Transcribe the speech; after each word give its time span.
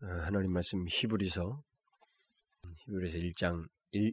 어, 0.00 0.06
하나님 0.06 0.52
말씀 0.52 0.86
히브리서 0.88 1.60
히브리서 2.86 3.18
1장 3.18 3.64
1, 3.90 4.12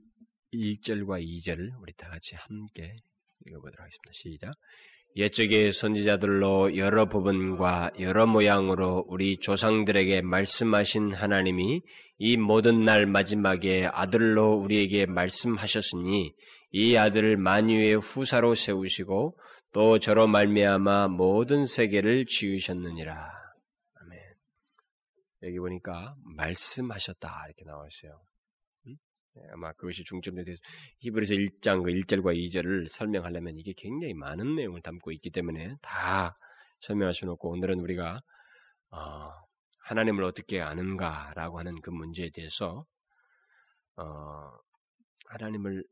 1절과 0.51 1.21
2절을 1.21 1.79
우리 1.79 1.93
다 1.93 2.09
같이 2.09 2.33
함께 2.35 2.95
읽어보도록 3.45 3.79
하겠습니다. 3.79 4.11
시작. 4.13 4.53
옛적의 5.15 5.73
선지자들로 5.73 6.75
여러 6.77 7.07
부분과 7.07 7.91
여러 7.99 8.25
모양으로 8.25 9.05
우리 9.07 9.37
조상들에게 9.37 10.23
말씀하신 10.23 11.13
하나님이 11.13 11.81
이 12.17 12.37
모든 12.37 12.83
날 12.83 13.05
마지막에 13.05 13.85
아들로 13.85 14.55
우리에게 14.55 15.05
말씀하셨으니 15.05 16.33
이 16.71 16.95
아들을 16.95 17.37
만유의 17.37 17.97
후사로 17.97 18.55
세우시고 18.55 19.37
또 19.71 19.99
저로 19.99 20.25
말미암아 20.25 21.09
모든 21.09 21.67
세계를 21.67 22.25
지으셨느니라. 22.25 23.34
여기 25.45 25.59
보니까 25.59 26.15
말씀하셨다 26.23 27.45
이렇게 27.47 27.63
나와 27.65 27.87
있어요. 27.87 28.21
네, 29.35 29.41
아마 29.51 29.73
그것이 29.73 30.03
중점이 30.05 30.45
돼서 30.45 30.57
히브리서 30.99 31.33
1장 31.33 31.83
그 31.83 31.91
1절과 31.91 32.37
2절을 32.37 32.87
설명하려면 32.89 33.57
이게 33.57 33.73
굉장히 33.75 34.13
많은 34.13 34.55
내용을 34.55 34.81
담고 34.81 35.11
있기 35.11 35.29
때문에 35.31 35.75
다 35.81 36.37
설명할 36.81 37.13
수는 37.13 37.33
없고 37.33 37.51
오늘은 37.51 37.81
우리가 37.81 38.21
어, 38.91 39.29
하나님을 39.79 40.23
어떻게 40.23 40.61
아는가라고 40.61 41.59
하는 41.59 41.81
그 41.81 41.89
문제에 41.89 42.29
대해서 42.33 42.85
어, 43.97 44.51
하나님을 45.27 45.83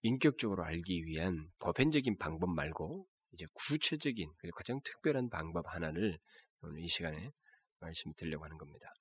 인격적으로 0.00 0.64
알기 0.64 1.04
위한 1.04 1.46
보편적인 1.58 2.16
방법 2.18 2.50
말고 2.54 3.06
이제 3.32 3.46
구체적인 3.52 4.30
그리고 4.38 4.56
가장 4.56 4.80
특별한 4.82 5.28
방법 5.28 5.66
하나를 5.68 6.18
오늘 6.62 6.80
이 6.80 6.88
시간에 6.88 7.30
말씀드리려고 7.82 8.44
하는 8.44 8.56
겁니다. 8.58 8.92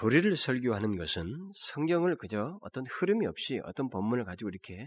교리를 0.00 0.36
설교하는 0.36 0.96
것은 0.96 1.52
성경을 1.72 2.16
그저 2.16 2.58
어떤 2.62 2.84
흐름이 2.86 3.26
없이 3.26 3.60
어떤 3.64 3.88
본문을 3.88 4.24
가지고 4.24 4.50
이렇게 4.50 4.86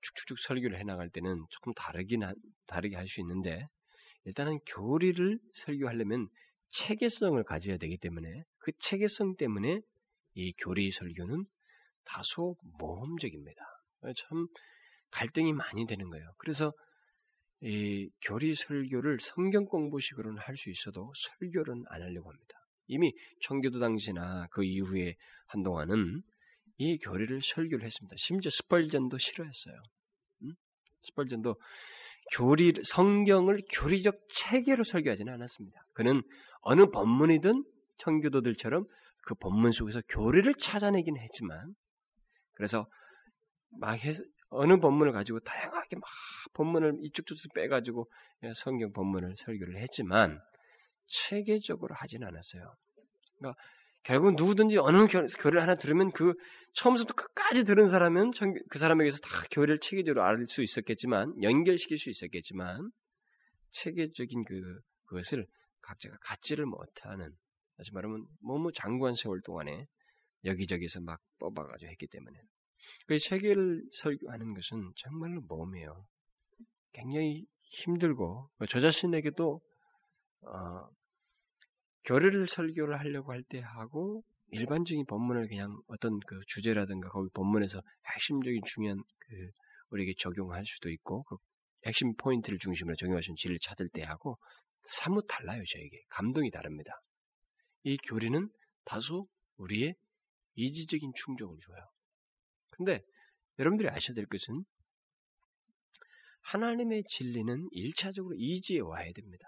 쭉쭉쭉 0.00 0.38
설교를 0.40 0.78
해나갈 0.78 1.10
때는 1.10 1.44
조금 1.50 1.72
다르긴 1.74 2.24
하, 2.24 2.32
다르게 2.66 2.96
할 2.96 3.06
수 3.06 3.20
있는데 3.20 3.66
일단은 4.24 4.58
교리를 4.66 5.38
설교하려면 5.64 6.28
체계성을 6.70 7.42
가져야 7.44 7.76
되기 7.76 7.98
때문에 7.98 8.44
그 8.58 8.72
체계성 8.80 9.36
때문에 9.36 9.80
이 10.34 10.52
교리 10.58 10.90
설교는 10.90 11.44
다소 12.04 12.56
모험적입니다. 12.78 13.62
참 14.16 14.46
갈등이 15.10 15.52
많이 15.52 15.86
되는 15.86 16.08
거예요. 16.08 16.32
그래서 16.38 16.72
이 17.62 18.10
교리 18.22 18.54
설교를 18.54 19.18
성경 19.20 19.64
공부식으로는 19.66 20.38
할 20.38 20.56
수 20.56 20.70
있어도 20.70 21.12
설교는 21.38 21.84
안 21.88 22.02
하려고 22.02 22.30
합니다. 22.30 22.58
이미 22.88 23.14
청교도 23.42 23.78
당시나 23.78 24.48
그 24.50 24.64
이후에 24.64 25.16
한동안은 25.46 26.22
이 26.78 26.98
교리를 26.98 27.40
설교를 27.42 27.84
했습니다. 27.84 28.16
심지어 28.18 28.50
스펄전도 28.50 29.16
싫어했어요. 29.18 29.82
음? 30.42 30.54
스펄전도 31.02 31.56
교리 32.32 32.72
성경을 32.84 33.62
교리적 33.70 34.16
체계로 34.34 34.84
설교하지는 34.84 35.32
않았습니다. 35.32 35.84
그는 35.92 36.22
어느 36.62 36.86
본문이든 36.86 37.64
청교도들처럼 37.98 38.86
그 39.24 39.34
본문 39.36 39.70
속에서 39.72 40.00
교리를 40.08 40.52
찾아내긴 40.54 41.16
했지만 41.16 41.74
그래서 42.54 42.88
막 43.78 43.94
해서 44.04 44.22
어느 44.52 44.78
본문을 44.78 45.12
가지고 45.12 45.40
다양하게 45.40 45.96
막 45.96 46.04
본문을 46.54 46.98
이쪽 47.00 47.26
저쪽 47.26 47.52
빼가지고 47.54 48.10
성경 48.56 48.92
본문을 48.92 49.34
설교를 49.38 49.78
했지만 49.78 50.40
체계적으로 51.06 51.94
하진 51.94 52.24
않았어요. 52.24 52.74
그러니까 53.38 53.60
결국 54.04 54.34
누구든지 54.34 54.78
어느 54.78 55.06
교리를 55.06 55.60
하나 55.60 55.76
들으면 55.76 56.10
그 56.12 56.34
처음부터 56.74 57.14
끝까지 57.14 57.64
들은 57.64 57.90
사람은 57.90 58.32
그 58.70 58.78
사람에게서 58.78 59.18
다 59.18 59.28
교리를 59.52 59.78
체계적으로 59.80 60.24
알 60.24 60.46
수 60.48 60.62
있었겠지만 60.62 61.40
연결시킬 61.42 61.98
수 61.98 62.10
있었겠지만 62.10 62.90
체계적인 63.72 64.44
그 64.44 64.80
그것을 65.06 65.46
각자가 65.82 66.16
갖지를 66.22 66.66
못하는 66.66 67.30
다시 67.76 67.92
말하면 67.92 68.26
뭐뭐 68.42 68.72
장구한 68.72 69.14
세월 69.14 69.40
동안에 69.44 69.86
여기저기서 70.44 71.00
막 71.00 71.20
뽑아가지고 71.38 71.90
했기 71.90 72.06
때문에 72.08 72.38
그 73.06 73.18
체계를 73.18 73.82
설교하는 74.02 74.54
것은 74.54 74.92
정말로 74.96 75.40
모험이에요. 75.42 76.06
굉장히 76.92 77.46
힘들고 77.84 78.50
저 78.68 78.80
자신에게도 78.80 79.60
어, 80.42 80.88
교리를 82.04 82.46
설교를 82.48 82.98
하려고 82.98 83.32
할 83.32 83.42
때 83.44 83.60
하고 83.60 84.24
일반적인 84.50 85.06
본문을 85.06 85.48
그냥 85.48 85.80
어떤 85.88 86.18
그 86.20 86.40
주제라든가 86.48 87.08
거기 87.08 87.30
본문에서 87.34 87.80
핵심적인 88.14 88.60
중요한 88.74 88.98
그 89.20 89.50
우리에게 89.90 90.14
적용할 90.18 90.64
수도 90.66 90.90
있고 90.90 91.22
그 91.24 91.36
핵심 91.86 92.14
포인트를 92.16 92.58
중심으로 92.58 92.96
적용하시는 92.96 93.36
질을 93.36 93.58
찾을 93.62 93.88
때 93.92 94.02
하고 94.02 94.38
사뭇 94.86 95.26
달라요 95.28 95.62
저에게 95.72 96.02
감동이 96.10 96.50
다릅니다. 96.50 96.92
이 97.84 97.96
교리는 98.08 98.48
다소 98.84 99.26
우리의 99.56 99.94
이지적인 100.54 101.12
충족을 101.14 101.56
줘요. 101.60 101.91
근데 102.72 103.02
여러분들이 103.58 103.88
아셔야 103.88 104.14
될 104.14 104.26
것은 104.26 104.64
하나님의 106.42 107.04
진리는 107.08 107.68
일차적으로 107.70 108.34
이지에 108.36 108.80
와야 108.80 109.10
됩니다. 109.12 109.46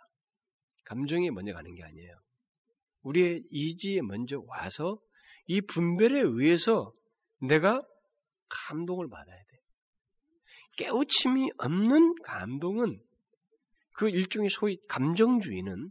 감정에 0.85 1.31
먼저 1.31 1.53
가는 1.53 1.75
게 1.75 1.83
아니에요. 1.83 2.15
우리의 3.03 3.43
이지에 3.51 4.01
먼저 4.03 4.41
와서 4.47 4.99
이 5.47 5.61
분별에 5.61 6.21
의해서 6.21 6.93
내가 7.41 7.83
감동을 8.49 9.09
받아야 9.09 9.37
돼. 9.37 9.59
깨우침이 10.77 11.51
없는 11.59 12.15
감동은 12.25 13.01
그 13.97 14.09
일종의 14.09 14.51
소위 14.51 14.79
감정주의는 14.89 15.91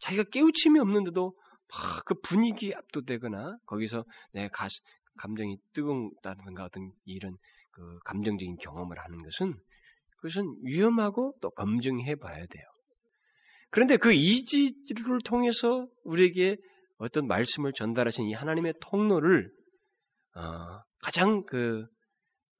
자기가 0.00 0.24
깨우침이 0.24 0.78
없는데도 0.78 1.34
막 1.68 2.04
그 2.04 2.14
분위기에 2.20 2.74
압도되거나 2.74 3.58
거기서 3.66 4.04
내 4.32 4.48
가, 4.48 4.68
감정이 5.16 5.56
뜨거웠다든가 5.74 6.64
어떤 6.64 6.90
이런 7.04 7.36
그 7.72 7.98
감정적인 8.04 8.56
경험을 8.56 8.98
하는 8.98 9.22
것은 9.22 9.54
그것은 10.16 10.56
위험하고 10.64 11.34
또 11.40 11.50
검증해 11.50 12.16
봐야 12.16 12.46
돼요. 12.46 12.64
그런데 13.70 13.96
그 13.96 14.12
이지를 14.12 15.18
통해서 15.24 15.86
우리에게 16.04 16.56
어떤 16.98 17.26
말씀을 17.26 17.72
전달하신 17.74 18.26
이 18.26 18.32
하나님의 18.32 18.74
통로를 18.80 19.50
어, 20.34 20.80
가장 21.00 21.44
그 21.44 21.84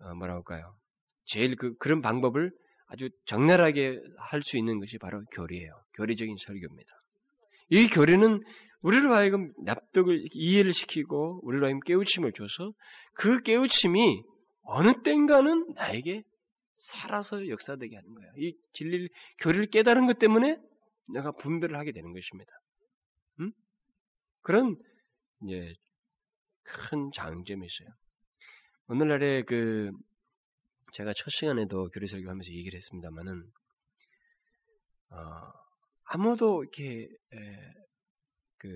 어, 0.01 0.15
뭐라 0.15 0.35
할까요? 0.35 0.77
제일 1.25 1.57
그 1.57 1.75
그런 1.79 2.03
방법을 2.03 2.53
아주 2.89 3.09
적나라하게 3.27 3.99
할 4.19 4.43
수 4.43 4.59
있는 4.59 4.79
것이 4.79 4.99
바로 4.99 5.23
교리예요. 5.33 5.73
교리적인 5.97 6.37
설교입니다. 6.39 6.91
이 7.71 7.89
교리는 7.89 8.41
우리로 8.83 9.15
하여금 9.15 9.53
납득을 9.65 10.29
이해를 10.33 10.73
시키고 10.73 11.41
우리로 11.43 11.67
하여금 11.67 11.81
깨우침을 11.81 12.33
줘서 12.33 12.73
그 13.15 13.43
깨우침이 13.43 14.23
어느 14.63 15.03
땐가는 15.03 15.75
나에게 15.75 16.23
살아서 16.79 17.49
역사되게 17.49 17.97
하는 17.97 18.15
거예요. 18.15 18.33
이 18.37 18.57
진리 18.73 19.09
교리를 19.41 19.67
깨달은 19.67 20.07
것 20.07 20.19
때문에 20.19 20.59
내가 21.13 21.33
분별을 21.33 21.79
하게 21.79 21.93
되는 21.93 22.13
것입니다. 22.13 22.53
음? 23.41 23.53
그런 24.43 24.77
이제 25.43 25.75
큰 26.63 27.11
장점이 27.15 27.67
있어요. 27.67 27.89
오늘날에 28.89 29.43
그 29.43 29.91
제가 30.93 31.13
첫 31.17 31.31
시간에도 31.31 31.89
교리 31.91 32.07
설교하면서 32.07 32.51
얘기를 32.53 32.77
했습니다만은 32.77 33.45
어, 35.11 35.17
아무도 36.05 36.63
이렇게 36.63 37.09
에, 37.33 37.86
그 38.59 38.69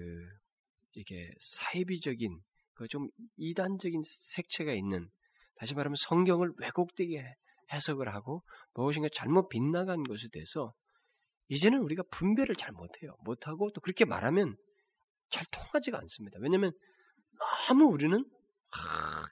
이게 0.95 1.31
사이비적인 1.41 2.41
그 2.81 2.89
좀 2.89 3.09
이단적인 3.37 4.03
색채가 4.07 4.73
있는 4.73 5.11
다시 5.57 5.75
말하면 5.75 5.97
성경을 5.97 6.53
왜곡되게 6.59 7.23
해석을 7.73 8.09
하고 8.15 8.43
무엇인가 8.75 9.09
잘못 9.13 9.49
빗나간 9.49 10.03
것에 10.03 10.29
대해서 10.33 10.73
이제는 11.49 11.81
우리가 11.81 12.03
분별을 12.11 12.55
잘 12.57 12.73
못해요. 12.73 13.15
못하고 13.25 13.71
또 13.73 13.81
그렇게 13.83 14.07
말하면 14.07 14.57
잘 15.31 15.45
통하지가 15.51 15.99
않습니다. 15.99 16.39
왜냐하면 16.41 16.73
너무 17.69 17.85
우리는 17.93 18.25
하, 18.71 19.27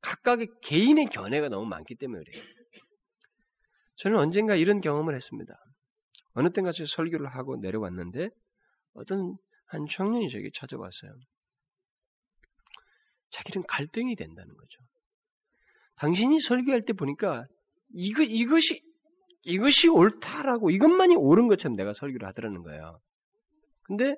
각각의 0.00 0.48
개인의 0.62 1.06
견해가 1.10 1.48
너무 1.48 1.66
많기 1.66 1.94
때문에 1.94 2.24
그래요. 2.24 2.42
저는 3.96 4.18
언젠가 4.18 4.56
이런 4.56 4.80
경험을 4.80 5.14
했습니다. 5.14 5.54
어느 6.32 6.50
땐가 6.50 6.72
제가 6.72 6.88
설교를 6.88 7.28
하고 7.28 7.56
내려왔는데 7.56 8.30
어떤 8.94 9.36
한 9.68 9.86
청년이 9.90 10.30
저에게 10.30 10.50
찾아왔어요. 10.54 11.12
자기는 13.30 13.66
갈등이 13.66 14.16
된다는 14.16 14.54
거죠. 14.54 14.78
당신이 15.96 16.40
설교할 16.40 16.84
때 16.84 16.92
보니까 16.92 17.44
이거, 17.90 18.22
이것이 18.22 18.82
이것이 19.42 19.88
옳다라고 19.88 20.70
이것만이 20.70 21.16
옳은 21.16 21.48
것처럼 21.48 21.76
내가 21.76 21.94
설교를 21.94 22.26
하더라는 22.28 22.62
거예요. 22.62 23.00
근데 23.82 24.14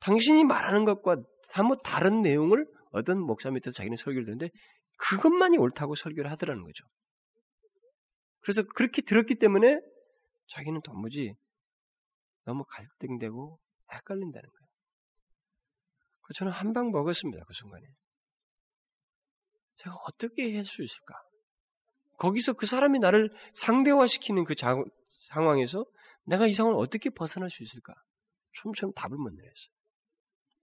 당신이 0.00 0.44
말하는 0.44 0.84
것과 0.84 1.16
사뭇 1.52 1.80
다른 1.82 2.22
내용을 2.22 2.66
어떤 2.92 3.20
목사 3.20 3.50
밑에서 3.50 3.72
자기는 3.72 3.96
설교를 3.96 4.24
듣는데 4.26 4.50
그것만이 4.98 5.58
옳다고 5.58 5.96
설교를 5.96 6.30
하더라는 6.32 6.62
거죠. 6.62 6.84
그래서 8.40 8.62
그렇게 8.74 9.02
들었기 9.02 9.36
때문에 9.36 9.80
자기는 10.48 10.80
도무지 10.82 11.34
너무 12.44 12.64
갈등되고 12.68 13.58
헷갈린다는 13.92 14.48
거예요. 14.48 14.66
저는 16.34 16.52
한 16.52 16.72
방 16.72 16.90
먹었습니다. 16.90 17.44
그 17.44 17.54
순간에. 17.54 17.86
제가 19.76 19.94
어떻게 20.08 20.52
할 20.54 20.64
수 20.64 20.82
있을까? 20.82 21.14
거기서 22.18 22.54
그 22.54 22.66
사람이 22.66 22.98
나를 22.98 23.30
상대화시키는 23.54 24.44
그 24.44 24.54
자, 24.54 24.74
상황에서 25.28 25.84
내가 26.24 26.46
이 26.46 26.54
상황을 26.54 26.78
어떻게 26.80 27.10
벗어날 27.10 27.50
수 27.50 27.62
있을까? 27.62 27.94
처음처럼 28.60 28.92
답을 28.94 29.16
못 29.16 29.30
내렸어요. 29.30 29.70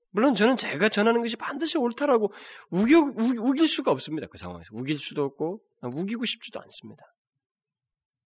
물론 0.10 0.36
저는 0.36 0.58
제가 0.58 0.90
전하는 0.90 1.22
것이 1.22 1.36
반드시 1.36 1.78
옳다라고 1.78 2.34
우겨, 2.70 3.00
우, 3.00 3.54
길 3.54 3.68
수가 3.68 3.92
없습니다. 3.92 4.28
그 4.28 4.38
상황에서. 4.38 4.70
우길 4.74 5.00
수도 5.00 5.24
없고, 5.24 5.62
우기고 5.82 6.26
싶지도 6.26 6.60
않습니다. 6.62 7.04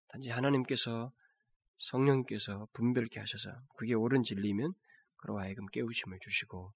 단지 0.09 0.29
하나님께서 0.29 1.11
성령께서 1.79 2.67
분별케 2.73 3.19
하셔서 3.19 3.51
그게 3.77 3.93
옳은 3.93 4.23
진리면 4.23 4.73
그로 5.27 5.39
하여금 5.39 5.65
깨우침을 5.67 6.19
주시고 6.21 6.71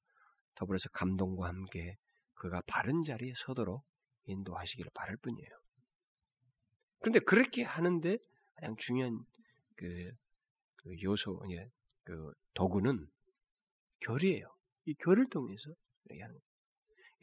더불어서 0.56 0.90
감동과 0.90 1.48
함께 1.48 1.96
그가 2.34 2.62
바른 2.68 3.04
자리에 3.04 3.34
서도록 3.46 3.82
인도하시기를 4.26 4.92
바랄 4.94 5.16
뿐이에요. 5.18 5.50
그런데 7.00 7.20
그렇게 7.20 7.64
하는데 7.64 8.18
가장 8.56 8.76
중요한 8.78 9.18
그, 9.78 10.12
그 10.76 11.02
요소, 11.02 11.42
예, 11.52 11.66
그 12.04 12.34
도구는 12.54 13.08
결이에요. 14.02 14.46
이 14.86 14.96
교를 14.96 15.30
통해서 15.30 15.72
이렇게 16.06 16.22
하는. 16.22 16.38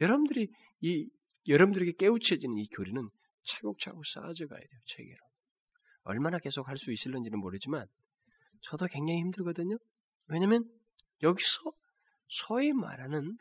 여러분들이 0.01 0.51
이 0.81 1.09
여러분들에게 1.47 1.93
깨우쳐지는 1.99 2.57
이 2.57 2.67
교리는 2.69 3.07
차곡차곡 3.45 4.05
쌓아져 4.07 4.47
가야 4.47 4.59
돼요. 4.59 4.79
체계로. 4.85 5.19
얼마나 6.03 6.39
계속 6.39 6.67
할 6.67 6.77
수 6.77 6.91
있을는지는 6.91 7.39
모르지만 7.39 7.85
저도 8.61 8.87
굉장히 8.87 9.19
힘들거든요. 9.19 9.77
왜냐면 10.27 10.63
여기서 11.21 11.73
소위 12.27 12.73
말하는 12.73 13.37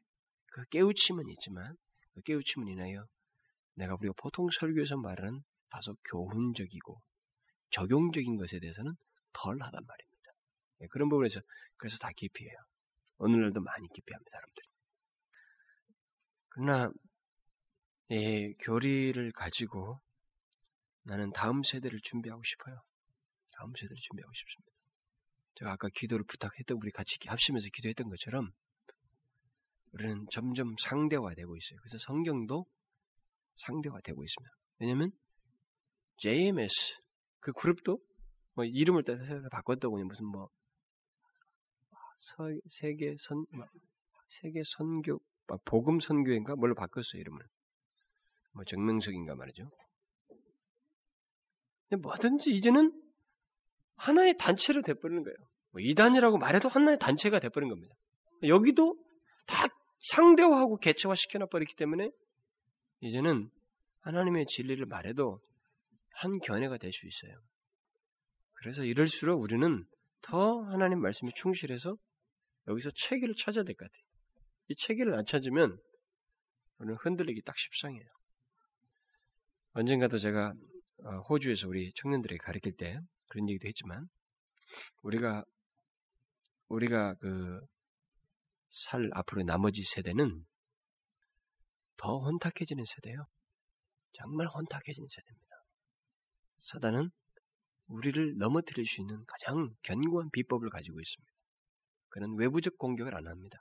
그 0.46 0.64
깨우침은 0.66 1.28
있지만 1.28 1.76
그 2.14 2.22
깨우침은 2.22 2.68
인하여 2.68 3.06
내가 3.74 3.94
우리가 3.94 4.14
보통 4.16 4.48
설교에서 4.50 4.96
말하는 4.96 5.42
다소 5.70 5.94
교훈적이고 6.10 7.00
적용적인 7.70 8.36
것에 8.36 8.58
대해서는 8.58 8.94
덜 9.32 9.62
하단 9.62 9.84
말입니다. 9.86 10.32
네, 10.78 10.86
그런 10.88 11.08
부분에서 11.08 11.40
그래서 11.76 11.96
다 11.98 12.10
기피해요. 12.16 12.56
오늘날도 13.18 13.60
많이 13.60 13.88
기피합니다, 13.88 14.30
사람들이. 14.30 14.68
그러나 16.48 16.90
이 18.10 18.54
교리를 18.60 19.32
가지고 19.32 20.00
나는 21.02 21.30
다음 21.32 21.62
세대를 21.62 22.00
준비하고 22.02 22.42
싶어요. 22.44 22.80
다음 23.52 23.72
세대를 23.74 23.96
준비하고 24.00 24.32
싶습니다. 24.34 24.67
제가 25.58 25.72
아까 25.72 25.88
기도를 25.92 26.24
부탁했던 26.24 26.76
우리 26.76 26.90
같이 26.92 27.16
합심해서 27.26 27.68
기도했던 27.74 28.08
것처럼 28.08 28.50
우리는 29.92 30.26
점점 30.30 30.74
상대화되고 30.80 31.56
있어요. 31.56 31.78
그래서 31.80 31.98
성경도 32.06 32.66
상대화되고 33.56 34.22
있습니다. 34.22 34.56
왜냐하면 34.78 35.10
JMS 36.18 36.72
그 37.40 37.52
그룹도 37.52 37.98
뭐 38.54 38.64
이름을 38.64 39.02
바꿨다고 39.50 39.96
무슨 40.04 40.26
뭐 40.26 40.48
세계 42.80 43.16
선뭐 43.18 43.66
세계 44.40 44.62
선교 44.76 45.18
복음 45.64 45.98
선교인가 45.98 46.54
뭘로 46.56 46.74
바꿨어요 46.74 47.20
이름을 47.20 47.42
뭐 48.52 48.64
정명석인가 48.64 49.34
말이죠. 49.34 49.70
뭐든지 52.02 52.50
이제는 52.50 52.92
하나의 53.98 54.36
단체로 54.38 54.82
돼버리는 54.82 55.22
거예요. 55.22 55.36
뭐 55.72 55.80
이단이라고 55.80 56.38
말해도 56.38 56.68
하나의 56.68 56.98
단체가 56.98 57.40
돼버린 57.40 57.68
겁니다. 57.68 57.94
여기도 58.44 58.96
다 59.46 59.66
상대화하고 60.12 60.78
개체화 60.78 61.14
시켜놔버리기 61.14 61.74
때문에 61.76 62.10
이제는 63.00 63.50
하나님의 64.00 64.46
진리를 64.46 64.84
말해도 64.86 65.40
한 66.14 66.38
견해가 66.40 66.78
될 66.78 66.92
수 66.92 67.06
있어요. 67.06 67.38
그래서 68.54 68.84
이럴수록 68.84 69.40
우리는 69.40 69.84
더 70.22 70.62
하나님 70.62 71.00
말씀에 71.00 71.30
충실해서 71.36 71.96
여기서 72.68 72.90
체계를 72.94 73.34
찾아야 73.38 73.64
될 73.64 73.74
것 73.74 73.84
같아요. 73.84 74.02
이 74.68 74.74
체계를 74.76 75.14
안 75.14 75.24
찾으면 75.24 75.76
우리는 76.78 76.96
흔들리기 77.02 77.42
딱 77.42 77.56
십상이에요. 77.56 78.06
언젠가도 79.74 80.18
제가 80.18 80.52
어, 81.04 81.10
호주에서 81.28 81.68
우리 81.68 81.92
청년들에게 81.94 82.38
가르칠 82.38 82.72
때 82.76 82.98
그런 83.28 83.48
얘기도 83.48 83.68
했지만 83.68 84.08
우리가 85.02 85.44
우리가 86.68 87.14
그 87.14 87.60
살 88.70 89.08
앞으로 89.12 89.42
나머지 89.44 89.82
세대는 89.82 90.44
더 91.96 92.18
혼탁해지는 92.18 92.84
세대예요. 92.84 93.26
정말 94.12 94.46
혼탁해지는 94.46 95.08
세대입니다. 95.08 95.56
사단은 96.60 97.10
우리를 97.86 98.36
넘어뜨릴 98.36 98.86
수 98.86 99.00
있는 99.00 99.24
가장 99.26 99.74
견고한 99.82 100.30
비법을 100.30 100.70
가지고 100.70 101.00
있습니다. 101.00 101.32
그는 102.10 102.36
외부적 102.38 102.76
공격을 102.78 103.14
안 103.14 103.26
합니다. 103.26 103.58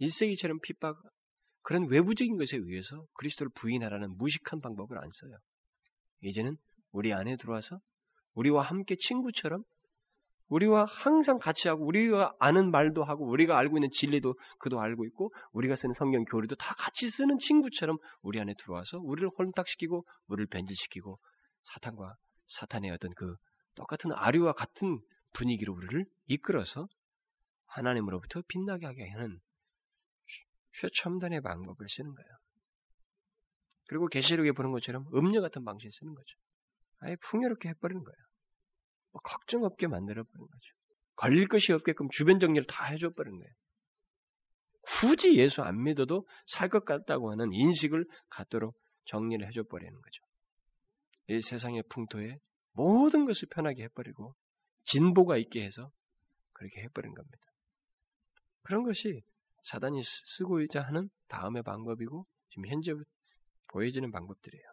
1세기처럼 0.00 0.60
핍박, 0.62 1.00
그런 1.62 1.88
외부적인 1.88 2.36
것에 2.36 2.56
의해서 2.56 3.06
그리스도를 3.14 3.50
부인하라는 3.54 4.16
무식한 4.16 4.60
방법을 4.60 4.98
안 4.98 5.08
써요. 5.12 5.38
이제는 6.22 6.56
우리 6.90 7.12
안에 7.12 7.36
들어와서 7.36 7.80
우리와 8.34 8.62
함께 8.62 8.96
친구처럼 8.96 9.64
우리와 10.48 10.84
항상 10.84 11.38
같이 11.38 11.68
하고 11.68 11.86
우리가 11.86 12.34
아는 12.38 12.70
말도 12.70 13.04
하고 13.04 13.26
우리가 13.26 13.56
알고 13.56 13.78
있는 13.78 13.90
진리도 13.90 14.34
그도 14.58 14.80
알고 14.80 15.06
있고 15.06 15.32
우리가 15.52 15.76
쓰는 15.76 15.94
성경 15.94 16.24
교리도 16.24 16.56
다 16.56 16.74
같이 16.76 17.08
쓰는 17.08 17.38
친구처럼 17.38 17.96
우리 18.20 18.38
안에 18.38 18.54
들어와서 18.58 18.98
우리를 18.98 19.30
혼탁시키고 19.38 20.04
우리를 20.26 20.46
변질시키고 20.48 21.18
사탄과 21.74 22.16
사탄의 22.48 22.90
어떤 22.90 23.14
그 23.14 23.34
똑같은 23.76 24.12
아류와 24.12 24.52
같은 24.52 25.00
분위기로 25.32 25.72
우리를 25.72 26.04
이끌어서 26.26 26.86
하나님으로부터 27.66 28.42
빛나게 28.48 28.84
하게 28.84 29.08
하는 29.08 29.40
최첨단의 30.80 31.40
방법을 31.40 31.88
쓰는 31.88 32.14
거예요. 32.14 32.30
그리고 33.88 34.06
계시록에 34.08 34.52
보는 34.52 34.70
것처럼 34.72 35.06
음료 35.14 35.40
같은 35.40 35.64
방식을 35.64 35.92
쓰는 35.92 36.14
거죠. 36.14 36.41
아예 37.02 37.16
풍요롭게 37.30 37.68
해버리는 37.70 38.02
거예요. 38.02 38.16
뭐 39.12 39.20
걱정 39.22 39.64
없게 39.64 39.86
만들어버리는 39.86 40.46
거죠. 40.46 40.72
걸릴 41.16 41.48
것이 41.48 41.72
없게끔 41.72 42.08
주변 42.10 42.40
정리를 42.40 42.66
다 42.66 42.86
해줘버리는 42.86 43.38
거예요. 43.38 43.52
굳이 45.00 45.36
예수 45.36 45.62
안 45.62 45.82
믿어도 45.82 46.26
살 46.46 46.68
것 46.68 46.84
같다고 46.84 47.30
하는 47.30 47.52
인식을 47.52 48.04
갖도록 48.30 48.74
정리를 49.06 49.46
해줘버리는 49.46 49.92
거죠. 49.92 50.22
이 51.28 51.40
세상의 51.40 51.84
풍토에 51.88 52.38
모든 52.72 53.26
것을 53.26 53.48
편하게 53.50 53.84
해버리고 53.84 54.34
진보가 54.84 55.36
있게 55.36 55.62
해서 55.64 55.90
그렇게 56.52 56.82
해버린 56.82 57.14
겁니다. 57.14 57.38
그런 58.62 58.84
것이 58.84 59.22
사단이 59.64 60.02
쓰고자 60.36 60.82
하는 60.82 61.08
다음의 61.28 61.62
방법이고 61.62 62.26
지금 62.50 62.66
현재 62.66 62.92
보여지는 63.68 64.10
방법들이에요. 64.10 64.71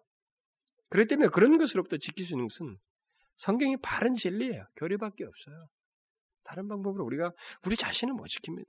그렇기 0.90 1.08
때문에 1.08 1.30
그런 1.30 1.58
것으로부터 1.58 1.98
지킬 1.98 2.26
수 2.26 2.34
있는 2.34 2.48
것은 2.48 2.78
성경이 3.38 3.78
바른 3.82 4.16
진리예요. 4.16 4.66
교리밖에 4.76 5.24
없어요. 5.24 5.68
다른 6.44 6.68
방법으로 6.68 7.06
우리가 7.06 7.32
우리 7.66 7.76
자신을 7.76 8.14
못 8.14 8.26
지킵니다. 8.26 8.66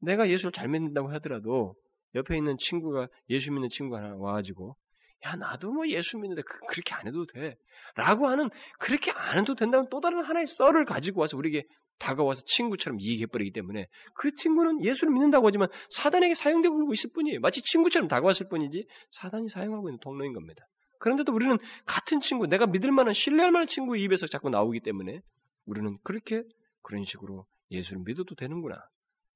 내가 0.00 0.28
예수를 0.28 0.52
잘 0.52 0.68
믿는다고 0.68 1.10
하더라도 1.14 1.74
옆에 2.14 2.36
있는 2.36 2.56
친구가 2.58 3.08
예수 3.30 3.50
믿는 3.52 3.68
친구가 3.68 3.98
하나 3.98 4.16
와가지고 4.16 4.76
야 5.24 5.34
나도 5.34 5.72
뭐 5.72 5.88
예수 5.88 6.18
믿는데 6.18 6.42
그, 6.42 6.58
그렇게 6.68 6.94
안 6.94 7.06
해도 7.06 7.26
돼 7.26 7.56
라고 7.96 8.28
하는 8.28 8.48
그렇게 8.78 9.10
안 9.10 9.38
해도 9.38 9.54
된다는 9.54 9.88
또 9.90 10.00
다른 10.00 10.24
하나의 10.24 10.46
썰을 10.46 10.84
가지고 10.84 11.22
와서 11.22 11.36
우리에게 11.36 11.64
다가와서 11.98 12.42
친구처럼 12.46 13.00
이익해버리기 13.00 13.52
때문에 13.52 13.86
그 14.14 14.30
친구는 14.34 14.84
예수를 14.84 15.12
믿는다고 15.12 15.46
하지만 15.48 15.68
사단에게 15.90 16.34
사용되고 16.34 16.92
있을 16.92 17.10
뿐이에요. 17.14 17.40
마치 17.40 17.62
친구처럼 17.62 18.08
다가왔을 18.08 18.48
뿐이지 18.48 18.86
사단이 19.12 19.48
사용하고 19.48 19.88
있는 19.88 19.98
통로인 20.00 20.32
겁니다. 20.34 20.66
그런데도 20.98 21.32
우리는 21.32 21.58
같은 21.84 22.20
친구, 22.20 22.46
내가 22.46 22.66
믿을 22.66 22.90
만한, 22.92 23.12
신뢰할 23.14 23.52
만한 23.52 23.66
친구 23.66 23.96
입에서 23.96 24.26
자꾸 24.26 24.50
나오기 24.50 24.80
때문에 24.80 25.20
우리는 25.66 25.98
그렇게 26.02 26.42
그런 26.82 27.04
식으로 27.04 27.46
예수를 27.70 28.02
믿어도 28.04 28.34
되는구나 28.34 28.76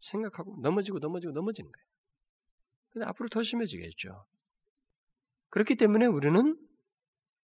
생각하고 0.01 0.59
넘어지고 0.63 0.99
넘어지고 0.99 1.33
넘어지는 1.33 1.71
거예요. 1.71 1.87
근데 2.91 3.07
앞으로 3.07 3.29
더 3.29 3.43
심해지겠죠. 3.43 4.25
그렇기 5.51 5.77
때문에 5.77 6.07
우리는 6.07 6.57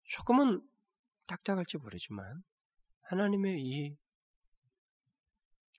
조금은 0.04 0.62
딱딱할지 1.26 1.78
모르지만 1.78 2.42
하나님의 3.02 3.60
이 3.60 3.96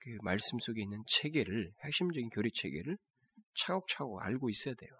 그 0.08 0.18
말씀 0.22 0.58
속에 0.58 0.82
있는 0.82 1.02
체계를 1.06 1.72
핵심적인 1.84 2.30
교리 2.30 2.50
체계를 2.54 2.96
차곡차곡 3.60 4.22
알고 4.22 4.48
있어야 4.48 4.74
돼요. 4.74 4.90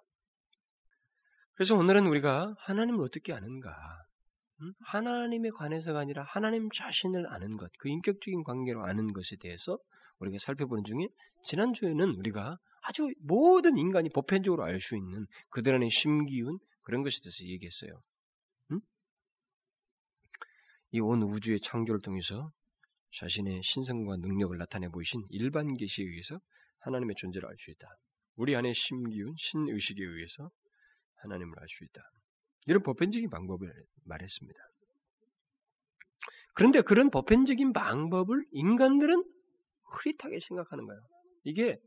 그래서 1.59 1.75
오늘은 1.75 2.07
우리가 2.07 2.55
하나님을 2.57 3.05
어떻게 3.05 3.33
아는가? 3.33 3.75
음? 4.61 4.73
하나님에 4.79 5.51
관해서가 5.51 5.99
아니라 5.99 6.23
하나님 6.23 6.69
자신을 6.71 7.27
아는 7.27 7.57
것, 7.57 7.69
그 7.81 7.89
인격적인 7.89 8.45
관계로 8.45 8.85
아는 8.85 9.13
것에 9.13 9.35
대해서 9.41 9.77
우리가 10.21 10.39
살펴보는 10.41 10.85
중에 10.85 11.09
지난주에는 11.47 12.11
우리가 12.11 12.59
아주 12.83 13.13
모든 13.19 13.77
인간이 13.77 14.09
보편적으로 14.11 14.63
알 14.63 14.79
수 14.81 14.95
있는 14.95 15.27
그들 15.51 15.75
안에 15.75 15.89
심기운 15.89 16.61
그런 16.83 17.03
것에 17.03 17.19
대해서 17.25 17.43
얘기했어요. 17.43 18.03
음? 18.71 18.81
이온 20.93 21.25
우주의 21.25 21.59
창조를 21.61 22.03
통해서 22.03 22.53
자신의 23.19 23.63
신성과 23.65 24.19
능력을 24.19 24.57
나타내 24.59 24.87
보이신 24.91 25.27
일반 25.31 25.75
계시에 25.75 26.05
의해서 26.05 26.39
하나님의 26.83 27.17
존재를 27.19 27.49
알 27.49 27.57
수 27.59 27.73
있다. 27.73 27.89
우리 28.37 28.55
안에 28.55 28.73
심기운 28.75 29.35
신의식에 29.37 30.05
의해서 30.05 30.53
하나님을 31.23 31.59
알 31.59 31.67
수 31.69 31.85
있다. 31.85 32.03
이런 32.67 32.83
보편적인 32.83 33.31
방법을 33.31 33.73
말했습니다. 34.05 34.59
그런데 36.55 36.83
그런 36.83 37.11
보편적인 37.11 37.73
방법을 37.73 38.45
인간들은 38.51 39.25
흐릿하게 39.91 40.41
생각하는 40.49 40.87
거예요. 40.87 41.01
이게 41.45 41.79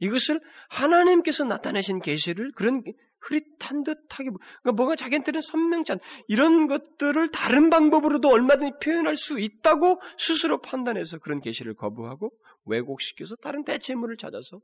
이것을 0.00 0.40
하나님께서 0.68 1.44
나타내신 1.44 2.00
계시를 2.00 2.52
그런 2.52 2.82
흐릿한 3.20 3.82
듯하게 3.82 4.30
그러니까 4.62 4.72
뭐가 4.76 4.94
자기한테는 4.94 5.40
선명치 5.40 5.92
않 5.92 5.98
이런 6.28 6.68
것들을 6.68 7.30
다른 7.30 7.68
방법으로도 7.68 8.28
얼마든지 8.28 8.72
표현할 8.82 9.16
수 9.16 9.40
있다고 9.40 10.00
스스로 10.18 10.60
판단해서 10.60 11.18
그런 11.18 11.40
계시를 11.40 11.74
거부하고 11.74 12.30
왜곡시켜서 12.66 13.34
다른 13.36 13.64
대체물을 13.64 14.16
찾아서 14.18 14.60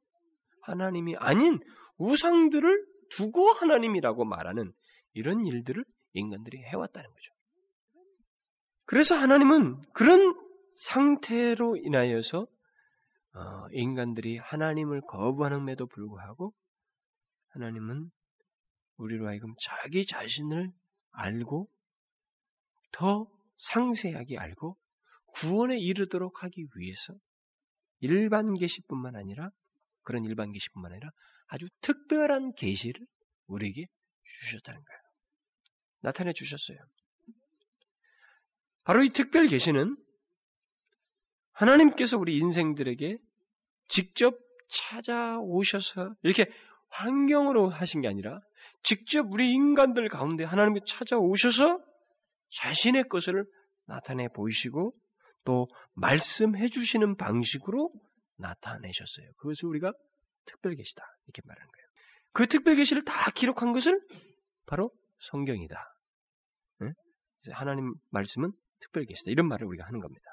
하나님이 0.62 1.16
아닌 1.16 1.58
우상들을 1.98 2.84
두고 3.16 3.52
하나님이라고 3.52 4.24
말하는 4.24 4.72
이런 5.12 5.46
일들을 5.46 5.84
인간들이 6.12 6.62
해왔다는 6.62 7.08
거죠. 7.08 7.32
그래서 8.86 9.14
하나님은 9.14 9.80
그런 9.92 10.34
상태로 10.76 11.76
인하여서 11.76 12.46
어, 13.34 13.66
인간들이 13.72 14.38
하나님을 14.38 15.00
거부하는데도 15.08 15.86
불구하고 15.86 16.52
하나님은 17.50 18.10
우리로 18.96 19.26
하여금 19.26 19.54
자기 19.60 20.06
자신을 20.06 20.70
알고 21.12 21.68
더 22.92 23.26
상세하게 23.56 24.38
알고 24.38 24.76
구원에 25.40 25.78
이르도록 25.78 26.44
하기 26.44 26.66
위해서 26.76 27.14
일반 28.00 28.54
계시뿐만 28.54 29.16
아니라 29.16 29.50
그런 30.02 30.24
일반 30.24 30.52
계시뿐만 30.52 30.92
아니라 30.92 31.10
아주 31.46 31.66
특별한 31.80 32.54
계시를 32.54 33.06
우리에게 33.46 33.86
주셨다는 34.40 34.80
거예요. 34.80 35.00
나타내 36.00 36.32
주셨어요. 36.32 36.78
바로 38.84 39.02
이 39.02 39.10
특별 39.10 39.46
계시는 39.46 39.96
하나님께서 41.52 42.18
우리 42.18 42.36
인생들에게 42.38 43.16
직접 43.88 44.36
찾아오셔서 44.68 46.14
이렇게 46.22 46.46
환경으로 46.90 47.70
하신 47.70 48.02
게 48.02 48.08
아니라 48.08 48.40
직접 48.82 49.26
우리 49.30 49.52
인간들 49.52 50.08
가운데 50.08 50.44
하나님이 50.44 50.80
찾아오셔서 50.86 51.80
자신의 52.60 53.08
것을 53.08 53.46
나타내 53.86 54.28
보이시고 54.28 54.94
또 55.44 55.68
말씀해 55.94 56.68
주시는 56.68 57.16
방식으로 57.16 57.90
나타내셨어요. 58.36 59.30
그것을 59.38 59.68
우리가 59.68 59.92
특별 60.46 60.74
계시다 60.74 61.02
이렇게 61.26 61.42
말하는 61.44 61.70
거예요. 61.70 61.86
그 62.32 62.46
특별 62.46 62.74
계시를 62.76 63.04
다 63.04 63.30
기록한 63.30 63.72
것을 63.72 64.00
바로 64.66 64.90
성경이다. 65.30 65.94
네? 66.80 66.92
하나님 67.52 67.94
말씀은 68.10 68.52
특별 68.80 69.04
계시다 69.04 69.30
이런 69.30 69.48
말을 69.48 69.66
우리가 69.66 69.86
하는 69.86 70.00
겁니다. 70.00 70.24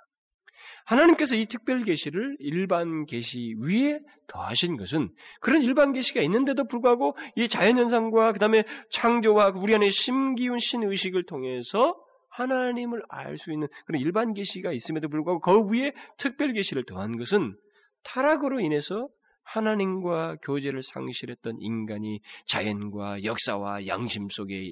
하나님께서 0.86 1.36
이 1.36 1.46
특별 1.46 1.84
계시를 1.84 2.38
일반 2.40 3.06
계시 3.06 3.56
위에 3.60 4.00
더하신 4.28 4.78
것은 4.78 5.10
그런 5.40 5.62
일반 5.62 5.94
계시가 5.94 6.22
있는데도 6.22 6.66
불구하고 6.66 7.16
이 7.36 7.48
자연 7.48 7.78
현상과 7.78 8.34
그다음에 8.34 8.64
창조와 8.92 9.54
우리 9.56 9.76
안에 9.76 9.90
심기운 9.90 10.60
신 10.60 10.84
의식을 10.84 11.26
통해서 11.26 11.96
하나님을 12.32 13.04
알 13.10 13.38
수 13.38 13.52
있는 13.52 13.68
그런 13.86 14.02
일반 14.02 14.34
계시가 14.34 14.72
있음에도 14.72 15.10
불구하고 15.10 15.42
그 15.42 15.74
위에 15.74 15.94
특별 16.18 16.54
계시를 16.54 16.86
더한 16.86 17.18
것은 17.18 17.56
타락으로 18.04 18.60
인해서 18.60 19.08
하나님과 19.54 20.38
교제를 20.42 20.82
상실했던 20.82 21.58
인간이 21.60 22.22
자연과 22.48 23.24
역사와 23.24 23.88
양심 23.88 24.30
속에 24.30 24.72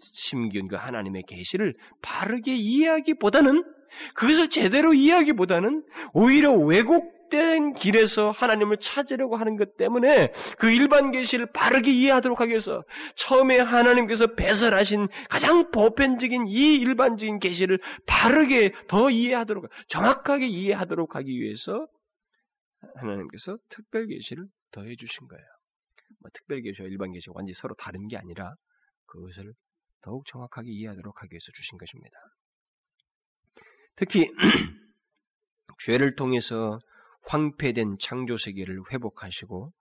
심기운 0.00 0.68
그 0.68 0.76
하나님의 0.76 1.24
계시를 1.28 1.74
바르게 2.02 2.54
이해하기보다는 2.54 3.64
그것을 4.14 4.50
제대로 4.50 4.94
이해하기보다는 4.94 5.84
오히려 6.12 6.52
왜곡된 6.52 7.74
길에서 7.74 8.30
하나님을 8.30 8.78
찾으려고 8.78 9.36
하는 9.36 9.56
것 9.56 9.76
때문에 9.76 10.32
그 10.58 10.70
일반 10.70 11.10
계시를 11.12 11.46
바르게 11.52 11.92
이해하도록 11.92 12.40
하기 12.40 12.50
위해서 12.50 12.82
처음에 13.16 13.58
하나님께서 13.58 14.34
배설하신 14.34 15.08
가장 15.28 15.70
보편적인 15.70 16.48
이 16.48 16.74
일반적인 16.76 17.38
계시를 17.38 17.78
바르게 18.06 18.72
더 18.88 19.10
이해하도록 19.10 19.68
정확하게 19.88 20.46
이해하도록 20.46 21.14
하기 21.16 21.40
위해서 21.40 21.86
하나님께서 22.94 23.58
특별 23.68 24.06
계시를 24.06 24.46
더해 24.70 24.96
주신 24.96 25.26
거예요. 25.28 25.44
뭐 26.20 26.30
특별 26.32 26.60
계시와 26.62 26.88
일반 26.88 27.12
계시가 27.12 27.32
완전히 27.34 27.54
서로 27.54 27.74
다른 27.74 28.08
게 28.08 28.16
아니라 28.16 28.54
그것을 29.06 29.52
더욱 30.02 30.24
정확하게 30.26 30.70
이해하도록 30.70 31.22
하기 31.22 31.32
위해서 31.32 31.52
주신 31.54 31.78
것입니다. 31.78 32.16
특히 33.96 34.26
죄를 35.84 36.14
통해서 36.14 36.78
황폐된 37.26 37.96
창조 38.00 38.36
세계를 38.36 38.82
회복하시고 38.92 39.72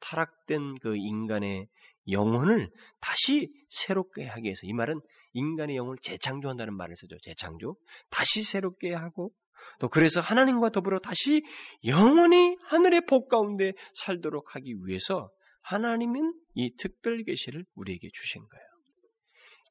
타락된 0.00 0.76
그 0.80 0.96
인간의 0.96 1.66
영혼을 2.10 2.70
다시 3.00 3.50
새롭게 3.70 4.26
하기 4.26 4.44
위해서 4.44 4.60
이 4.62 4.72
말은 4.72 5.00
인간의 5.32 5.76
영혼을 5.76 5.98
재창조한다는 6.02 6.74
말을 6.76 6.96
쓰죠. 6.96 7.16
재창조. 7.22 7.76
다시 8.10 8.42
새롭게 8.42 8.94
하고 8.94 9.32
또 9.80 9.88
그래서 9.88 10.20
하나님과 10.20 10.70
더불어 10.70 10.98
다시 10.98 11.42
영원히 11.84 12.56
하늘의 12.64 13.02
복 13.06 13.28
가운데 13.28 13.72
살도록 13.94 14.54
하기 14.54 14.74
위해서 14.84 15.30
하나님은 15.62 16.32
이 16.54 16.74
특별 16.76 17.24
계시를 17.24 17.64
우리에게 17.74 18.08
주신 18.12 18.40
거예요. 18.40 18.66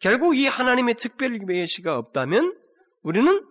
결국 0.01 0.37
이 0.37 0.45
하나님의 0.45 0.95
특별 0.95 1.37
계시가 1.39 1.97
없다면 1.97 2.53
우리는 3.01 3.41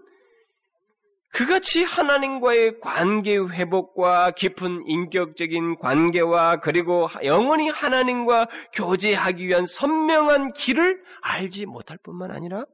그같이 1.32 1.82
하나님과의 1.82 2.78
관계 2.80 3.36
회복과 3.36 4.32
깊은 4.32 4.84
인격적인 4.86 5.78
관계와 5.78 6.60
그리고 6.60 7.08
영원히 7.24 7.68
하나님과 7.68 8.48
교제하기 8.72 9.48
위한 9.48 9.66
선명한 9.66 10.52
길을 10.52 11.02
알지 11.22 11.66
못할 11.66 11.98
뿐만 12.04 12.30
아니라 12.30 12.66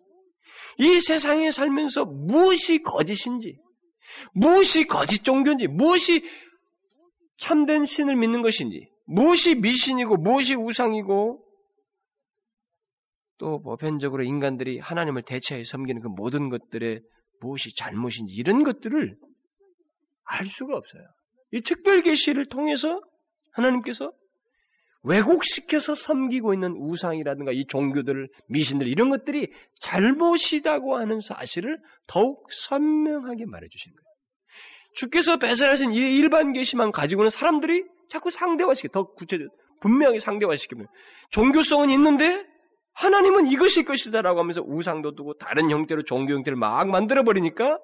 이 0.78 1.00
세상에 1.00 1.50
살면서 1.50 2.04
무엇이 2.04 2.82
거짓인지, 2.82 3.56
무엇이 4.32 4.86
거짓 4.86 5.24
종교인지, 5.24 5.66
무엇이 5.66 6.22
참된 7.38 7.84
신을 7.84 8.16
믿는 8.16 8.42
것인지, 8.42 8.88
무엇이 9.06 9.54
미신이고 9.56 10.16
무엇이 10.16 10.54
우상이고 10.54 11.44
또 13.38 13.62
보편적으로 13.62 14.22
인간들이 14.22 14.78
하나님을 14.78 15.22
대체해 15.22 15.64
섬기는 15.64 16.02
그 16.02 16.08
모든 16.08 16.50
것들의 16.50 17.00
무엇이 17.40 17.74
잘못인지 17.74 18.34
이런 18.34 18.62
것들을 18.62 19.16
알 20.24 20.46
수가 20.46 20.76
없어요. 20.76 21.02
이 21.52 21.62
특별 21.62 22.02
계시를 22.02 22.46
통해서 22.46 23.00
하나님께서 23.52 24.12
왜곡시켜서 25.02 25.94
섬기고 25.94 26.52
있는 26.52 26.74
우상이라든가 26.76 27.52
이 27.52 27.64
종교들, 27.66 28.28
미신들 28.48 28.86
이런 28.86 29.08
것들이 29.10 29.52
잘못이다고 29.80 30.96
하는 30.96 31.20
사실을 31.20 31.78
더욱 32.06 32.46
선명하게 32.50 33.46
말해주신 33.46 33.92
거예요. 33.92 34.10
주께서 34.94 35.38
배설하신 35.38 35.92
이 35.92 35.96
일반 35.96 36.52
계시만 36.52 36.92
가지고는 36.92 37.30
사람들이 37.30 37.84
자꾸 38.10 38.30
상대화시켜 38.30 38.88
더 38.88 39.04
구체적 39.12 39.48
분명히 39.80 40.20
상대화시키면 40.20 40.86
종교성은 41.30 41.90
있는데 41.90 42.44
하나님은 42.94 43.50
이것이 43.50 43.84
것이다라고 43.84 44.40
하면서 44.40 44.60
우상도 44.60 45.14
두고 45.14 45.34
다른 45.34 45.70
형태로 45.70 46.02
종교 46.04 46.34
형태를 46.34 46.56
막 46.56 46.88
만들어 46.88 47.22
버리니까 47.22 47.78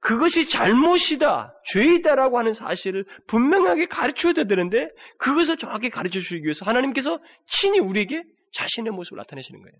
그것이 0.00 0.48
잘못이다, 0.48 1.54
죄이다라고 1.72 2.38
하는 2.38 2.52
사실을 2.52 3.04
분명하게 3.26 3.86
가르쳐야 3.86 4.32
되는데 4.32 4.88
그것을 5.18 5.58
정확히 5.58 5.90
가르쳐 5.90 6.20
주기 6.20 6.44
위해서 6.44 6.64
하나님께서 6.64 7.18
친히 7.46 7.78
우리에게 7.78 8.22
자신의 8.52 8.92
모습을 8.92 9.18
나타내시는 9.18 9.60
거예요. 9.60 9.74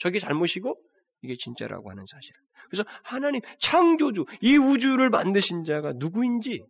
저게 0.00 0.18
잘못이고 0.18 0.76
이게 1.22 1.36
진짜라고 1.38 1.90
하는 1.90 2.04
사실. 2.10 2.30
그래서 2.68 2.84
하나님 3.04 3.40
창조주 3.60 4.26
이 4.40 4.56
우주를 4.56 5.08
만드신 5.08 5.64
자가 5.64 5.92
누구인지 5.96 6.62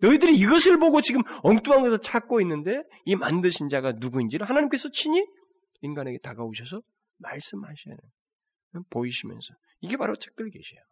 너희들이 0.00 0.36
이것을 0.36 0.78
보고 0.78 1.00
지금 1.00 1.22
엉뚱한 1.42 1.82
것을 1.82 1.98
찾고 2.00 2.40
있는데 2.42 2.80
이 3.04 3.16
만드신 3.16 3.68
자가 3.68 3.92
누구인지를 3.98 4.48
하나님께서 4.48 4.88
친히 4.92 5.24
인간에게 5.80 6.18
다가오셔서 6.22 6.80
말씀하셔야 7.18 7.96
돼요. 7.96 8.84
보이시면서. 8.90 9.54
이게 9.80 9.96
바로 9.96 10.14
특별 10.16 10.50
계시예요. 10.50 10.82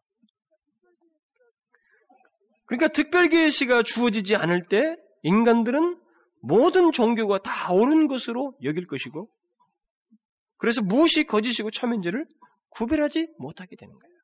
그러니까 2.66 2.88
특별 2.92 3.28
계시가 3.28 3.82
주어지지 3.82 4.36
않을 4.36 4.66
때 4.68 4.96
인간들은 5.22 6.00
모든 6.42 6.92
종교가 6.92 7.38
다 7.42 7.72
옳은 7.72 8.06
것으로 8.06 8.54
여길 8.62 8.86
것이고 8.86 9.28
그래서 10.58 10.82
무엇이 10.82 11.24
거짓이고 11.24 11.70
참인지를 11.70 12.26
구별하지 12.70 13.28
못하게 13.38 13.76
되는 13.76 13.92
거예요. 13.94 14.16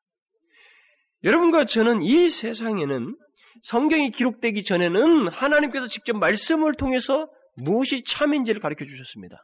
여러분과 1.23 1.65
저는 1.65 2.01
이 2.01 2.29
세상에는 2.29 3.15
성경이 3.63 4.11
기록되기 4.11 4.63
전에는 4.63 5.29
하나님께서 5.29 5.87
직접 5.87 6.17
말씀을 6.17 6.73
통해서 6.73 7.29
무엇이 7.55 8.03
참인지를 8.05 8.59
가르쳐 8.59 8.83
주셨습니다. 8.83 9.41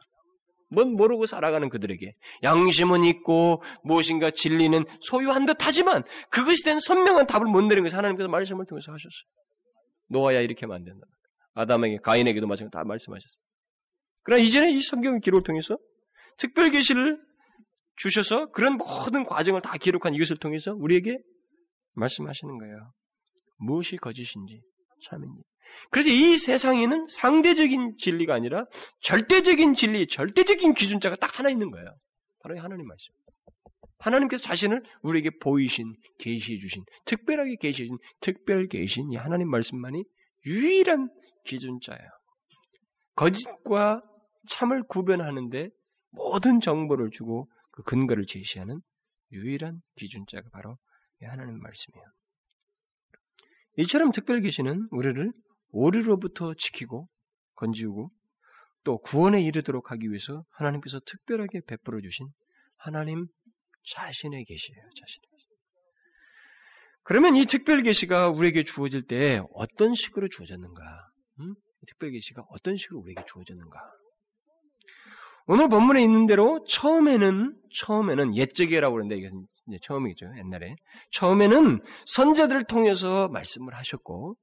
뭔 0.70 0.94
모르고 0.94 1.26
살아가는 1.26 1.68
그들에게 1.68 2.14
양심은 2.42 3.04
있고 3.04 3.62
무엇인가 3.82 4.30
진리는 4.30 4.84
소유한 5.00 5.46
듯 5.46 5.56
하지만 5.60 6.04
그것이 6.30 6.62
된 6.64 6.78
선명한 6.78 7.26
답을 7.26 7.46
못 7.46 7.62
내린 7.62 7.82
것을 7.84 7.98
하나님께서 7.98 8.28
말씀을 8.28 8.64
통해서 8.66 8.92
하셨어요. 8.92 9.30
노아야 10.08 10.40
이렇게 10.40 10.66
하면 10.66 10.76
안 10.76 10.84
된다. 10.84 11.06
아담에게 11.54 11.98
가인에게도 12.02 12.46
마찬가지로 12.46 12.70
다 12.70 12.86
말씀하셨어요. 12.86 13.40
그러나 14.22 14.42
이제는 14.42 14.70
이 14.70 14.82
성경 14.82 15.18
기록을 15.20 15.42
통해서 15.42 15.76
특별 16.38 16.70
계시를 16.70 17.18
주셔서 17.96 18.46
그런 18.52 18.76
모든 18.76 19.24
과정을 19.24 19.62
다 19.62 19.76
기록한 19.76 20.14
이것을 20.14 20.36
통해서 20.38 20.72
우리에게 20.72 21.18
말씀하시는 21.94 22.58
거예요. 22.58 22.92
무엇이 23.58 23.96
거짓인지 23.96 24.62
참인지. 25.08 25.42
그래서 25.90 26.08
이 26.08 26.36
세상에는 26.36 27.06
상대적인 27.08 27.96
진리가 27.98 28.34
아니라 28.34 28.64
절대적인 29.02 29.74
진리, 29.74 30.06
절대적인 30.06 30.74
기준자가 30.74 31.16
딱 31.16 31.38
하나 31.38 31.50
있는 31.50 31.70
거예요. 31.70 31.88
바로 32.42 32.58
하나님 32.60 32.86
말씀. 32.86 33.12
하나님께서 33.98 34.42
자신을 34.42 34.82
우리에게 35.02 35.30
보이신, 35.42 35.92
계시해 36.18 36.58
주신, 36.58 36.84
특별하게 37.04 37.56
계시해 37.60 37.86
주신, 37.86 37.98
특별 38.20 38.66
계신 38.68 39.10
이 39.12 39.16
하나님 39.16 39.50
말씀만이 39.50 40.04
유일한 40.46 41.10
기준자예요. 41.44 42.08
거짓과 43.16 44.02
참을 44.48 44.82
구별하는데 44.84 45.68
모든 46.12 46.60
정보를 46.60 47.10
주고 47.10 47.50
그 47.72 47.82
근거를 47.82 48.24
제시하는 48.26 48.80
유일한 49.32 49.80
기준자가 49.96 50.48
바로 50.50 50.76
하나님 51.22 51.60
말씀이에요. 51.60 52.06
이처럼 53.78 54.12
특별 54.12 54.40
계시는 54.40 54.88
우리를 54.90 55.32
오류로부터 55.72 56.54
지키고 56.54 57.08
건지우고 57.54 58.10
또 58.84 58.98
구원에 58.98 59.42
이르도록 59.42 59.90
하기 59.90 60.08
위해서 60.08 60.44
하나님께서 60.50 61.00
특별하게 61.04 61.60
베풀어 61.66 62.00
주신 62.00 62.28
하나님 62.78 63.26
자신의 63.94 64.44
계시예요. 64.44 64.82
자신의 64.82 65.28
계시. 65.30 65.46
그러면 67.02 67.36
이 67.36 67.46
특별 67.46 67.82
계시가 67.82 68.30
우리에게 68.30 68.64
주어질 68.64 69.06
때 69.06 69.42
어떤 69.54 69.94
식으로 69.94 70.28
주어졌는가? 70.28 70.82
음? 71.40 71.54
특별 71.88 72.10
계시가 72.10 72.44
어떤 72.50 72.76
식으로 72.76 73.00
우리에게 73.00 73.22
주어졌는가? 73.26 73.78
오늘 75.46 75.68
본문에 75.68 76.02
있는 76.02 76.26
대로 76.26 76.64
처음에는 76.68 77.56
처음에는 77.80 78.36
옛적이라고 78.36 78.94
그러는데 78.94 79.16
이것은 79.16 79.46
처음이죠. 79.82 80.26
옛날에 80.38 80.76
처음에는 81.12 81.80
선자들을 82.06 82.64
통해서 82.64 83.28
말씀을 83.28 83.74
하셨고 83.74 84.36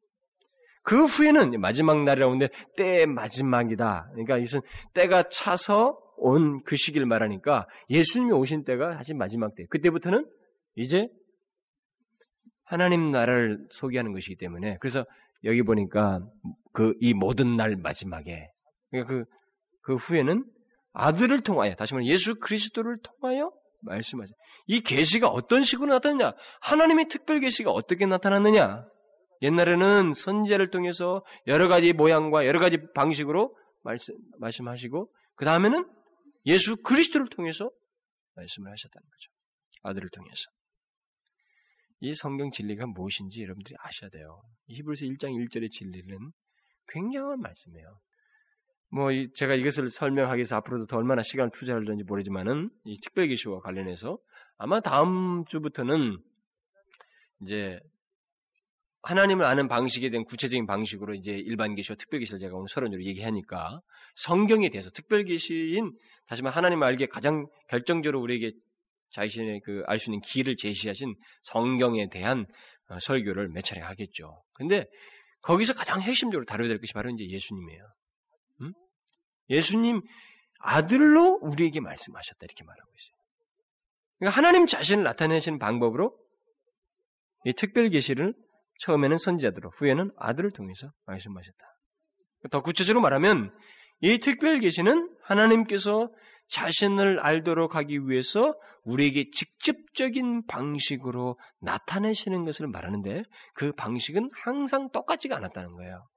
그 0.88 1.04
후에는 1.04 1.60
마지막 1.60 2.06
날이라고 2.06 2.34
하는데 2.34 2.54
때의 2.78 3.08
마지막이다. 3.08 4.08
그러니까 4.14 4.38
이것은 4.38 4.62
때가 4.94 5.24
차서 5.30 6.00
온 6.16 6.64
그 6.64 6.78
시기를 6.78 7.06
말하니까 7.06 7.68
예수님이 7.90 8.32
오신 8.32 8.64
때가 8.64 8.94
사실 8.94 9.14
마지막 9.14 9.54
때. 9.54 9.66
그때부터는 9.70 10.26
이제 10.76 11.10
하나님 12.64 13.12
나라를 13.12 13.60
소개하는 13.72 14.14
것이기 14.14 14.38
때문에 14.38 14.78
그래서 14.80 15.06
여기 15.44 15.62
보니까 15.62 16.22
그 16.72 16.94
이 17.02 17.14
모든 17.14 17.58
날 17.58 17.76
마지막에 17.76 18.48
그러니까 18.90 19.14
그, 19.14 19.26
그 19.82 19.96
후에는 19.96 20.46
아들을 20.94 21.42
통하여 21.42 21.76
다시 21.76 21.96
말해 21.96 22.08
예수 22.08 22.36
그리스도를 22.36 22.98
통하여 23.04 23.52
말씀하죠. 23.82 24.32
이 24.68 24.80
계시가 24.82 25.28
어떤 25.28 25.64
식으로 25.64 25.94
나타났냐? 25.94 26.34
하나님의 26.62 27.10
특별 27.10 27.42
계시가 27.42 27.72
어떻게 27.72 28.06
나타났느냐? 28.06 28.86
옛날에는 29.42 30.14
선제를 30.14 30.70
통해서 30.70 31.24
여러 31.46 31.68
가지 31.68 31.94
모양과 31.94 32.46
여러 32.46 32.60
가지 32.60 32.78
방식으로 32.96 33.56
말씀, 33.84 34.16
말씀하시고, 34.40 35.12
그 35.36 35.46
다음에는 35.46 35.88
예수 36.46 36.78
그리스도를 36.78 37.28
통해서 37.30 37.70
말씀을 38.36 38.72
하셨다는 38.72 39.04
거죠. 39.04 39.32
아들을 39.84 40.10
통해서. 40.10 40.44
이 42.00 42.14
성경 42.14 42.52
진리가 42.52 42.86
무엇인지 42.88 43.42
여러분들이 43.42 43.76
아셔야 43.80 44.10
돼요. 44.10 44.42
히브리서 44.68 45.06
1장 45.06 45.32
1절의 45.32 45.72
진리는 45.72 46.32
굉장한 46.90 47.40
말씀이에요. 47.40 48.00
뭐 48.90 49.10
제가 49.36 49.56
이것을 49.56 49.92
설명하기 49.92 50.38
위해서 50.38 50.56
앞으로도 50.58 50.86
더 50.86 50.98
얼마나 50.98 51.24
시간을 51.24 51.52
투자할 51.52 51.84
지 51.86 52.04
모르지만은 52.04 52.70
이 52.86 53.00
특별 53.02 53.28
계시와 53.28 53.60
관련해서 53.62 54.18
아마 54.58 54.80
다음 54.80 55.44
주부터는 55.46 56.18
이제 57.42 57.80
하나님을 59.08 59.46
아는 59.46 59.70
방식에 59.70 60.10
대한 60.10 60.26
구체적인 60.26 60.66
방식으로 60.66 61.14
이제 61.14 61.32
일반 61.32 61.76
계시와 61.76 61.96
특별 61.96 62.20
계시를 62.20 62.40
제가 62.40 62.56
오늘 62.56 62.68
서론으로 62.68 63.06
얘기하니까 63.06 63.80
성경에 64.18 64.70
대해서 64.70 64.90
특별 64.90 65.24
계시인 65.24 65.94
다시 66.28 66.42
말해 66.42 66.54
하나님을 66.54 66.86
알기에 66.86 67.08
가장 67.08 67.48
결정적으로 67.70 68.20
우리에게 68.22 68.52
자신의 69.12 69.62
그 69.62 69.84
알 69.88 70.00
수 70.00 70.10
있는 70.10 70.20
길을 70.20 70.58
제시하신 70.58 71.16
성경에 71.44 72.10
대한 72.10 72.46
어, 72.90 73.00
설교를 73.00 73.48
몇 73.50 73.64
차례 73.64 73.80
하겠죠. 73.82 74.44
근데 74.54 74.86
거기서 75.42 75.74
가장 75.74 76.02
핵심적으로 76.02 76.46
다뤄야 76.46 76.68
될 76.68 76.80
것이 76.80 76.92
바로 76.92 77.10
이제 77.10 77.26
예수님이에요. 77.30 77.84
음? 78.64 78.74
예수님 79.50 80.02
아들로 80.60 81.40
우리에게 81.44 81.80
말씀하셨다 81.80 82.40
이렇게 82.42 82.64
말하고 82.66 82.92
있어요. 82.98 83.18
그러니까 84.20 84.38
하나님 84.38 84.68
자신을 84.68 85.04
나타내시는 85.06 85.60
방법으로 85.60 86.14
이 87.46 87.54
특별 87.54 87.90
계시를 87.90 88.34
처음에는 88.80 89.18
선지자들로, 89.18 89.72
후에는 89.78 90.12
아들을 90.18 90.52
통해서 90.52 90.90
말씀하셨다. 91.06 91.58
더 92.52 92.62
구체적으로 92.62 93.02
말하면 93.02 93.52
이 94.02 94.20
특별 94.20 94.60
계시는 94.60 95.10
하나님께서 95.24 96.10
자신을 96.50 97.20
알도록 97.20 97.76
하기 97.76 98.08
위해서 98.08 98.54
우리에게 98.84 99.26
직접적인 99.32 100.46
방식으로 100.46 101.38
나타내시는 101.62 102.46
것을 102.46 102.68
말하는데 102.68 103.24
그 103.54 103.74
방식은 103.74 104.30
항상 104.34 104.90
똑같지가 104.92 105.36
않았다는 105.36 105.74
거예요. 105.74 106.08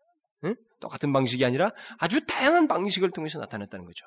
응? 0.44 0.54
똑같은 0.80 1.12
방식이 1.12 1.44
아니라 1.44 1.70
아주 1.98 2.24
다양한 2.26 2.68
방식을 2.68 3.10
통해서 3.10 3.38
나타냈다는 3.40 3.84
거죠. 3.84 4.06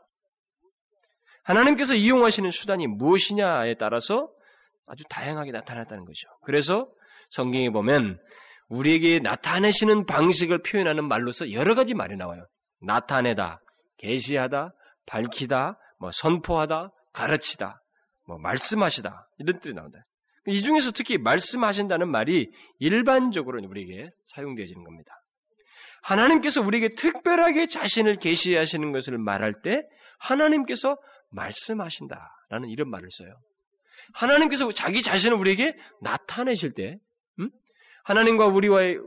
하나님께서 1.43 1.95
이용하시는 1.95 2.51
수단이 2.51 2.87
무엇이냐에 2.87 3.75
따라서 3.75 4.29
아주 4.85 5.03
다양하게 5.09 5.51
나타났다는 5.51 6.05
거죠. 6.05 6.27
그래서 6.45 6.87
성경에 7.31 7.69
보면 7.69 8.17
우리에게 8.69 9.19
나타내시는 9.19 10.05
방식을 10.05 10.61
표현하는 10.63 11.07
말로서 11.07 11.51
여러 11.51 11.75
가지 11.75 11.93
말이 11.93 12.15
나와요. 12.15 12.45
나타내다, 12.81 13.59
계시하다, 13.97 14.71
밝히다, 15.05 15.77
뭐 15.99 16.11
선포하다, 16.11 16.89
가르치다, 17.13 17.81
뭐 18.27 18.37
말씀하시다 18.39 19.27
이런 19.39 19.59
뜻이 19.59 19.73
나온다. 19.73 19.99
이 20.47 20.61
중에서 20.61 20.91
특히 20.91 21.17
말씀하신다는 21.17 22.09
말이 22.09 22.49
일반적으로 22.79 23.61
우리에게 23.65 24.09
사용되어지는 24.35 24.83
겁니다. 24.83 25.11
하나님께서 26.01 26.61
우리에게 26.61 26.95
특별하게 26.95 27.67
자신을 27.67 28.17
계시하시는 28.17 28.91
것을 28.91 29.17
말할 29.17 29.61
때 29.63 29.81
하나님께서 30.19 30.97
말씀하신다라는 31.31 32.69
이런 32.69 32.89
말을 32.89 33.07
써요. 33.09 33.33
하나님께서 34.13 34.69
자기 34.73 35.01
자신을 35.01 35.37
우리에게 35.37 35.73
나타내실 36.01 36.73
때 36.73 36.97
하나님과 38.03 38.47
우리와의 38.47 38.99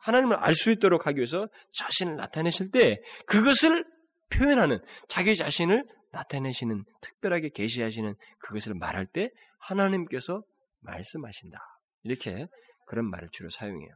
하나님을 0.00 0.36
알 0.36 0.54
수 0.54 0.70
있도록 0.70 1.06
하기 1.06 1.18
위해서 1.18 1.48
자신을 1.74 2.16
나타내실 2.16 2.70
때 2.70 2.98
그것을 3.26 3.84
표현하는 4.30 4.78
자기 5.08 5.36
자신을 5.36 5.84
나타내시는 6.12 6.84
특별하게 7.02 7.50
계시하시는 7.54 8.14
그것을 8.40 8.74
말할 8.74 9.06
때 9.06 9.30
하나님께서 9.58 10.42
말씀하신다. 10.82 11.58
이렇게 12.04 12.46
그런 12.86 13.10
말을 13.10 13.28
주로 13.32 13.50
사용해요. 13.50 13.90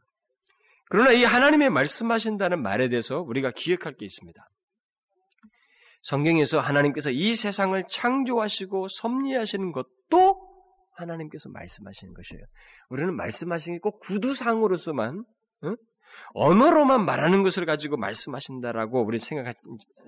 그러나 0.88 1.12
이 1.12 1.22
하나님의 1.22 1.70
말씀하신다는 1.70 2.61
말에 2.61 2.88
대해서 2.88 3.20
우리가 3.20 3.52
기억할 3.52 3.94
게 3.94 4.04
있습니다. 4.04 4.44
성경에서 6.02 6.59
하나님께서 6.59 7.11
이 7.11 7.35
세상을 7.35 7.83
창조하시고 7.88 8.88
섭리하시는 8.88 9.72
것도 9.72 10.49
하나님께서 11.00 11.48
말씀하시는 11.50 12.14
것이에요. 12.14 12.44
우리는 12.90 13.14
말씀하시는 13.16 13.78
게 13.78 13.80
꼭 13.82 14.00
구두상으로서만 14.00 15.24
응? 15.64 15.76
언어로만 16.34 17.04
말하는 17.04 17.42
것을 17.42 17.66
가지고 17.66 17.96
말씀하신다라고 17.96 19.04
우리 19.04 19.18
생각, 19.18 19.56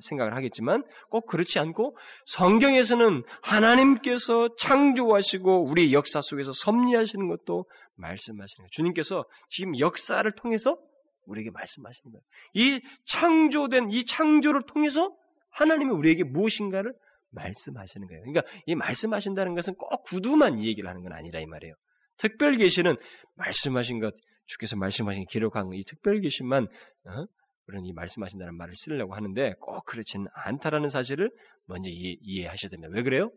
생각을 0.03 0.37
하겠지만 0.37 0.85
꼭 1.11 1.27
그렇지 1.27 1.59
않고 1.59 1.97
성경에서는 2.27 3.23
하나님께서 3.43 4.55
창조하시고 4.57 5.65
우리 5.69 5.93
역사 5.93 6.21
속에서 6.21 6.53
섭리하시는 6.53 7.29
것도 7.29 7.65
말씀하시는 7.97 8.63
거예요. 8.63 8.69
주님께서 8.73 9.25
지금 9.49 9.79
역사를 9.79 10.31
통해서 10.37 10.77
우리에게 11.27 11.51
말씀하시는 11.51 12.13
거예요. 12.13 12.23
이 12.55 12.81
창조된 13.07 13.91
이 13.91 14.05
창조를 14.05 14.63
통해서 14.67 15.11
하나님이 15.51 15.93
우리에게 15.93 16.25
무엇인가를 16.25 16.93
말씀하시는 17.33 18.07
거예요. 18.07 18.23
그러니까 18.23 18.43
이 18.67 18.75
말씀하신다는 18.75 19.55
것은 19.55 19.75
꼭 19.75 20.03
구두만 20.05 20.61
이 20.61 20.67
얘기를 20.67 20.89
하는 20.89 21.03
건 21.03 21.13
아니라 21.13 21.41
이 21.41 21.47
말이에요. 21.47 21.75
특별 22.19 22.57
계시는 22.57 22.97
말씀하신 23.37 24.01
것 24.01 24.15
주께서 24.47 24.77
말씀하신 24.77 25.27
기록한 25.27 25.73
이 25.73 25.85
특별 25.85 26.21
계시만 26.21 26.65
어? 26.65 27.27
그런 27.65 27.85
이 27.85 27.93
말씀하신다는 27.93 28.57
말을 28.57 28.75
쓰려고 28.77 29.15
하는데 29.15 29.55
꼭 29.61 29.85
그렇지는 29.87 30.27
않다라는 30.35 30.89
사실을 30.89 31.31
먼저 31.67 31.89
이해, 31.91 32.47
하셔야 32.47 32.71
됩니다. 32.71 32.89
왜 32.93 33.03
그래요? 33.03 33.31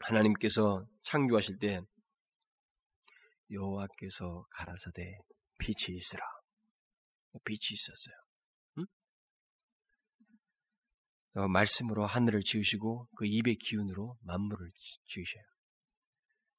하나님께서 0.00 0.84
창조하실 1.02 1.58
때 1.58 1.80
여호와께서 3.50 4.44
가라사대 4.50 5.18
빛이 5.58 5.96
있으라. 5.96 6.22
빛이 7.44 7.58
있었어요. 7.72 8.14
응? 8.78 8.82
어, 8.82 8.86
말씀으로 11.34 12.06
하늘을 12.06 12.42
지으시고 12.42 13.08
그 13.16 13.26
입의 13.26 13.56
기운으로 13.56 14.16
만물을 14.24 14.70
지으셔요. 15.08 15.44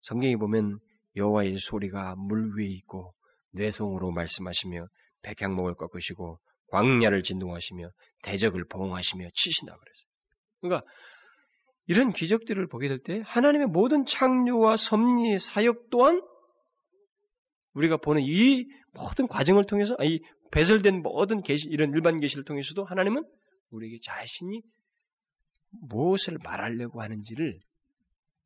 성경에 0.02 0.36
보면 0.36 0.80
여호와의 1.16 1.58
소리가 1.60 2.16
물 2.18 2.52
위에 2.58 2.68
있고 2.68 3.14
뇌성으로 3.54 4.12
말씀하시며 4.12 4.88
백향목을 5.24 5.76
꺾으시고 5.76 6.40
광야를 6.72 7.24
진동하시며 7.24 7.90
대적을 8.24 8.66
보응하시며 8.68 9.30
치신다 9.34 9.76
그랬어요. 9.76 10.06
그러니까 10.62 10.92
이런 11.88 12.12
기적들을 12.12 12.68
보게 12.68 12.88
될 12.88 13.00
때 13.04 13.22
하나님의 13.26 13.68
모든 13.68 14.06
창조와 14.06 14.76
섭리의 14.78 15.40
사역 15.40 15.90
또한 15.90 16.22
우리가 17.74 17.98
보는 17.98 18.24
이 18.24 18.66
모든 18.94 19.28
과정을 19.28 19.66
통해서 19.66 19.96
이 20.04 20.20
배설된 20.52 21.02
모든 21.02 21.42
계시 21.42 21.68
이런 21.70 21.92
일반 21.92 22.20
계시를 22.20 22.44
통해서도 22.46 22.86
하나님은 22.86 23.24
우리에게 23.76 23.98
자신이 24.04 24.62
무엇을 25.90 26.38
말하려고 26.44 27.02
하는지를 27.02 27.60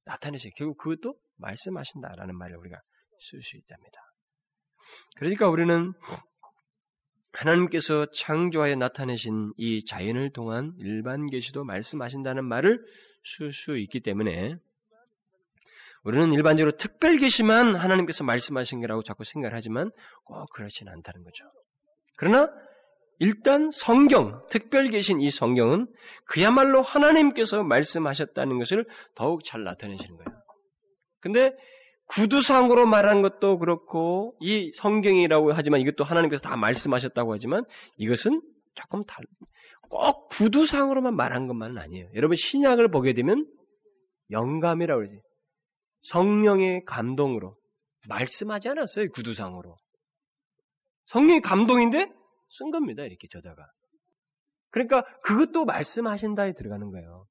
나타내세요. 0.05 0.51
결국 0.57 0.77
그것도 0.77 1.15
말씀하신다라는 1.37 2.37
말을 2.37 2.57
우리가 2.57 2.77
쓸 3.19 3.41
수 3.41 3.57
있답니다. 3.57 3.99
그러니까 5.17 5.47
우리는 5.49 5.93
하나님께서 7.33 8.07
창조하여 8.13 8.75
나타내신 8.75 9.53
이 9.57 9.85
자연을 9.85 10.31
통한 10.31 10.73
일반 10.79 11.27
계시도 11.27 11.63
말씀하신다는 11.63 12.45
말을 12.45 12.83
쓸 13.37 13.53
수 13.53 13.77
있기 13.77 14.01
때문에 14.01 14.55
우리는 16.03 16.33
일반적으로 16.33 16.75
특별 16.77 17.17
계시만 17.17 17.75
하나님께서 17.75 18.23
말씀하신 18.23 18.81
거라고 18.81 19.03
자꾸 19.03 19.25
생각을 19.25 19.55
하지만 19.55 19.91
꼭 20.23 20.49
그렇지는 20.53 20.91
않다는 20.93 21.23
거죠. 21.23 21.45
그러나 22.17 22.49
일단 23.19 23.69
성경, 23.71 24.41
특별 24.49 24.87
계신 24.87 25.19
이 25.19 25.29
성경은 25.29 25.87
그야말로 26.25 26.81
하나님께서 26.81 27.63
말씀하셨다는 27.63 28.59
것을 28.59 28.85
더욱 29.15 29.43
잘 29.43 29.63
나타내시는 29.63 30.17
거예요. 30.17 30.41
근데 31.19 31.51
구두상으로 32.07 32.87
말한 32.87 33.21
것도 33.21 33.59
그렇고 33.59 34.35
이 34.39 34.71
성경이라고 34.75 35.51
하지만 35.53 35.81
이것도 35.81 36.05
하나님께서 36.05 36.41
다 36.41 36.55
말씀하셨다고 36.55 37.33
하지만 37.33 37.65
이것은 37.97 38.41
조금 38.75 39.03
달. 39.03 39.17
꼭 39.89 40.29
구두상으로만 40.29 41.15
말한 41.15 41.47
것만은 41.47 41.77
아니에요. 41.77 42.07
여러분 42.15 42.37
신약을 42.37 42.89
보게 42.89 43.13
되면 43.13 43.45
영감이라고 44.31 45.01
그러지. 45.01 45.19
성령의 46.03 46.85
감동으로 46.85 47.55
말씀하지 48.07 48.69
않았어요. 48.69 49.09
구두상으로. 49.09 49.75
성령의 51.07 51.41
감동인데 51.41 52.18
쓴 52.49 52.71
겁니다. 52.71 53.03
이렇게 53.03 53.27
저자가. 53.29 53.65
그러니까 54.71 55.03
그것도 55.23 55.65
말씀하신다에 55.65 56.53
들어가는 56.53 56.91
거예요. 56.91 57.25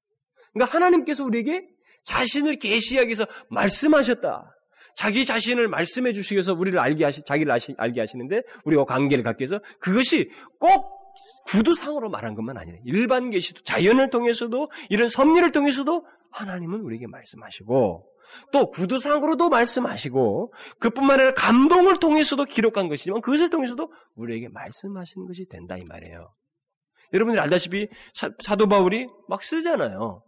그러니까 0.53 0.75
하나님께서 0.75 1.23
우리에게 1.23 1.67
자신을 2.03 2.59
계시하기 2.59 3.07
위해서 3.07 3.25
말씀하셨다. 3.49 4.55
자기 4.95 5.25
자신을 5.25 5.67
말씀해 5.67 6.11
주시기 6.13 6.35
위해서 6.35 6.53
우리를 6.53 6.77
알게 6.77 7.05
하시, 7.05 7.23
자기를 7.23 7.51
아시, 7.51 7.73
알게 7.77 7.99
하시는데 8.01 8.41
우리가 8.65 8.85
관계를 8.85 9.23
갖기 9.23 9.43
위해서 9.43 9.59
그것이 9.79 10.29
꼭 10.59 10.99
구두상으로 11.47 12.09
말한 12.09 12.35
것만 12.35 12.57
아니라 12.57 12.77
일반 12.85 13.29
계시도 13.29 13.63
자연을 13.63 14.09
통해서도 14.09 14.69
이런 14.89 15.07
섭리를 15.07 15.51
통해서도 15.51 16.05
하나님은 16.31 16.81
우리에게 16.81 17.07
말씀하시고 17.07 18.05
또 18.51 18.69
구두상으로도 18.71 19.49
말씀하시고 19.49 20.53
그뿐만 20.79 21.19
아니라 21.19 21.33
감동을 21.33 21.99
통해서도 21.99 22.45
기록한 22.45 22.87
것이지만 22.87 23.21
그것을 23.21 23.49
통해서도 23.49 23.91
우리에게 24.15 24.49
말씀하시는 24.49 25.27
것이 25.27 25.45
된다 25.47 25.77
이 25.77 25.83
말이에요. 25.83 26.31
여러분들이 27.13 27.41
알다시피 27.41 27.87
사, 28.13 28.55
도 28.55 28.67
바울이 28.67 29.07
막 29.27 29.43
쓰잖아요. 29.43 30.21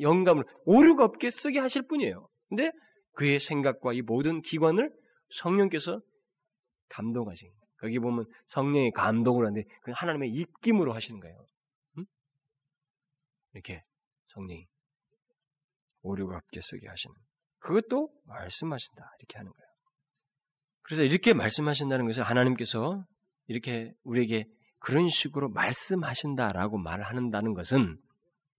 영감을 0.00 0.44
오류가 0.64 1.04
없게 1.04 1.30
쓰게 1.30 1.58
하실 1.58 1.86
뿐이에요. 1.86 2.28
근데 2.48 2.70
그의 3.12 3.40
생각과 3.40 3.92
이 3.92 4.02
모든 4.02 4.42
기관을 4.42 4.90
성령께서 5.42 6.00
감동하신 6.90 7.50
거기 7.80 7.98
보면 7.98 8.24
성령의 8.48 8.92
감동을 8.92 9.46
하는데 9.46 9.68
그 9.82 9.92
하나님의 9.94 10.30
입김으로 10.30 10.92
하시는 10.92 11.20
거예요. 11.20 11.46
응? 11.98 12.04
이렇게 13.54 13.82
성령이 14.28 14.66
오류가 16.02 16.36
없게 16.36 16.60
쓰게 16.60 16.88
하시는 16.88 17.14
그것도 17.60 18.10
말씀하신다 18.26 19.10
이렇게 19.20 19.38
하는 19.38 19.52
거예요. 19.52 19.68
그래서 20.82 21.02
이렇게 21.02 21.34
말씀하신다는 21.34 22.06
것은 22.06 22.22
하나님께서 22.22 23.04
이렇게 23.46 23.92
우리에게 24.04 24.46
그런 24.80 25.08
식으로 25.08 25.50
말씀하신다라고 25.50 26.78
말한다는 26.78 27.54
것은 27.54 27.98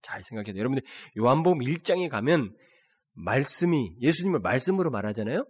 잘 0.01 0.23
생각해야 0.23 0.53
돼요. 0.53 0.59
여러분들 0.59 0.83
요한복음 1.17 1.59
1장에 1.59 2.09
가면 2.09 2.55
말씀이 3.13 3.95
예수님을 4.01 4.39
말씀으로 4.39 4.91
말하잖아요. 4.91 5.45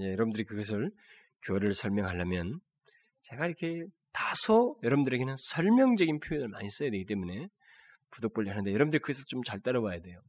예, 0.00 0.12
여러분들이 0.12 0.44
그것을 0.44 0.90
교회를 1.46 1.74
설명하려면 1.74 2.58
제가 3.30 3.46
이렇게 3.46 3.84
다소 4.12 4.78
여러분들에게는 4.82 5.34
설명적인 5.50 6.20
표현을 6.20 6.48
많이 6.48 6.68
써야 6.70 6.90
되기 6.90 7.04
때문에 7.04 7.48
부득불리 8.12 8.48
하는데 8.50 8.72
여러분들 8.72 9.00
그것을 9.00 9.24
좀 9.28 9.42
잘 9.44 9.60
따라와야 9.60 10.00
돼요. 10.00 10.20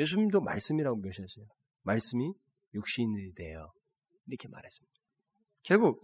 예수님도 0.00 0.40
말씀이라고 0.40 0.96
묘시했어요. 0.98 1.44
말씀이 1.82 2.32
육신이 2.74 3.34
되어 3.34 3.70
이렇게 4.26 4.48
말했습니다. 4.48 4.92
결국 5.62 6.02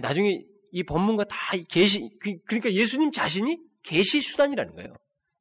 나중에 0.00 0.40
이 0.70 0.82
본문과 0.84 1.24
다 1.24 1.36
계시 1.68 2.00
그, 2.20 2.34
그러니까 2.46 2.72
예수님 2.72 3.12
자신이 3.12 3.58
계시 3.82 4.20
수단이라는 4.20 4.74
거예요. 4.74 4.94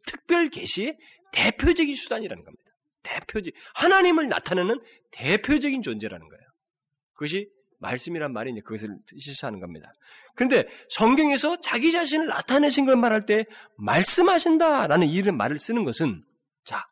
특별 0.06 0.47
계시의 0.47 0.97
대표적인 1.32 1.93
수단이라는 1.93 2.43
겁니다. 2.43 2.63
대표적 3.04 3.54
하나님을 3.76 4.28
나타내는 4.28 4.80
대표적인 5.12 5.82
존재라는 5.82 6.28
거예요. 6.28 6.41
그것이 7.13 7.47
말씀이란 7.80 8.34
말이 8.34 8.52
이제 8.52 8.62
그것을 8.62 8.89
실시하는 9.19 9.60
겁니다. 9.60 9.91
그런데 10.36 10.67
성경에서 10.89 11.60
자기 11.62 11.91
자신을 11.91 12.28
나타내신 12.28 12.86
걸 12.86 12.95
말할 12.95 13.26
때 13.26 13.45
말씀하신다라는 13.78 15.08
이런 15.08 15.38
말을 15.38 15.58
쓰는 15.58 15.84
것은 15.84 16.24
자 16.63 16.86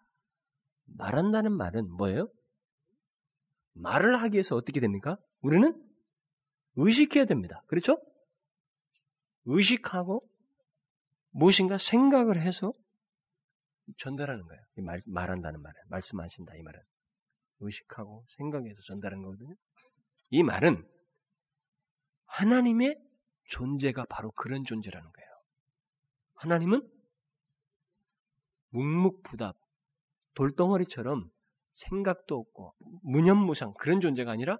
말한다는 1.00 1.54
말은 1.54 1.90
뭐예요? 1.96 2.30
말을 3.74 4.22
하기 4.22 4.34
위해서 4.34 4.56
어떻게 4.56 4.82
됩니까? 4.82 5.18
우리는 5.42 5.74
의식해야 6.76 7.26
됩니다. 7.26 7.64
그렇죠? 7.68 7.98
의식하고 9.46 10.28
무엇인가 11.32 11.78
생각을 11.78 12.42
해서 12.42 12.74
전달하는 13.98 14.46
거예요. 14.46 14.62
말, 14.84 15.00
말한다는 15.08 15.62
말은 15.62 15.82
말씀하신다 15.90 16.56
이 16.56 16.62
말은 16.62 16.80
의식하고 17.62 18.26
생각해서 18.38 18.82
전달하는 18.88 19.24
거거든요. 19.24 19.56
이 20.32 20.44
말은 20.44 20.86
하나님의 22.26 23.00
존재가 23.52 24.06
바로 24.10 24.32
그런 24.32 24.66
존재라는 24.66 25.10
거예요. 25.10 25.30
하나님은 26.36 26.88
묵묵부답 28.72 29.56
돌덩어리처럼 30.36 31.30
생각도 31.74 32.36
없고 32.36 32.74
무념무상 33.04 33.74
그런 33.80 34.02
존재가 34.02 34.32
아니라 34.32 34.58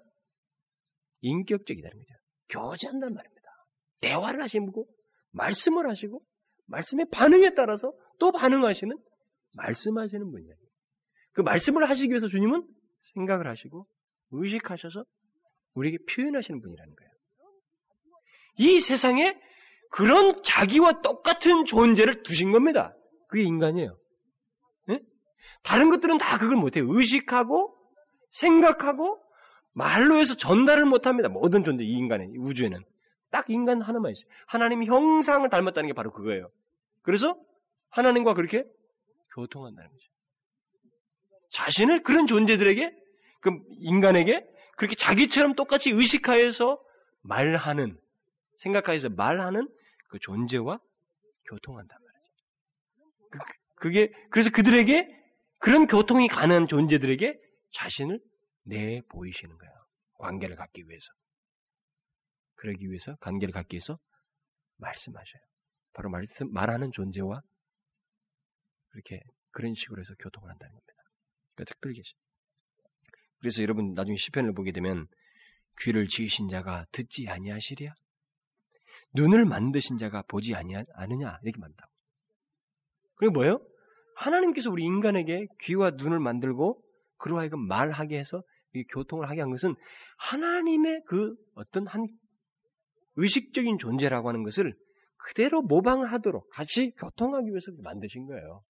인격적이다는 1.20 1.96
거죠. 1.96 2.14
교제한다는 2.48 3.14
말입니다. 3.14 3.42
대화를 4.00 4.42
하시고 4.42 4.86
말씀을 5.32 5.88
하시고 5.88 6.22
말씀의 6.66 7.06
반응에 7.10 7.54
따라서 7.54 7.92
또 8.18 8.32
반응하시는 8.32 8.96
말씀하시는 9.56 10.30
분이에요. 10.30 10.54
그 11.32 11.42
말씀을 11.42 11.88
하시기 11.88 12.10
위해서 12.10 12.26
주님은 12.26 12.66
생각을 13.14 13.48
하시고 13.48 13.86
의식하셔서 14.30 15.04
우리에게 15.74 15.98
표현하시는 16.14 16.60
분이라는 16.60 16.94
거예요. 16.94 17.10
이 18.58 18.80
세상에 18.80 19.38
그런 19.90 20.42
자기와 20.44 21.00
똑같은 21.02 21.64
존재를 21.64 22.22
두신 22.22 22.52
겁니다. 22.52 22.94
그게 23.28 23.42
인간이에요. 23.42 23.99
네? 25.40 25.60
다른 25.62 25.90
것들은 25.90 26.18
다 26.18 26.38
그걸 26.38 26.56
못해요. 26.56 26.86
의식하고 26.88 27.76
생각하고 28.30 29.22
말로 29.72 30.18
해서 30.18 30.34
전달을 30.36 30.84
못합니다. 30.84 31.28
모든 31.28 31.64
존재, 31.64 31.84
이 31.84 31.92
인간의 31.92 32.32
우주에는 32.38 32.82
딱 33.30 33.48
인간 33.48 33.80
하나만 33.80 34.12
있어요. 34.12 34.26
하나님 34.46 34.84
형상을 34.84 35.48
닮았다는 35.48 35.88
게 35.88 35.92
바로 35.92 36.12
그거예요. 36.12 36.50
그래서 37.02 37.36
하나님과 37.90 38.34
그렇게 38.34 38.64
교통한다는 39.34 39.88
거죠. 39.88 40.04
자신을 41.52 42.02
그런 42.02 42.26
존재들에게, 42.26 42.96
그 43.40 43.58
인간에게 43.78 44.46
그렇게 44.76 44.94
자기처럼 44.96 45.54
똑같이 45.54 45.90
의식하여서 45.90 46.80
말하는, 47.22 47.98
생각하여서 48.58 49.10
말하는 49.10 49.68
그 50.08 50.18
존재와 50.20 50.78
교통한단 51.48 51.98
말이죠. 51.98 52.44
그, 53.30 53.38
그게, 53.76 54.12
그래서 54.30 54.50
그들에게 54.50 55.19
그런 55.60 55.86
교통이 55.86 56.26
가능한 56.28 56.68
존재들에게 56.68 57.38
자신을 57.74 58.18
내 58.64 59.00
보이시는 59.10 59.56
거예요. 59.56 59.72
관계를 60.14 60.56
갖기 60.56 60.88
위해서. 60.88 61.06
그러기 62.56 62.88
위해서, 62.88 63.16
관계를 63.20 63.52
갖기 63.52 63.74
위해서 63.74 63.98
말씀하셔요. 64.78 65.42
바로 65.92 66.10
말씀, 66.10 66.50
말하는 66.52 66.90
존재와 66.92 67.40
그렇게 68.88 69.20
그런 69.52 69.74
식으로 69.74 70.00
해서 70.00 70.14
교통을 70.18 70.50
한다는 70.50 70.72
겁니다. 70.72 70.92
그러니까 71.54 71.72
특별히 71.72 71.96
계시. 71.96 72.12
그래서 73.38 73.62
여러분 73.62 73.92
나중에 73.94 74.16
시편을 74.16 74.54
보게 74.54 74.72
되면 74.72 75.06
귀를 75.80 76.08
지으신 76.08 76.48
자가 76.48 76.86
듣지 76.92 77.28
아니하시랴? 77.28 77.94
눈을 79.14 79.44
만드신 79.44 79.98
자가 79.98 80.22
보지 80.22 80.54
아니하느냐? 80.54 81.38
이렇게 81.42 81.58
말한다고. 81.58 81.92
그게 83.16 83.30
뭐예요? 83.30 83.69
하나님께서 84.20 84.70
우리 84.70 84.84
인간에게 84.84 85.46
귀와 85.62 85.90
눈을 85.90 86.20
만들고 86.20 86.82
그로 87.16 87.38
하여금 87.38 87.66
말하게 87.66 88.18
해서 88.18 88.42
이 88.74 88.84
교통을 88.84 89.28
하게 89.28 89.40
한 89.40 89.50
것은 89.50 89.74
하나님의 90.18 91.02
그 91.06 91.34
어떤 91.54 91.86
한 91.86 92.06
의식적인 93.16 93.78
존재라고 93.78 94.28
하는 94.28 94.42
것을 94.42 94.74
그대로 95.16 95.62
모방하도록 95.62 96.50
같이 96.50 96.92
교통하기 96.98 97.48
위해서 97.48 97.72
만드신 97.82 98.26
거예요. 98.26 98.62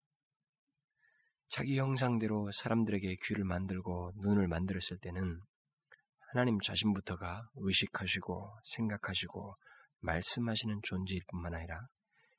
자기 1.48 1.78
형상대로 1.78 2.48
사람들에게 2.52 3.16
귀를 3.26 3.44
만들고 3.44 4.12
눈을 4.22 4.46
만들었을 4.46 4.98
때는 5.02 5.40
하나님 6.32 6.60
자신부터가 6.60 7.42
의식하시고 7.56 8.50
생각하시고 8.76 9.54
말씀하시는 10.02 10.80
존재일 10.84 11.20
뿐만 11.28 11.54
아니라 11.54 11.80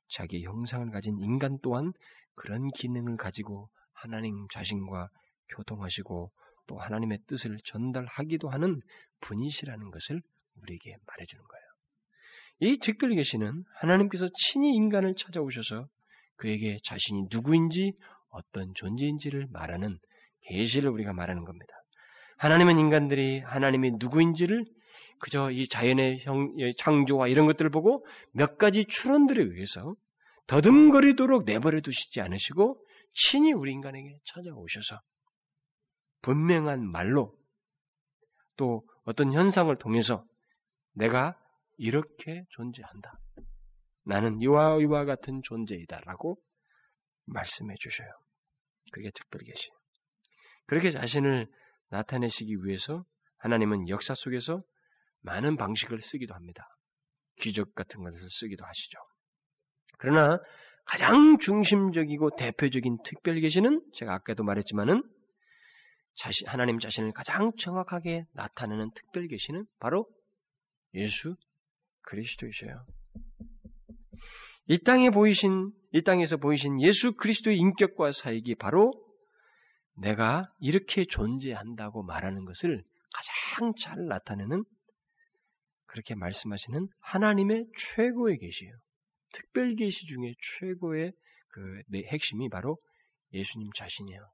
자기 0.08 0.44
형상을 0.44 0.90
가진 0.92 1.18
인간 1.20 1.58
또한 1.62 1.92
그런 2.36 2.70
기능을 2.72 3.18
가지고 3.18 3.70
하나님 3.94 4.48
자신과 4.54 5.10
교통하시고 5.56 6.32
또 6.68 6.78
하나님의 6.78 7.20
뜻을 7.28 7.58
전달하기도 7.66 8.50
하는 8.50 8.80
분이시라는 9.22 9.92
것을 9.92 10.22
우리에게 10.62 10.96
말해주는 11.06 11.44
거예요. 11.44 11.72
이 12.62 12.78
특별 12.80 13.16
계시는 13.16 13.64
하나님께서 13.80 14.30
친히 14.36 14.76
인간을 14.76 15.16
찾아오셔서 15.16 15.88
그에게 16.38 16.78
자신이 16.84 17.26
누구인지 17.32 17.94
어떤 18.30 18.72
존재인지를 18.76 19.48
말하는 19.52 19.98
계시를 20.44 20.90
우리가 20.90 21.14
말하는 21.14 21.44
겁니다. 21.44 21.74
하나님은 22.38 22.78
인간들이 22.80 23.40
하나님이 23.40 23.92
누구인지를 24.00 24.66
그저 25.20 25.52
이 25.52 25.68
자연의 25.68 26.22
형, 26.24 26.56
창조와 26.80 27.28
이런 27.28 27.46
것들을 27.46 27.70
보고 27.70 28.06
몇 28.34 28.58
가지 28.58 28.86
추론들에 28.90 29.44
의해서 29.44 29.94
더듬거리도록 30.48 31.46
내버려 31.46 31.82
두시지 31.82 32.22
않으시고 32.22 32.86
친히 33.14 33.54
우리 33.54 33.72
인간에게 33.72 34.18
찾아오셔서 34.26 35.00
분명한 36.22 36.90
말로 36.90 37.36
또 38.58 38.88
어떤 39.06 39.34
현상을 39.34 39.76
통해서 39.78 40.26
내가 40.94 41.38
이렇게 41.78 42.46
존재한다. 42.50 43.14
나는 44.06 44.42
이와 44.42 44.80
이와 44.80 45.06
같은 45.06 45.42
존재이다라고 45.44 46.38
말씀해 47.26 47.76
주셔요. 47.80 48.10
그게 48.92 49.10
특별 49.12 49.42
계시. 49.42 49.70
그렇게 50.68 50.92
자신을 50.92 51.48
나타내시기 51.90 52.64
위해서 52.64 53.04
하나님은 53.38 53.90
역사 53.90 54.16
속에서 54.16 54.64
많은 55.22 55.58
방식을 55.58 56.02
쓰기도 56.02 56.34
합니다. 56.34 56.68
기적 57.42 57.74
같은 57.74 58.04
것을 58.04 58.20
쓰기도 58.30 58.66
하시죠. 58.66 58.98
그러나 60.02 60.40
가장 60.86 61.38
중심적이고 61.38 62.36
대표적인 62.36 62.98
특별 63.06 63.40
계시는 63.40 63.82
제가 63.94 64.16
아까도 64.16 64.44
말했지만은 64.44 65.04
자신, 66.16 66.48
하나님 66.48 66.80
자신을 66.80 67.12
가장 67.14 67.52
정확하게 67.56 68.26
나타내는 68.34 68.90
특별 68.96 69.28
계시는 69.28 69.66
바로 69.80 70.08
예수 70.96 71.36
그리스도이셔요. 72.02 72.84
이 74.66 74.80
땅에 74.80 75.12
보이신, 75.12 75.72
이 75.94 76.04
땅에서 76.04 76.38
보이신 76.38 76.82
예수 76.82 77.14
그리스도의 77.14 77.58
인격과 77.58 78.12
사역이 78.12 78.56
바로 78.56 78.92
내가 79.98 80.52
이렇게 80.60 81.06
존재한다고 81.06 82.04
말하는 82.04 82.46
것을 82.46 82.84
가장 83.14 83.74
잘 83.80 84.08
나타내는 84.08 84.64
그렇게 85.86 86.16
말씀하시는 86.16 86.88
하나님의 87.02 87.66
최고의 87.96 88.40
계시예요. 88.40 88.74
특별 89.34 89.76
계시 89.76 90.06
중에 90.06 90.34
최고의 90.60 91.14
그 91.50 91.82
핵심이 92.08 92.50
바로 92.50 92.78
예수님 93.34 93.70
자신이에요. 93.76 94.32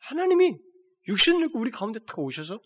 하나님이 0.00 0.56
육신을 1.08 1.46
입고 1.46 1.58
우리 1.58 1.70
가운데 1.70 1.98
탁 2.06 2.18
오셔서 2.18 2.60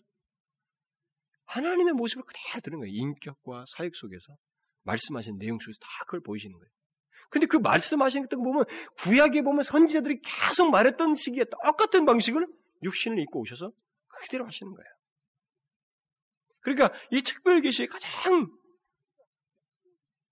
하나님의 1.45 1.93
모습을 1.93 2.23
그대로 2.23 2.61
드는 2.61 2.79
거예요. 2.79 2.93
인격과 2.93 3.65
사역 3.75 3.95
속에서 3.95 4.35
말씀하신 4.83 5.37
내용 5.37 5.57
속에서 5.59 5.77
다 5.79 5.87
그걸 6.05 6.21
보이시는 6.21 6.53
거예요. 6.53 6.69
근데 7.29 7.47
그 7.47 7.57
말씀하신 7.57 8.23
것들 8.23 8.37
보면 8.37 8.65
구약에 8.99 9.41
보면 9.41 9.63
선지자들이 9.63 10.19
계속 10.21 10.69
말했던 10.69 11.15
시기에 11.15 11.45
똑같은 11.45 12.05
방식을 12.05 12.45
육신을 12.83 13.19
입고 13.19 13.41
오셔서 13.41 13.71
그대로 14.07 14.45
하시는 14.45 14.71
거예요. 14.71 14.89
그러니까 16.59 16.93
이 17.11 17.21
특별 17.23 17.61
계시의 17.61 17.87
가장 17.87 18.47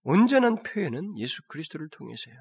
온전한 0.04 0.64
표현은 0.64 1.18
예수 1.18 1.42
그리스도를 1.48 1.90
통해서요. 1.92 2.36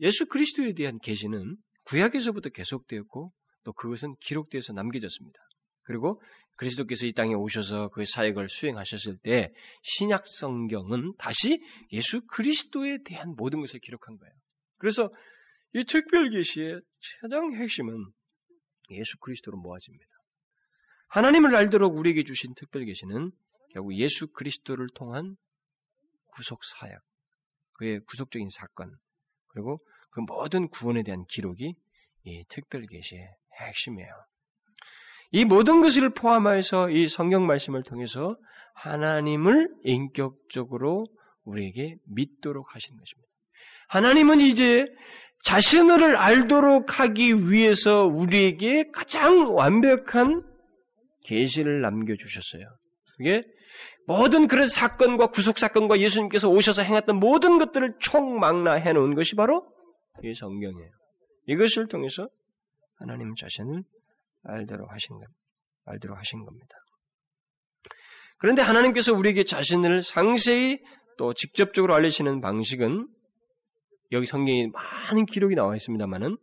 예수 0.00 0.26
그리스도에 0.26 0.72
대한 0.72 0.98
계시는 0.98 1.56
구약에서부터 1.84 2.48
계속되었고 2.50 3.32
또 3.64 3.72
그것은 3.72 4.14
기록되어서 4.20 4.72
남겨졌습니다. 4.72 5.38
그리고 5.82 6.20
그리스도께서 6.56 7.06
이 7.06 7.12
땅에 7.12 7.34
오셔서 7.34 7.88
그 7.88 8.04
사역을 8.04 8.48
수행하셨을 8.48 9.18
때 9.22 9.52
신약 9.82 10.24
성경은 10.26 11.14
다시 11.18 11.58
예수 11.92 12.20
그리스도에 12.26 12.98
대한 13.04 13.34
모든 13.36 13.60
것을 13.60 13.80
기록한 13.80 14.16
거예요. 14.16 14.32
그래서 14.78 15.10
이 15.74 15.84
특별 15.84 16.30
계시의 16.30 16.80
최장 17.00 17.54
핵심은 17.54 18.06
예수 18.90 19.18
그리스도로 19.18 19.58
모아집니다. 19.58 20.04
하나님을 21.08 21.54
알도록 21.54 21.96
우리에게 21.96 22.24
주신 22.24 22.54
특별 22.54 22.84
계시는 22.84 23.30
결국 23.72 23.96
예수 23.96 24.28
그리스도를 24.28 24.88
통한 24.94 25.36
구속 26.34 26.60
사역, 26.64 27.00
그의 27.74 28.00
구속적인 28.06 28.48
사건, 28.50 28.90
그리고 29.48 29.78
그 30.10 30.20
모든 30.20 30.68
구원에 30.68 31.02
대한 31.02 31.24
기록이 31.28 31.74
이 32.24 32.44
특별 32.48 32.86
계시의 32.86 33.28
핵심이에요. 33.60 34.10
이 35.32 35.44
모든 35.44 35.80
것을 35.80 36.10
포함해서 36.10 36.90
이 36.90 37.08
성경 37.08 37.46
말씀을 37.46 37.82
통해서 37.82 38.36
하나님을 38.74 39.68
인격적으로 39.84 41.06
우리에게 41.44 41.96
믿도록 42.14 42.74
하시는 42.74 42.98
것입니다. 42.98 43.28
하나님은 43.88 44.40
이제 44.40 44.86
자신을 45.44 46.16
알도록 46.16 47.00
하기 47.00 47.50
위해서 47.50 48.06
우리에게 48.06 48.90
가장 48.92 49.54
완벽한 49.54 50.42
계시를 51.24 51.80
남겨 51.82 52.14
주셨어요. 52.16 52.64
그게 53.16 53.42
모든 54.06 54.48
그런 54.48 54.68
사건과 54.68 55.28
구속 55.28 55.58
사건과 55.58 55.98
예수님께서 55.98 56.48
오셔서 56.48 56.82
행했던 56.82 57.18
모든 57.18 57.58
것들을 57.58 57.96
총망라해 58.00 58.92
놓은 58.92 59.14
것이 59.14 59.34
바로 59.34 59.66
이 60.22 60.34
성경이에요. 60.34 60.90
이것을 61.46 61.88
통해서 61.88 62.28
하나님 62.98 63.34
자신을 63.34 63.82
알도록 64.44 64.90
하신. 64.90 65.16
알도록 65.86 66.16
하신 66.18 66.44
겁니다. 66.44 66.74
그런데 68.38 68.62
하나님께서 68.62 69.12
우리에게 69.12 69.44
자신을 69.44 70.02
상세히 70.02 70.78
또 71.16 71.32
직접적으로 71.34 71.94
알리시는 71.94 72.40
방식은 72.40 73.08
여기 74.12 74.26
성경에 74.26 74.68
많은 74.72 75.26
기록이 75.26 75.54
나와 75.54 75.76
있습니다만은 75.76 76.36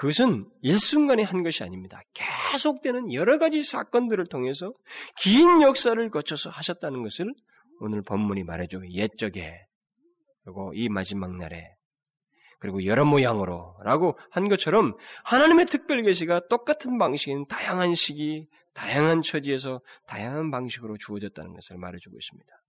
그것은 0.00 0.46
일순간에 0.62 1.22
한 1.22 1.42
것이 1.42 1.62
아닙니다. 1.62 2.00
계속되는 2.14 3.12
여러 3.12 3.36
가지 3.36 3.62
사건들을 3.62 4.28
통해서 4.28 4.72
긴 5.18 5.60
역사를 5.60 6.10
거쳐서 6.10 6.48
하셨다는 6.48 7.02
것을 7.02 7.34
오늘 7.80 8.00
본문이 8.00 8.44
말해줘 8.44 8.80
옛적에 8.92 9.58
그리고 10.42 10.72
이 10.74 10.88
마지막 10.88 11.36
날에 11.36 11.74
그리고 12.60 12.86
여러 12.86 13.04
모양으로 13.04 13.76
라고 13.84 14.18
한 14.30 14.48
것처럼 14.48 14.96
하나님의 15.24 15.66
특별 15.66 16.02
계시가 16.02 16.48
똑같은 16.48 16.96
방식인 16.96 17.44
다양한 17.46 17.94
시기, 17.94 18.46
다양한 18.72 19.20
처지에서 19.20 19.82
다양한 20.06 20.50
방식으로 20.50 20.96
주어졌다는 20.96 21.52
것을 21.52 21.76
말해주고 21.76 22.16
있습니다. 22.16 22.59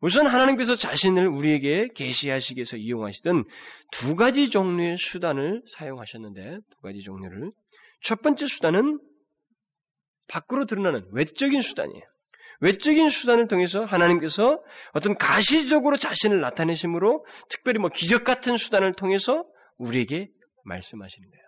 우선 0.00 0.26
하나님께서 0.26 0.74
자신을 0.74 1.26
우리에게 1.28 1.88
계시하시기 1.94 2.58
위해서 2.58 2.76
이용하시던 2.76 3.44
두 3.92 4.16
가지 4.16 4.50
종류의 4.50 4.96
수단을 4.98 5.62
사용하셨는데 5.76 6.58
두 6.70 6.80
가지 6.82 7.00
종류를 7.00 7.50
첫 8.02 8.20
번째 8.22 8.46
수단은 8.46 9.00
밖으로 10.28 10.66
드러나는 10.66 11.06
외적인 11.12 11.60
수단이에요. 11.60 12.02
외적인 12.60 13.10
수단을 13.10 13.48
통해서 13.48 13.84
하나님께서 13.84 14.62
어떤 14.92 15.16
가시적으로 15.16 15.96
자신을 15.96 16.40
나타내심으로 16.40 17.24
특별히 17.50 17.78
뭐 17.78 17.90
기적 17.90 18.24
같은 18.24 18.56
수단을 18.56 18.94
통해서 18.94 19.44
우리에게 19.78 20.28
말씀하시는 20.64 21.28
거예요. 21.28 21.42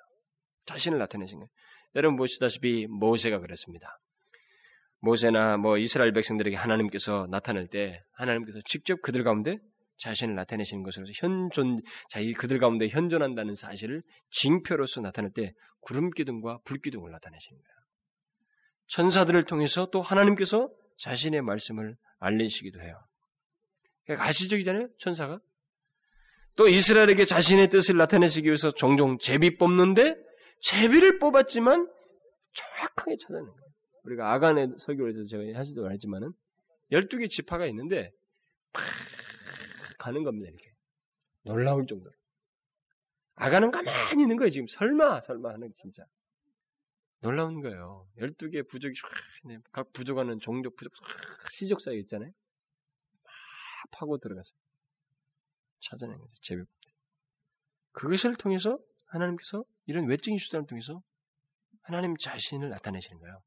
자신을 0.67 0.99
나타내신 0.99 1.39
거예요. 1.39 1.49
여러분 1.95 2.17
보시다시피 2.19 2.87
모세가 2.89 3.41
그랬습니다. 3.41 3.99
모세나 5.01 5.57
뭐 5.57 5.79
이스라엘 5.79 6.13
백성들에게 6.13 6.57
하나님께서 6.57 7.27
나타날 7.31 7.69
때 7.69 8.03
하나님께서 8.15 8.59
직접 8.67 9.01
그들 9.03 9.23
가운데 9.25 9.59
자신을 9.99 10.35
나타내시는 10.35 10.83
것으로 10.83 11.07
현존 11.17 11.81
자기 12.11 12.33
그들 12.33 12.59
가운데 12.59 12.89
현존한다는 12.89 13.55
사실을 13.55 14.03
징표로서 14.31 15.01
나타낼 15.01 15.33
때 15.33 15.53
구름 15.81 16.11
기둥과 16.11 16.61
불 16.65 16.79
기둥을 16.79 17.11
나타내시는 17.11 17.59
거예요. 17.59 17.79
천사들을 18.89 19.45
통해서 19.45 19.89
또 19.93 20.01
하나님께서 20.03 20.69
자신의 20.99 21.43
말씀을 21.43 21.97
알리시기도 22.21 22.81
해요. 22.81 22.99
그러니까 24.05 24.27
가시적이잖아요, 24.27 24.89
천사가. 24.99 25.39
또 26.57 26.69
이스라엘에게 26.69 27.25
자신의 27.25 27.71
뜻을 27.71 27.97
나타내시기 27.97 28.47
위해서 28.47 28.73
종종 28.73 29.19
제비 29.19 29.59
뽑는데 29.59 30.17
제비를 30.63 31.19
뽑았지만 31.19 31.87
정확하게 32.55 33.17
찾아낸 33.21 33.45
거예요. 33.45 33.68
우리가 34.09 34.33
아간의 34.33 34.75
설교에서 34.79 35.25
제가 35.27 35.59
하시도 35.59 35.83
말했지만은 35.83 36.33
12개 36.93 37.29
지파가 37.29 37.67
있는데 37.67 38.11
팍 38.73 38.83
가는 39.99 40.23
겁니다, 40.23 40.49
이렇게. 40.49 40.73
놀라울 41.45 41.87
정도로. 41.87 42.13
아간은 43.35 43.71
가만히 43.71 44.23
있는 44.23 44.37
거예요, 44.37 44.51
지금. 44.51 44.67
설마, 44.69 45.21
설마 45.23 45.51
하는 45.53 45.73
진짜. 45.75 46.05
놀라운 47.21 47.61
거예요. 47.61 48.07
12개 48.19 48.69
부족이 48.69 48.95
각 49.73 49.93
부족하는 49.93 50.39
종족, 50.41 50.77
부족, 50.77 50.93
시족 51.53 51.81
사이 51.81 51.99
있잖아요. 52.01 52.31
막 53.23 53.33
파고 53.91 54.19
들어가서 54.19 54.51
찾아낸 55.81 56.17
거죠. 56.19 56.33
제비. 56.43 56.63
그것을 57.93 58.37
통해서 58.37 58.79
하나님께서 59.07 59.65
이런 59.87 60.07
외적인 60.07 60.39
수단을 60.39 60.67
통해서 60.67 61.03
하나님 61.83 62.17
자신을 62.17 62.69
나타내시는 62.71 63.19
거예요. 63.19 63.43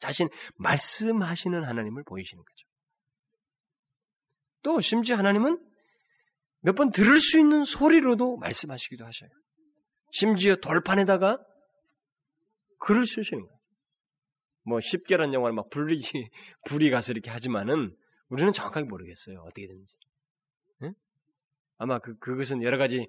자신 0.00 0.28
말씀하시는 0.56 1.64
하나님을 1.64 2.04
보이시는 2.04 2.42
거죠. 2.42 2.68
또 4.62 4.80
심지어 4.80 5.16
하나님은 5.16 5.58
몇 6.62 6.74
번 6.74 6.90
들을 6.90 7.20
수 7.20 7.38
있는 7.38 7.64
소리로도 7.64 8.36
말씀하시기도 8.38 9.04
하셔요. 9.04 9.30
심지어 10.12 10.56
돌판에다가 10.56 11.38
글을 12.80 13.06
쓰시는 13.06 13.42
거예요. 13.42 13.58
뭐 14.64 14.80
십계란 14.80 15.32
영화를 15.32 15.54
막 15.54 15.70
불이 15.70 16.00
불이 16.68 16.90
가서 16.90 17.12
이렇게 17.12 17.30
하지만은 17.30 17.94
우리는 18.28 18.52
정확하게 18.52 18.86
모르겠어요. 18.86 19.40
어떻게 19.42 19.66
되는지. 19.66 19.94
응? 20.82 20.94
아마 21.78 21.98
그 21.98 22.16
그것은 22.18 22.62
여러 22.62 22.76
가지 22.76 23.06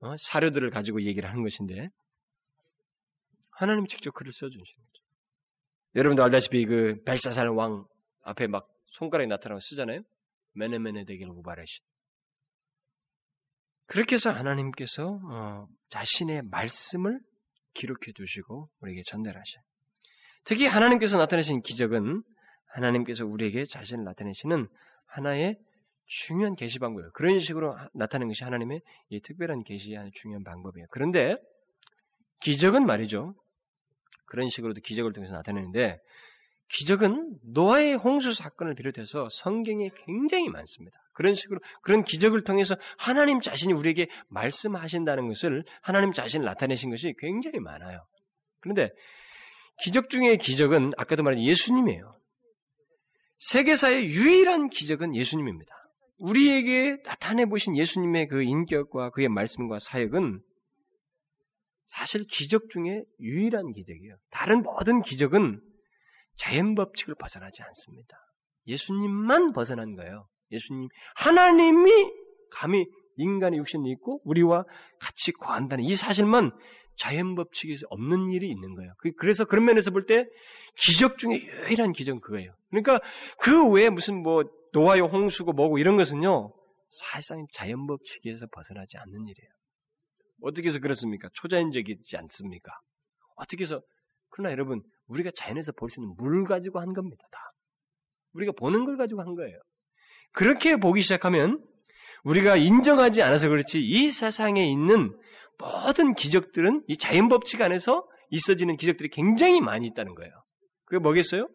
어? 0.00 0.14
사료들을 0.30 0.70
가지고 0.70 1.02
얘기를 1.02 1.28
하는 1.28 1.42
것인데 1.42 1.88
하나님이 3.52 3.88
직접 3.88 4.12
글을 4.14 4.32
써주시는. 4.32 4.85
여러분도 5.96 6.22
알다시피 6.22 6.66
그 6.66 7.02
벨사살 7.04 7.48
왕 7.48 7.86
앞에 8.22 8.46
막 8.46 8.68
손가락이 8.98 9.28
나타나고 9.28 9.60
쓰잖아요. 9.60 10.02
메네메네 10.54 11.04
되기를 11.06 11.30
우바르시. 11.32 11.80
그렇게 13.86 14.14
해서 14.16 14.30
하나님께서 14.30 15.20
어, 15.30 15.66
자신의 15.90 16.42
말씀을 16.50 17.18
기록해 17.74 18.12
두시고 18.14 18.68
우리에게 18.80 19.02
전달하셔요. 19.06 19.62
특히 20.44 20.66
하나님께서 20.66 21.16
나타내신 21.16 21.62
기적은 21.62 22.22
하나님께서 22.74 23.24
우리에게 23.24 23.64
자신을 23.66 24.04
나타내시는 24.04 24.68
하나의 25.06 25.56
중요한 26.06 26.56
계시 26.56 26.78
방법이에요. 26.78 27.10
그런 27.14 27.40
식으로 27.40 27.76
나타내는 27.94 28.28
것이 28.28 28.44
하나님의 28.44 28.80
이 29.10 29.20
특별한 29.22 29.64
계시의 29.64 30.10
중요한 30.14 30.44
방법이에요. 30.44 30.86
그런데 30.90 31.36
기적은 32.42 32.84
말이죠. 32.86 33.34
그런 34.26 34.48
식으로도 34.50 34.80
기적을 34.80 35.12
통해서 35.12 35.34
나타내는데 35.34 35.98
기적은 36.68 37.38
노아의 37.52 37.94
홍수 37.94 38.32
사건을 38.32 38.74
비롯해서 38.74 39.28
성경에 39.30 39.88
굉장히 40.04 40.48
많습니다. 40.48 40.98
그런 41.14 41.34
식으로 41.34 41.60
그런 41.82 42.04
기적을 42.04 42.44
통해서 42.44 42.76
하나님 42.98 43.40
자신이 43.40 43.72
우리에게 43.72 44.08
말씀하신다는 44.28 45.28
것을 45.28 45.64
하나님 45.80 46.12
자신을 46.12 46.44
나타내신 46.44 46.90
것이 46.90 47.14
굉장히 47.18 47.60
많아요. 47.60 48.04
그런데 48.60 48.90
기적 49.82 50.10
중의 50.10 50.38
기적은 50.38 50.92
아까도 50.96 51.22
말한 51.22 51.40
예수님이에요. 51.40 52.16
세계사의 53.38 54.06
유일한 54.06 54.68
기적은 54.68 55.14
예수님입니다. 55.14 55.72
우리에게 56.18 57.02
나타내 57.04 57.44
보신 57.44 57.76
예수님의 57.76 58.28
그 58.28 58.42
인격과 58.42 59.10
그의 59.10 59.28
말씀과 59.28 59.78
사역은 59.78 60.40
사실 61.86 62.24
기적 62.26 62.68
중에 62.70 63.02
유일한 63.20 63.72
기적이에요. 63.72 64.16
다른 64.30 64.62
모든 64.62 65.02
기적은 65.02 65.60
자연 66.36 66.74
법칙을 66.74 67.14
벗어나지 67.14 67.62
않습니다. 67.62 68.16
예수님만 68.66 69.52
벗어난 69.52 69.94
거예요. 69.94 70.26
예수님, 70.50 70.88
하나님이 71.14 71.90
감히 72.50 72.86
인간의 73.16 73.58
육신이 73.60 73.90
있고 73.92 74.20
우리와 74.24 74.64
같이 75.00 75.32
거한다는 75.32 75.84
이 75.84 75.94
사실만 75.94 76.52
자연 76.98 77.34
법칙에서 77.34 77.86
없는 77.90 78.32
일이 78.32 78.50
있는 78.50 78.74
거예요. 78.74 78.92
그, 78.98 79.12
그래서 79.12 79.44
그런 79.44 79.64
면에서 79.64 79.90
볼 79.90 80.06
때 80.06 80.26
기적 80.78 81.18
중에 81.18 81.40
유일한 81.40 81.92
기적은 81.92 82.20
그거예요. 82.20 82.54
그러니까 82.70 83.00
그 83.40 83.66
외에 83.68 83.88
무슨 83.88 84.22
뭐 84.22 84.44
노아의 84.72 85.00
홍수고 85.00 85.52
뭐고 85.52 85.78
이런 85.78 85.96
것은요 85.96 86.52
사실상 86.90 87.46
자연 87.54 87.86
법칙에서 87.86 88.46
벗어나지 88.52 88.98
않는 88.98 89.26
일이에요. 89.26 89.50
어떻게 90.42 90.68
해서 90.68 90.78
그렇습니까? 90.78 91.28
초자연적이지 91.34 92.16
않습니까? 92.16 92.72
어떻게 93.36 93.62
해서 93.64 93.80
그러나 94.30 94.52
여러분 94.52 94.82
우리가 95.08 95.30
자연에서 95.36 95.72
볼 95.72 95.88
수 95.90 96.00
있는 96.00 96.14
물 96.18 96.44
가지고 96.44 96.80
한 96.80 96.92
겁니다. 96.92 97.24
다 97.30 97.38
우리가 98.34 98.52
보는 98.58 98.84
걸 98.84 98.96
가지고 98.96 99.22
한 99.22 99.34
거예요. 99.34 99.58
그렇게 100.32 100.76
보기 100.76 101.02
시작하면 101.02 101.62
우리가 102.24 102.56
인정하지 102.56 103.22
않아서 103.22 103.48
그렇지 103.48 103.80
이 103.80 104.10
세상에 104.10 104.64
있는 104.68 105.16
모든 105.58 106.14
기적들은 106.14 106.84
이 106.88 106.96
자연 106.98 107.28
법칙 107.28 107.62
안에서 107.62 108.06
있어지는 108.30 108.76
기적들이 108.76 109.08
굉장히 109.10 109.60
많이 109.60 109.86
있다는 109.86 110.14
거예요. 110.14 110.32
그게 110.84 110.98
뭐겠어요? 110.98 111.48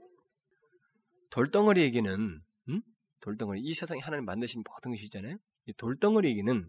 돌덩어리에게는 1.31 2.39
음? 2.69 2.81
돌덩어리 3.21 3.61
이 3.61 3.73
세상에 3.73 3.99
하나님 4.01 4.25
만드신 4.25 4.63
모든 4.65 4.91
것이 4.91 5.05
있잖아요. 5.05 5.37
이 5.67 5.73
돌덩어리에게는 5.77 6.65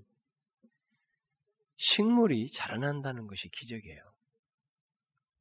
식물이 1.82 2.52
자라난다는 2.52 3.26
것이 3.26 3.48
기적이에요. 3.48 4.00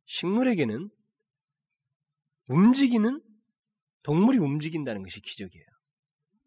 식물에게는 0.05 0.89
움직이는 2.47 3.21
동물이 4.01 4.39
움직인다는 4.39 5.03
것이 5.03 5.21
기적이에요. 5.21 5.65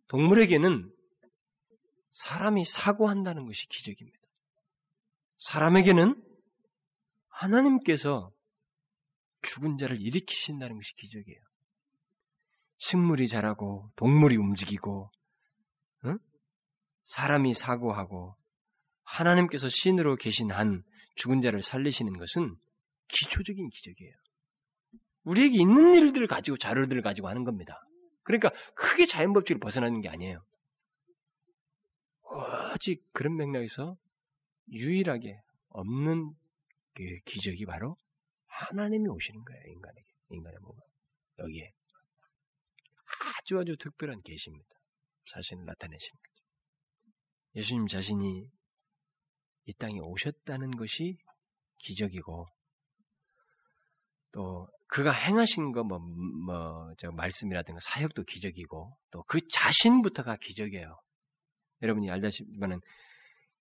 동물에게는 0.08 0.92
사람이 2.10 2.64
사고한다는 2.64 3.46
것이 3.46 3.68
기적입니다. 3.68 4.18
사람에게는 5.38 6.20
하나님께서 7.28 8.32
죽은 9.42 9.78
자를 9.78 10.00
일으키신다는 10.00 10.74
것이 10.74 10.92
기적이에요. 10.96 11.40
식물이 12.78 13.28
자라고 13.28 13.92
동물이 13.94 14.36
움직이고 14.38 15.12
응? 16.06 16.18
사람이 17.04 17.54
사고하고 17.54 18.36
하나님께서 19.04 19.68
신으로 19.68 20.16
계신 20.16 20.50
한 20.50 20.82
죽은 21.16 21.40
자를 21.40 21.62
살리시는 21.62 22.18
것은 22.18 22.56
기초적인 23.08 23.68
기적이에요. 23.68 24.14
우리에게 25.24 25.56
있는 25.56 25.94
일들을 25.94 26.26
가지고 26.26 26.56
자료들을 26.58 27.02
가지고 27.02 27.28
하는 27.28 27.44
겁니다. 27.44 27.80
그러니까 28.24 28.50
크게 28.74 29.06
자연법칙을 29.06 29.60
벗어나는 29.60 30.00
게 30.00 30.08
아니에요. 30.08 30.42
오직 32.74 33.02
그런 33.12 33.36
맥락에서 33.36 33.96
유일하게 34.70 35.38
없는 35.68 36.32
그 36.94 37.02
기적이 37.26 37.66
바로 37.66 37.96
하나님이 38.46 39.08
오시는 39.08 39.44
거예요, 39.44 39.62
인간에게. 39.66 40.06
인간의 40.30 40.58
몸. 40.62 40.76
여기에. 41.38 41.72
아주 43.38 43.58
아주 43.58 43.76
특별한 43.78 44.22
계시입니다. 44.22 44.68
자신을 45.30 45.64
나타내시는 45.64 46.18
거죠. 46.20 46.44
예수님 47.56 47.86
자신이 47.86 48.48
이 49.66 49.72
땅에 49.74 49.98
오셨다는 50.00 50.72
것이 50.72 51.16
기적이고 51.78 52.46
또 54.32 54.68
그가 54.88 55.12
행하신 55.12 55.72
거뭐 55.72 55.98
뭐 55.98 56.94
저 56.98 57.10
말씀이라든가 57.10 57.80
사역도 57.82 58.24
기적이고 58.24 58.96
또 59.10 59.22
그 59.24 59.40
자신부터가 59.48 60.36
기적이에요. 60.36 60.96
여러분이 61.82 62.10
알다시피만은 62.10 62.80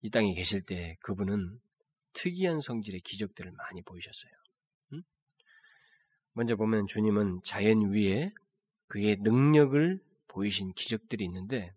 이 0.01 0.09
땅에 0.09 0.33
계실 0.33 0.61
때 0.61 0.97
그분은 1.01 1.59
특이한 2.13 2.59
성질의 2.61 3.01
기적들을 3.01 3.51
많이 3.51 3.81
보이셨어요. 3.81 4.31
응? 4.93 5.01
먼저 6.33 6.55
보면 6.55 6.85
주님은 6.87 7.41
자연 7.45 7.91
위에 7.93 8.31
그의 8.87 9.17
능력을 9.21 9.99
보이신 10.27 10.73
기적들이 10.73 11.23
있는데 11.25 11.71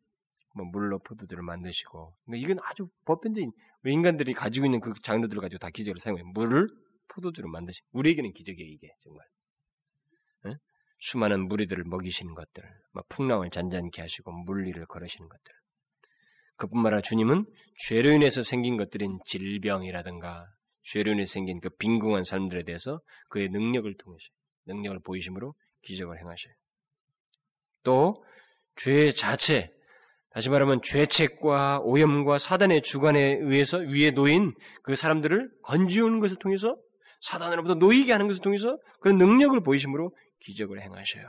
뭐 0.57 0.66
물로 0.66 0.98
포도들을 1.00 1.42
만드시고 1.42 2.14
그러니까 2.24 2.44
이건 2.44 2.64
아주 2.64 2.88
보편적인 3.04 3.52
인간들이 3.84 4.32
가지고 4.32 4.66
있는 4.66 4.80
그 4.80 4.92
장르들을 5.02 5.40
가지고 5.40 5.59
다 5.59 5.70
기적을 5.70 6.00
사용해요. 6.00 6.26
물을 6.32 6.68
포도주로 7.09 7.48
만드신 7.48 7.84
우리에게는 7.92 8.32
기적이에요 8.32 8.68
이게 8.68 8.88
정말 9.04 9.24
응? 10.46 10.54
수많은 10.98 11.46
무리들을 11.48 11.84
먹이시는 11.84 12.34
것들, 12.34 12.62
막 12.92 13.07
풍랑을 13.09 13.50
잔잔케 13.50 14.00
하시고 14.00 14.32
물리를 14.32 14.84
걸으시는 14.86 15.28
것들. 15.28 15.52
그뿐만 16.57 16.94
아니라 16.94 17.02
주님은 17.02 17.44
죄로 17.86 18.11
인해서 18.12 18.42
생긴 18.42 18.76
것들인 18.78 19.18
질병이라든가 19.26 20.46
죄로 20.84 21.12
인해서 21.12 21.32
생긴 21.34 21.61
그 21.61 21.68
빈궁한 21.78 22.24
사람들에 22.24 22.64
대해서 22.64 23.00
그의 23.28 23.50
능력을 23.50 23.94
통해서 23.98 24.24
능력을 24.66 25.00
보이심으로 25.04 25.54
기적을 25.82 26.18
행하셔요. 26.18 26.54
또 27.84 28.24
죄 28.76 29.12
자체 29.12 29.70
다시 30.37 30.51
말하면 30.51 30.82
죄책과 30.82 31.80
오염과 31.80 32.39
사단의 32.39 32.82
주관에 32.82 33.39
의해서 33.41 33.78
위에 33.78 34.11
놓인 34.11 34.53
그 34.82 34.95
사람들을 34.95 35.49
건지우는 35.62 36.20
것을 36.20 36.37
통해서 36.37 36.76
사단으로부터 37.22 37.76
놓이게 37.76 38.12
하는 38.12 38.28
것을 38.28 38.43
통해서 38.43 38.76
그런 39.01 39.16
능력을 39.16 39.59
보이심으로 39.62 40.14
기적을 40.41 40.82
행하셔요. 40.82 41.24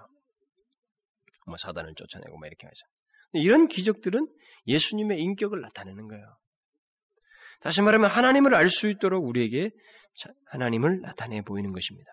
뭐 1.45 1.55
사단을 1.55 1.93
쫓아내고 1.95 2.37
막 2.37 2.47
이렇게 2.47 2.67
하죠. 2.67 2.85
이런 3.31 3.69
기적들은 3.69 4.27
예수님의 4.67 5.21
인격을 5.21 5.61
나타내는 5.61 6.09
거예요. 6.09 6.25
다시 7.61 7.81
말하면 7.81 8.09
하나님을 8.09 8.53
알 8.55 8.69
수 8.69 8.89
있도록 8.89 9.23
우리에게 9.23 9.71
하나님을 10.47 10.99
나타내 10.99 11.43
보이는 11.43 11.71
것입니다. 11.71 12.11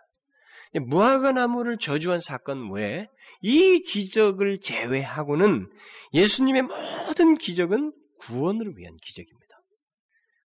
무화과 0.80 1.32
나무를 1.32 1.78
저주한 1.78 2.20
사건 2.20 2.72
외에 2.72 3.06
이 3.40 3.80
기적을 3.80 4.60
제외하고는 4.60 5.70
예수님의 6.12 6.62
모든 6.62 7.34
기적은 7.34 7.92
구원을 8.20 8.76
위한 8.76 8.96
기적입니다. 9.02 9.44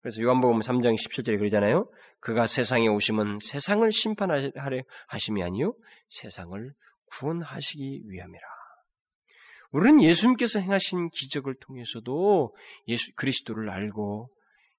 그래서 0.02 0.22
요한복음 0.22 0.60
3장 0.60 0.96
17절에 0.96 1.38
그러잖아요. 1.38 1.90
그가 2.20 2.46
세상에 2.46 2.88
오시면 2.88 3.38
세상을 3.42 3.90
심판하려 3.92 4.82
하심이 5.08 5.42
아니요 5.42 5.74
세상을 6.08 6.72
구원하시기 7.18 8.02
위함이라. 8.06 8.42
우리는 9.70 10.02
예수님께서 10.02 10.60
행하신 10.60 11.10
기적을 11.10 11.54
통해서도 11.60 12.54
예수 12.88 13.12
그리스도를 13.16 13.70
알고 13.70 14.30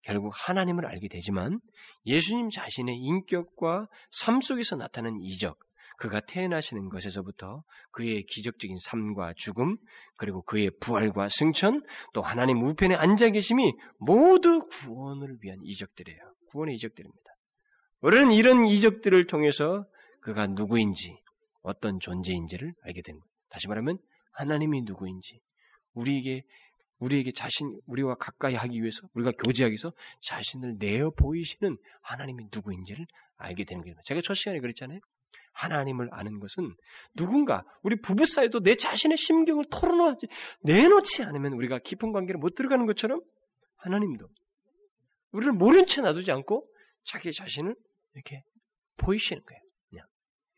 결국 0.03 0.31
하나님을 0.35 0.85
알게 0.85 1.07
되지만 1.09 1.59
예수님 2.05 2.49
자신의 2.49 2.95
인격과 2.95 3.87
삶 4.11 4.41
속에서 4.41 4.75
나타나는 4.75 5.19
이적, 5.21 5.57
그가 5.99 6.21
태어나시는 6.21 6.89
것에서부터 6.89 7.63
그의 7.91 8.23
기적적인 8.23 8.77
삶과 8.79 9.33
죽음, 9.35 9.75
그리고 10.17 10.41
그의 10.43 10.71
부활과 10.79 11.27
승천, 11.27 11.83
또 12.13 12.21
하나님 12.21 12.63
우편에 12.63 12.95
앉아 12.95 13.29
계심이 13.31 13.73
모두 13.99 14.65
구원을 14.67 15.37
위한 15.41 15.59
이적들이에요. 15.61 16.19
구원의 16.51 16.75
이적들입니다. 16.75 17.19
우리는 18.01 18.31
이런 18.31 18.65
이적들을 18.65 19.27
통해서 19.27 19.85
그가 20.21 20.47
누구인지, 20.47 21.17
어떤 21.63 21.99
존재인지를 21.99 22.73
알게 22.83 23.01
됩니다. 23.01 23.27
다시 23.49 23.67
말하면 23.67 23.97
하나님이 24.31 24.83
누구인지, 24.83 25.41
우리에게 25.95 26.43
우리에게 26.99 27.31
자신, 27.31 27.79
우리와 27.87 28.15
가까이 28.15 28.55
하기 28.55 28.81
위해서, 28.81 28.99
우리가 29.13 29.31
교제하기 29.43 29.71
위해서 29.71 29.91
자신을 30.21 30.77
내어 30.79 31.11
보이시는 31.11 31.77
하나님이 32.01 32.45
누구인지를 32.53 33.05
알게 33.37 33.63
되는 33.65 33.81
겁니다. 33.81 34.01
제가 34.05 34.21
첫 34.23 34.33
시간에 34.33 34.59
그랬잖아요. 34.59 34.99
하나님을 35.53 36.09
아는 36.11 36.39
것은 36.39 36.73
누군가, 37.15 37.63
우리 37.83 37.99
부부 38.01 38.25
사이도 38.25 38.61
내 38.61 38.75
자신의 38.75 39.17
심경을 39.17 39.65
털어놓지, 39.71 40.27
내놓지 40.63 41.23
않으면 41.23 41.53
우리가 41.53 41.79
깊은 41.79 42.11
관계를 42.11 42.39
못 42.39 42.55
들어가는 42.55 42.85
것처럼 42.85 43.21
하나님도 43.77 44.27
우리를 45.31 45.53
모른 45.53 45.85
채 45.85 46.01
놔두지 46.01 46.31
않고 46.31 46.65
자기 47.05 47.31
자신을 47.31 47.75
이렇게 48.13 48.41
보이시는 48.97 49.41
거예요. 49.43 49.61
그냥. 49.89 50.05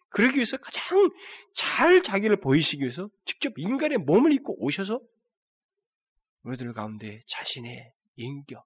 그러기 0.10 0.36
위해서 0.36 0.58
가장 0.58 1.10
잘 1.56 2.02
자기를 2.04 2.40
보이시기 2.40 2.82
위해서 2.82 3.10
직접 3.26 3.54
인간의 3.58 4.00
몸을 4.00 4.34
입고 4.34 4.64
오셔서 4.64 5.00
우리들 6.44 6.74
가운데 6.74 7.22
자신의 7.28 7.92
인격, 8.16 8.66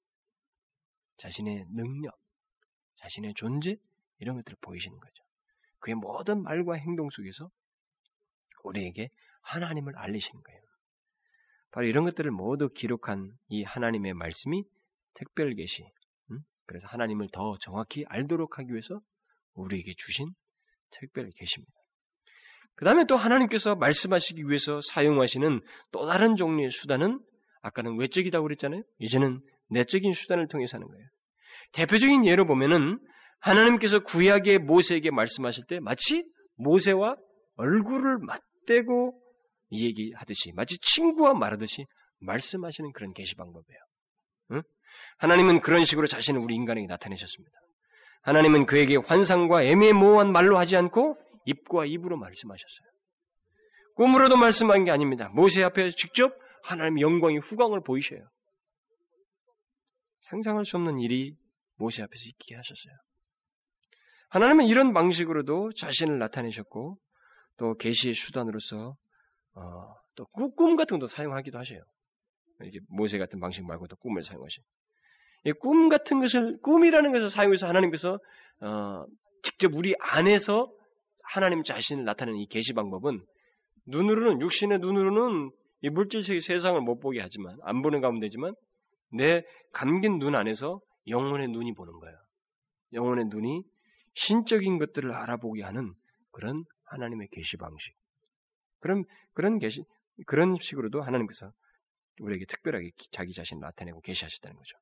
자신의 1.18 1.66
능력, 1.72 2.18
자신의 2.98 3.34
존재 3.36 3.76
이런 4.20 4.36
것들을 4.38 4.58
보이시는 4.62 4.98
거죠. 4.98 5.24
그의 5.80 5.96
모든 5.96 6.42
말과 6.42 6.76
행동 6.76 7.10
속에서 7.10 7.50
우리에게 8.64 9.10
하나님을 9.42 9.98
알리시는 9.98 10.42
거예요. 10.42 10.62
바로 11.72 11.88
이런 11.88 12.06
것들을 12.06 12.32
모두 12.32 12.70
기록한 12.70 13.32
이 13.50 13.64
하나님의 13.64 14.14
말씀이 14.14 14.64
특별 15.14 15.54
계시. 15.54 15.84
음? 16.32 16.40
그래서 16.66 16.88
하나님을 16.88 17.28
더 17.32 17.58
정확히 17.60 18.06
알도록 18.08 18.58
하기 18.58 18.72
위해서 18.72 19.02
우리에게 19.54 19.94
주신 19.98 20.34
특별 20.92 21.30
계시입니다. 21.32 21.74
그 22.76 22.86
다음에 22.86 23.06
또 23.08 23.16
하나님께서 23.16 23.76
말씀하시기 23.76 24.48
위해서 24.48 24.82
사용하시는 24.82 25.62
또 25.92 26.08
다른 26.08 26.36
종류의 26.36 26.72
수단은 26.72 27.20
아까는 27.66 27.98
외적이다고 27.98 28.44
그랬잖아요. 28.44 28.84
이제는 29.00 29.42
내적인 29.70 30.14
수단을 30.14 30.48
통해서 30.48 30.78
하는 30.78 30.88
거예요. 30.88 31.06
대표적인 31.74 32.26
예로 32.26 32.46
보면은 32.46 33.00
하나님께서 33.40 34.00
구약의 34.00 34.60
모세에게 34.60 35.12
말씀하실 35.12 35.66
때 35.68 35.80
마치 35.80 36.24
모세와 36.58 37.16
얼굴을 37.56 38.20
맞대고 38.20 39.20
얘기하듯이 39.72 40.52
마치 40.54 40.78
친구와 40.80 41.34
말하듯이 41.34 41.86
말씀하시는 42.20 42.92
그런 42.94 43.14
계시 43.14 43.36
방법이에요. 43.36 43.80
응? 44.52 44.62
하나님은 45.18 45.62
그런 45.62 45.86
식으로 45.86 46.08
자신을 46.08 46.40
우리 46.40 46.54
인간에게 46.56 46.88
나타내셨습니다. 46.88 47.58
하나님은 48.22 48.66
그에게 48.68 48.98
환상과 48.98 49.64
애매모호한 49.64 50.32
말로 50.32 50.58
하지 50.58 50.76
않고 50.76 51.18
입과 51.46 51.86
입으로 51.86 52.18
말씀하셨어요. 52.18 52.88
꿈으로도 53.96 54.38
말씀한 54.38 54.86
게 54.86 54.92
아닙니다. 54.92 55.30
모세 55.34 55.64
앞에 55.64 55.92
직접 55.92 56.34
하나님의 56.66 57.02
영광이 57.02 57.38
후광을 57.38 57.82
보이셔요. 57.84 58.20
상상할 60.22 60.66
수 60.66 60.78
없는 60.78 61.00
일이 61.00 61.36
모세 61.78 62.02
앞에서 62.02 62.24
있게 62.26 62.56
하셨어요. 62.56 62.94
하나님은 64.30 64.66
이런 64.66 64.94
방식으로도 64.94 65.74
자신을 65.74 66.18
나타내셨고 66.20 66.98
또 67.58 67.76
계시의 67.76 68.16
수단으로서 68.16 68.96
어, 69.56 69.96
또 70.16 70.26
꿈 70.56 70.76
같은 70.76 70.98
것도 70.98 71.08
사용하기도 71.08 71.58
하셔요. 71.58 71.80
이게 72.64 72.80
모세 72.90 73.18
같은 73.18 73.40
방식 73.40 73.66
말고도 73.66 73.96
꿈을 73.98 74.24
사용하셔. 74.24 74.62
꿈 75.60 75.90
같은 75.90 76.20
것을 76.20 76.58
꿈이라는 76.64 77.12
것을 77.12 77.30
사용해서 77.30 77.68
하나님께서 77.68 78.18
어, 78.62 79.06
직접 79.44 79.72
우리 79.74 79.94
안에서 80.00 80.72
하나님 81.24 81.64
자신을 81.64 82.04
나타내는 82.06 82.40
이 82.40 82.48
계시 82.48 82.74
방법은 82.74 83.22
눈으로는 83.88 84.42
육신의 84.42 84.80
눈으로는 84.80 85.52
이 85.86 85.90
물질적인 85.92 86.42
세상을 86.42 86.82
못 86.82 87.00
보게 87.00 87.22
하지만 87.22 87.60
안 87.62 87.84
보는 87.84 88.02
가운데지만 88.02 88.56
내 89.12 89.44
감긴 89.72 90.18
눈 90.18 90.34
안에서 90.34 90.82
영혼의 91.08 91.50
눈이 91.50 91.76
보는 91.76 92.00
거예요. 92.00 92.18
영혼의 92.94 93.26
눈이 93.26 93.62
신적인 94.16 94.80
것들을 94.80 95.14
알아보게 95.14 95.62
하는 95.62 95.94
그런 96.32 96.64
하나님의 96.86 97.28
계시 97.32 97.58
방식. 97.58 97.94
그런 98.80 99.04
그런 99.34 99.60
계시 99.60 99.84
그런 100.26 100.58
식으로도 100.60 101.04
하나님께서 101.04 101.52
우리에게 102.20 102.46
특별하게 102.46 102.90
자기 103.12 103.34
자신을 103.34 103.62
나타내고 103.62 104.02
계시하셨다는 104.02 104.58
거죠. 104.58 104.78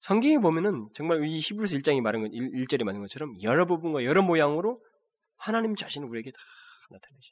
성경에 0.00 0.38
보면은 0.38 0.88
정말 0.94 1.22
이 1.22 1.40
히브리서 1.40 1.76
1장이 1.76 2.00
말한 2.00 2.22
것, 2.22 2.28
1절에 2.30 2.84
말한 2.84 3.02
것처럼 3.02 3.42
여러 3.42 3.66
부분과 3.66 4.04
여러 4.04 4.22
모양으로 4.22 4.82
하나님 5.36 5.76
자신을 5.76 6.08
우리에게 6.08 6.30
다 6.30 6.38
나타내시. 6.88 7.30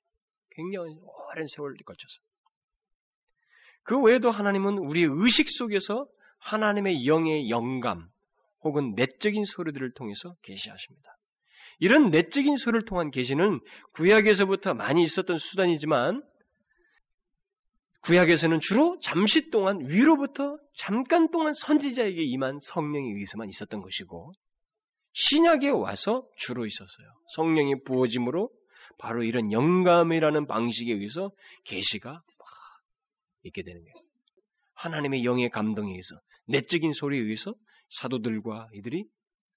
굉장히 0.50 0.94
오랜 1.32 1.46
세월을 1.46 1.74
거쳐서. 1.86 2.27
그 3.88 3.98
외에도 3.98 4.30
하나님은 4.30 4.76
우리의 4.76 5.08
의식 5.10 5.48
속에서 5.48 6.06
하나님의 6.40 7.06
영의 7.06 7.48
영감 7.48 8.06
혹은 8.60 8.92
내적인 8.94 9.44
소리들을 9.46 9.94
통해서 9.94 10.34
계시하십니다. 10.42 11.08
이런 11.78 12.10
내적인 12.10 12.56
소리를 12.56 12.84
통한 12.84 13.10
계시는 13.10 13.60
구약에서부터 13.94 14.74
많이 14.74 15.02
있었던 15.02 15.38
수단이지만 15.38 16.22
구약에서는 18.02 18.60
주로 18.60 18.98
잠시 19.00 19.48
동안 19.48 19.80
위로부터 19.88 20.58
잠깐 20.76 21.30
동안 21.30 21.54
선지자에게 21.54 22.22
임한 22.22 22.58
성령에 22.60 23.08
의해서만 23.14 23.48
있었던 23.48 23.80
것이고 23.80 24.32
신약에 25.14 25.70
와서 25.70 26.28
주로 26.36 26.66
있었어요. 26.66 27.08
성령의 27.36 27.76
부어짐으로 27.86 28.50
바로 28.98 29.22
이런 29.22 29.50
영감이라는 29.50 30.46
방식에 30.46 30.92
의해서 30.92 31.30
계시가 31.64 32.10
막 32.12 32.22
있게 33.42 33.62
되는 33.62 33.80
거예요. 33.80 33.94
하나님의 34.74 35.24
영의 35.24 35.50
감동에 35.50 35.90
의해서 35.90 36.20
내적인 36.46 36.92
소리에 36.92 37.20
의해서 37.20 37.54
사도들과 37.90 38.68
이들이 38.74 39.04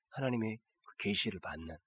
하나님의 0.10 0.58
그 0.58 1.04
계시를 1.04 1.40
받는 1.40 1.78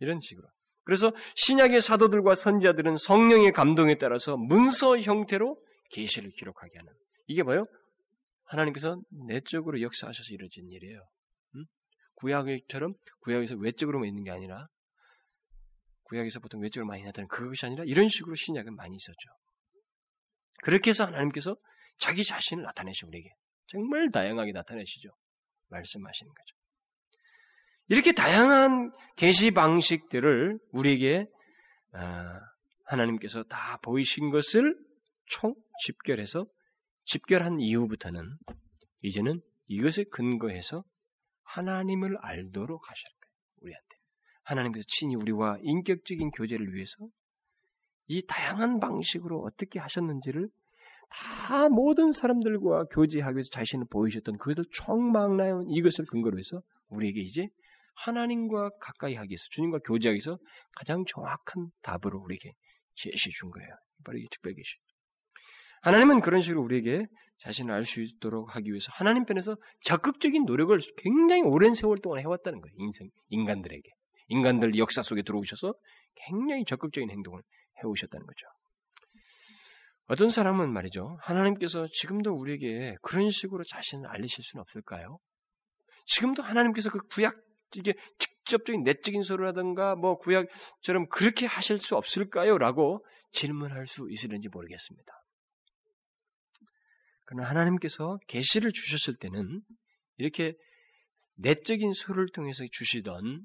이런 0.00 0.20
식으로. 0.20 0.48
그래서 0.84 1.12
신약의 1.34 1.82
사도들과 1.82 2.34
선지자들은 2.34 2.96
성령의 2.98 3.52
감동에 3.52 3.98
따라서 3.98 4.36
문서 4.36 4.98
형태로 4.98 5.60
계시를 5.90 6.30
기록하게 6.30 6.78
하는 6.78 6.92
이게 7.26 7.42
뭐예요? 7.42 7.66
하나님께서 8.44 9.00
내적으로 9.26 9.80
역사하셔서 9.80 10.32
이루어진 10.32 10.70
일이에요. 10.70 11.00
음? 11.56 11.64
구약처럼 12.14 12.94
구약에서 13.20 13.56
외적으로만 13.56 14.08
있는 14.08 14.22
게 14.22 14.30
아니라 14.30 14.68
구약에서 16.04 16.38
보통 16.38 16.62
외적으로 16.62 16.86
많이 16.86 17.02
나타나는 17.02 17.28
그것이 17.28 17.66
아니라 17.66 17.82
이런 17.84 18.08
식으로 18.08 18.36
신약은 18.36 18.76
많이 18.76 18.96
있었죠. 18.96 19.30
그렇게 20.62 20.90
해서 20.90 21.04
하나님께서 21.04 21.56
자기 21.98 22.24
자신을 22.24 22.62
나타내시고 22.64 23.08
우리에게 23.08 23.30
정말 23.68 24.10
다양하게 24.10 24.52
나타내시죠. 24.52 25.10
말씀하시는 25.70 26.32
거죠. 26.32 26.56
이렇게 27.88 28.12
다양한 28.12 28.92
계시 29.16 29.52
방식들을 29.52 30.58
우리에게 30.72 31.26
아, 31.92 32.40
하나님께서 32.84 33.42
다 33.44 33.78
보이신 33.82 34.30
것을 34.30 34.76
총 35.26 35.54
집결해서 35.84 36.46
집결한 37.04 37.60
이후부터는 37.60 38.22
이제는 39.02 39.40
이것에 39.68 40.04
근거해서 40.10 40.84
하나님을 41.44 42.16
알도록 42.20 42.90
하시는 42.90 43.10
거예요. 43.20 43.34
우리한테. 43.62 43.86
하나님께서 44.42 44.84
친히 44.88 45.14
우리와 45.14 45.58
인격적인 45.62 46.30
교제를 46.32 46.74
위해서 46.74 46.96
이 48.08 48.24
다양한 48.26 48.80
방식으로 48.80 49.40
어떻게 49.42 49.78
하셨는지를 49.78 50.48
다 51.10 51.68
모든 51.68 52.12
사람들과 52.12 52.84
교제하기 52.90 53.36
위해서 53.36 53.48
자신을 53.52 53.86
보이셨던 53.90 54.38
그것을 54.38 54.64
총망라한 54.72 55.66
이것을 55.70 56.04
근거로 56.06 56.38
해서 56.38 56.62
우리에게 56.88 57.20
이제 57.20 57.48
하나님과 58.04 58.70
가까이 58.80 59.14
하기 59.14 59.30
위해서 59.30 59.44
주님과 59.50 59.78
교제하기 59.86 60.16
위해서 60.16 60.38
가장 60.76 61.04
정확한 61.08 61.68
답으로 61.82 62.20
우리에게 62.20 62.52
제시해 62.96 63.32
준 63.38 63.50
거예요. 63.50 63.68
바로 64.04 64.18
이 64.18 64.26
특별 64.30 64.54
계시. 64.54 64.70
하나님은 65.82 66.20
그런 66.20 66.42
식으로 66.42 66.62
우리에게 66.62 67.06
자신을 67.38 67.72
알 67.72 67.84
수 67.84 68.00
있도록 68.00 68.56
하기 68.56 68.70
위해서 68.70 68.90
하나님 68.92 69.24
편에서 69.24 69.56
적극적인 69.84 70.44
노력을 70.44 70.78
굉장히 70.96 71.42
오랜 71.42 71.74
세월 71.74 71.98
동안 72.02 72.20
해왔다는 72.20 72.60
거예요. 72.60 72.74
인생 72.78 73.08
인간들에게 73.28 73.88
인간들 74.28 74.76
역사 74.78 75.02
속에 75.02 75.22
들어오셔서 75.22 75.74
굉장히 76.26 76.64
적극적인 76.64 77.10
행동을 77.10 77.42
해오셨다는 77.82 78.26
거죠. 78.26 78.46
어떤 80.08 80.30
사람은 80.30 80.72
말이죠. 80.72 81.18
하나님께서 81.22 81.88
지금도 81.92 82.32
우리에게 82.32 82.96
그런 83.02 83.30
식으로 83.30 83.64
자신을 83.64 84.08
알리실 84.08 84.44
수는 84.44 84.60
없을까요? 84.62 85.18
지금도 86.06 86.42
하나님께서 86.42 86.90
그 86.90 86.98
구약 87.12 87.34
이게 87.74 87.94
직접적인 88.18 88.84
내적인 88.84 89.22
소리라든가 89.22 89.96
뭐 89.96 90.18
구약처럼 90.18 91.08
그렇게 91.08 91.46
하실 91.46 91.78
수 91.78 91.96
없을까요? 91.96 92.58
라고 92.58 93.04
질문할 93.32 93.88
수 93.88 94.06
있을는지 94.10 94.48
모르겠습니다. 94.48 95.12
그러나 97.24 97.50
하나님께서 97.50 98.18
계시를 98.28 98.70
주셨을 98.72 99.16
때는 99.18 99.62
이렇게 100.16 100.54
내적인 101.38 101.92
소를 101.92 102.28
통해서 102.32 102.64
주시던 102.70 103.44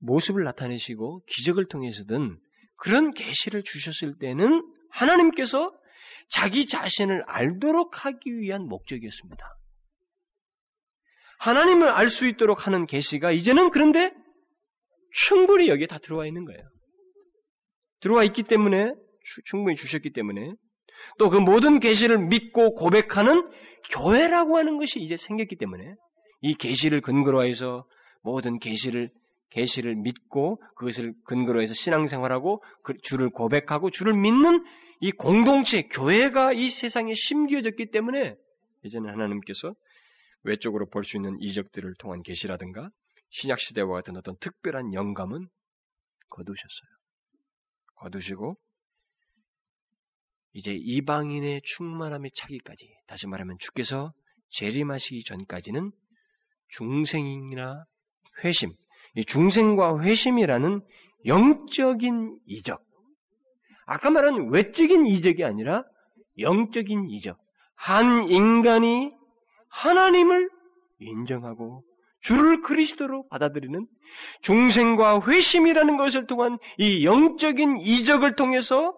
모습을 0.00 0.44
나타내시고 0.44 1.22
기적을 1.26 1.66
통해서든 1.68 2.38
그런 2.76 3.12
계시를 3.12 3.62
주셨을 3.64 4.18
때는 4.18 4.62
하나님께서 4.90 5.72
자기 6.28 6.66
자신을 6.66 7.22
알도록 7.26 8.04
하기 8.04 8.38
위한 8.38 8.66
목적이었습니다. 8.66 9.46
하나님을 11.38 11.88
알 11.88 12.10
수 12.10 12.26
있도록 12.26 12.66
하는 12.66 12.86
계시가 12.86 13.30
이제는 13.32 13.70
그런데 13.70 14.12
충분히 15.28 15.68
여기에 15.68 15.86
다 15.86 15.98
들어와 15.98 16.26
있는 16.26 16.44
거예요. 16.44 16.60
들어와 18.00 18.24
있기 18.24 18.42
때문에 18.42 18.92
충분히 19.46 19.76
주셨기 19.76 20.12
때문에 20.12 20.52
또 21.18 21.30
그 21.30 21.36
모든 21.36 21.80
계시를 21.80 22.18
믿고 22.18 22.74
고백하는 22.74 23.48
교회라고 23.90 24.58
하는 24.58 24.78
것이 24.78 24.98
이제 24.98 25.16
생겼기 25.16 25.56
때문에 25.56 25.94
이 26.40 26.54
계시를 26.54 27.00
근거로 27.00 27.44
해서 27.44 27.86
모든 28.22 28.58
계시를 28.58 29.10
계시를 29.56 29.96
믿고 29.96 30.62
그것을 30.76 31.14
근거로 31.24 31.62
해서 31.62 31.72
신앙생활하고 31.72 32.62
그 32.82 32.92
주를 33.02 33.30
고백하고 33.30 33.90
주를 33.90 34.12
믿는 34.12 34.62
이 35.00 35.10
공동체 35.12 35.82
교회가 35.82 36.52
이 36.52 36.68
세상에 36.68 37.14
심겨졌기 37.14 37.90
때문에 37.90 38.34
이제는 38.84 39.10
하나님께서 39.10 39.74
외적으로 40.42 40.86
볼 40.88 41.04
수 41.04 41.16
있는 41.16 41.36
이적들을 41.40 41.94
통한 41.98 42.22
계시라든가 42.22 42.90
신약 43.30 43.58
시대와 43.58 43.88
같은 43.94 44.16
어떤 44.16 44.36
특별한 44.40 44.92
영감은 44.92 45.48
거두셨어요. 46.28 46.90
거두시고 47.96 48.56
이제 50.52 50.72
이방인의 50.72 51.62
충만함에 51.64 52.28
차기까지 52.34 52.94
다시 53.06 53.26
말하면 53.26 53.56
주께서 53.58 54.12
재림하시기 54.50 55.24
전까지는 55.24 55.92
중생이나 56.68 57.84
회심, 58.44 58.72
이 59.16 59.24
중생과 59.24 60.00
회심이라는 60.00 60.82
영적인 61.24 62.38
이적. 62.46 62.80
아까 63.86 64.10
말한 64.10 64.50
외적인 64.50 65.06
이적이 65.06 65.44
아니라 65.44 65.84
영적인 66.38 67.08
이적. 67.10 67.38
한 67.74 68.24
인간이 68.24 69.10
하나님을 69.68 70.50
인정하고 70.98 71.82
주를 72.20 72.62
그리스도로 72.62 73.26
받아들이는 73.28 73.86
중생과 74.42 75.22
회심이라는 75.26 75.96
것을 75.96 76.26
통한 76.26 76.58
이 76.78 77.04
영적인 77.04 77.78
이적을 77.78 78.36
통해서 78.36 78.94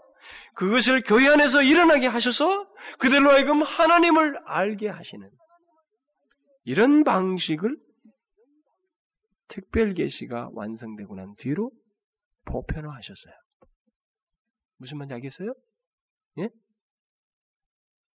그것을 0.54 1.02
교회 1.02 1.28
안에서 1.28 1.62
일어나게 1.62 2.06
하셔서 2.06 2.66
그들로 2.98 3.30
하여금 3.30 3.62
하나님을 3.62 4.38
알게 4.46 4.88
하시는 4.88 5.28
이런 6.64 7.04
방식을 7.04 7.76
특별 9.48 9.94
계시가 9.94 10.50
완성되고 10.52 11.14
난 11.14 11.34
뒤로 11.36 11.70
보편화하셨어요. 12.44 13.34
무슨 14.78 14.98
말인지 14.98 15.14
알겠어요? 15.14 15.54
예? 16.38 16.48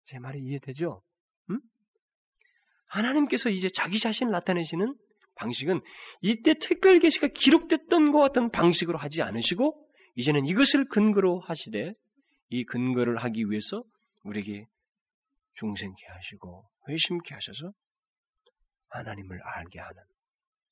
제 0.05 0.19
말이 0.19 0.39
이해되죠? 0.39 1.01
음? 1.49 1.59
하나님께서 2.87 3.49
이제 3.49 3.69
자기 3.73 3.99
자신을 3.99 4.31
나타내시는 4.31 4.95
방식은 5.35 5.81
이때 6.21 6.53
특별 6.53 6.99
계시가 6.99 7.27
기록됐던 7.27 8.11
것 8.11 8.19
같은 8.19 8.51
방식으로 8.51 8.97
하지 8.97 9.21
않으시고 9.21 9.89
이제는 10.15 10.45
이것을 10.45 10.87
근거로 10.89 11.39
하시되 11.41 11.93
이 12.49 12.65
근거를 12.65 13.17
하기 13.23 13.49
위해서 13.49 13.83
우리에게 14.23 14.67
중생케 15.55 16.05
하시고 16.07 16.69
회심케 16.87 17.33
하셔서 17.33 17.71
하나님을 18.89 19.41
알게 19.41 19.79
하는 19.79 20.03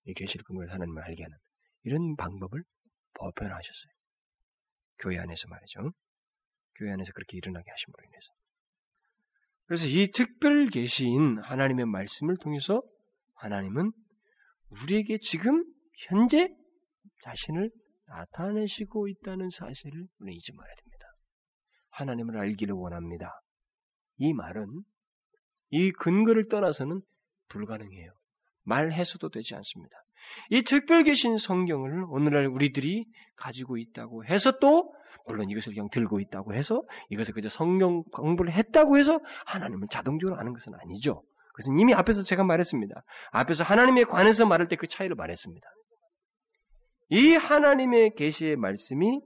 이 0.06 0.14
계시를 0.14 0.44
근거로 0.46 0.70
하나님을 0.72 1.02
알게 1.04 1.24
하는 1.24 1.38
이런 1.84 2.16
방법을 2.16 2.64
보편화하셨어요. 3.14 3.92
교회 5.00 5.20
안에서 5.20 5.48
말이죠. 5.48 5.92
교회 6.76 6.92
안에서 6.92 7.12
그렇게 7.14 7.38
일어나게 7.38 7.70
하심으로 7.70 8.04
인해서. 8.06 8.34
그래서 9.66 9.86
이 9.88 10.12
특별 10.12 10.70
계시인 10.70 11.40
하나님의 11.40 11.86
말씀을 11.86 12.36
통해서 12.38 12.82
하나님은 13.36 13.92
우리에게 14.70 15.18
지금 15.22 15.64
현재 16.08 16.50
자신을 17.24 17.72
나타내시고 18.08 19.08
있다는 19.08 19.50
사실을 19.50 20.08
우리는 20.20 20.36
잊지 20.36 20.52
말아야 20.54 20.76
됩니다. 20.76 21.06
하나님을 21.90 22.38
알기를 22.38 22.74
원합니다. 22.74 23.42
이 24.18 24.34
말은 24.34 24.84
이 25.70 25.92
근거를 25.94 26.48
떠나서는 26.50 27.02
불가능해요. 27.50 28.12
말해서도 28.64 29.30
되지 29.30 29.56
않습니다. 29.56 29.96
이 30.50 30.62
특별 30.64 31.04
계신 31.04 31.38
성경을 31.38 32.06
오늘날 32.10 32.48
우리들이 32.48 33.06
가지고 33.36 33.78
있다고 33.78 34.26
해서 34.26 34.60
또 34.60 34.94
물론 35.28 35.50
이것을 35.50 35.74
그냥 35.74 35.90
들고 35.92 36.20
있다고 36.20 36.54
해서 36.54 36.82
이것을 37.10 37.34
그저 37.34 37.50
성경 37.50 38.04
공부를 38.12 38.54
했다고 38.54 38.98
해서 38.98 39.20
하나님을 39.46 39.88
자동적으로 39.92 40.40
아는 40.40 40.54
것은 40.54 40.74
아니죠. 40.82 41.24
그것은 41.54 41.80
이미 41.80 41.94
앞에서 41.94 42.24
제가 42.24 42.44
말했습니다. 42.44 43.04
앞에서 43.32 43.64
하나님에 43.64 44.04
관해서 44.06 44.46
말할 44.46 44.68
때 44.68 44.76
그 44.76 44.88
차이를 44.88 45.16
말했습니다. 45.16 45.68
이 47.10 47.34
하나님의 47.34 48.16
계시의 48.16 48.56
말씀이 48.56 49.20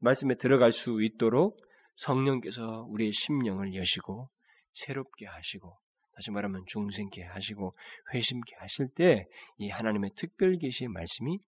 말씀에 0.00 0.34
들어갈 0.34 0.72
수 0.72 1.02
있도록 1.02 1.58
성령께서 1.96 2.86
우리의 2.90 3.12
심령을 3.12 3.74
여시고 3.74 4.28
새롭게 4.74 5.26
하시고 5.26 5.78
다시 6.16 6.30
말하면 6.30 6.64
중생케 6.66 7.22
하시고 7.24 7.76
회심케 8.14 8.56
하실 8.56 8.88
때 8.96 9.26
이 9.58 9.68
하나님의 9.68 10.10
특별 10.16 10.56
계시의 10.56 10.88
말씀이 10.88 11.38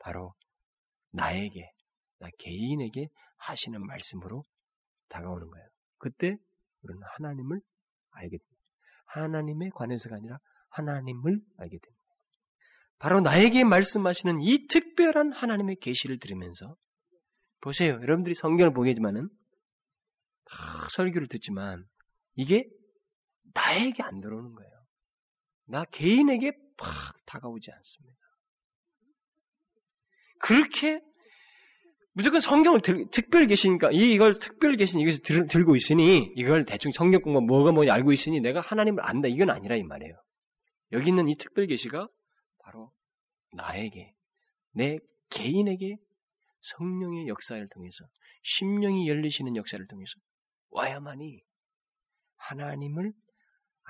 바로 0.00 0.34
나에게 1.12 1.70
나 2.18 2.28
개인에게 2.38 3.08
하시는 3.36 3.80
말씀으로 3.86 4.44
다가오는 5.08 5.48
거예요. 5.48 5.66
그때 5.98 6.36
우리는 6.82 7.00
하나님을 7.16 7.60
알게 8.10 8.36
됩니다. 8.36 8.56
하나님에 9.06 9.70
관해서가 9.74 10.16
아니라 10.16 10.38
하나님을 10.70 11.40
알게 11.58 11.78
됩니다. 11.78 12.00
바로 12.98 13.20
나에게 13.20 13.64
말씀하시는 13.64 14.40
이 14.40 14.66
특별한 14.66 15.32
하나님의 15.32 15.76
계시를 15.76 16.18
들으면서 16.18 16.76
보세요. 17.60 17.94
여러분들이 17.94 18.34
성경을 18.34 18.72
보겠지만은 18.72 19.28
다 20.44 20.88
설교를 20.96 21.28
듣지만 21.28 21.84
이게 22.34 22.64
나에게 23.54 24.02
안 24.02 24.20
들어오는 24.20 24.54
거예요. 24.54 24.70
나 25.66 25.84
개인에게 25.84 26.52
팍 26.76 27.14
다가오지 27.26 27.70
않습니다. 27.70 28.18
그렇게 30.40 31.00
무조건 32.12 32.40
성경을 32.40 32.80
들, 32.80 33.06
특별 33.12 33.46
계시니까 33.46 33.92
이 33.92 34.12
이걸 34.12 34.34
특별 34.34 34.76
계신 34.76 35.00
이것을 35.00 35.22
들, 35.22 35.46
들고 35.46 35.76
있으니 35.76 36.32
이걸 36.36 36.64
대충 36.64 36.90
성경 36.92 37.20
공부 37.20 37.40
뭐가 37.40 37.72
뭐지 37.72 37.90
알고 37.90 38.12
있으니 38.12 38.40
내가 38.40 38.60
하나님을 38.60 39.06
안다 39.06 39.28
이건 39.28 39.50
아니라 39.50 39.76
이 39.76 39.82
말이에요. 39.82 40.14
여기 40.92 41.10
있는 41.10 41.28
이 41.28 41.36
특별 41.36 41.66
계시가 41.66 42.08
바로 42.64 42.90
나에게 43.52 44.12
내 44.72 44.98
개인에게 45.30 45.96
성령의 46.76 47.28
역사를 47.28 47.66
통해서 47.72 48.04
심령이 48.42 49.08
열리시는 49.08 49.56
역사를 49.56 49.86
통해서 49.86 50.12
와야만이 50.70 51.40
하나님을 52.36 53.12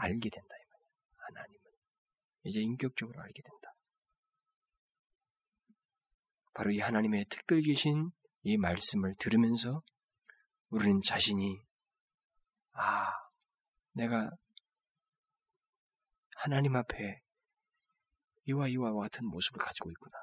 알게 0.00 0.30
된다 0.30 0.54
이 0.54 0.64
말이에요. 0.72 0.92
하나님을 1.16 1.60
이제 2.44 2.60
인격적으로 2.60 3.20
알게 3.20 3.42
된다. 3.42 3.74
바로 6.54 6.70
이 6.70 6.78
하나님의 6.78 7.26
특별 7.30 7.60
계신 7.62 8.10
이 8.42 8.56
말씀을 8.56 9.14
들으면서 9.18 9.82
우리는 10.70 11.00
자신이 11.04 11.60
아 12.72 13.12
내가 13.92 14.30
하나님 16.36 16.76
앞에 16.76 17.20
이와 18.46 18.68
이와 18.68 18.92
같은 18.94 19.26
모습을 19.26 19.60
가지고 19.60 19.90
있구나. 19.90 20.16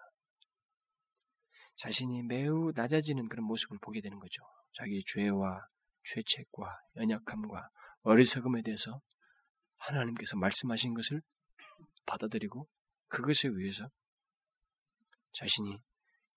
자신이 1.78 2.24
매우 2.24 2.72
낮아지는 2.76 3.30
그런 3.30 3.46
모습을 3.46 3.78
보게 3.82 4.02
되는 4.02 4.18
거죠. 4.18 4.42
자기 4.74 5.04
죄와 5.14 5.68
죄책과 6.06 6.80
연약함과 6.96 7.70
어리석음에 8.02 8.64
대해서 8.64 9.00
하나님께서 9.78 10.38
말씀하신 10.38 10.94
것을 10.94 11.22
받아들이고 12.06 12.68
그것에 13.08 13.48
의해서 13.48 13.90
자신이 15.34 15.78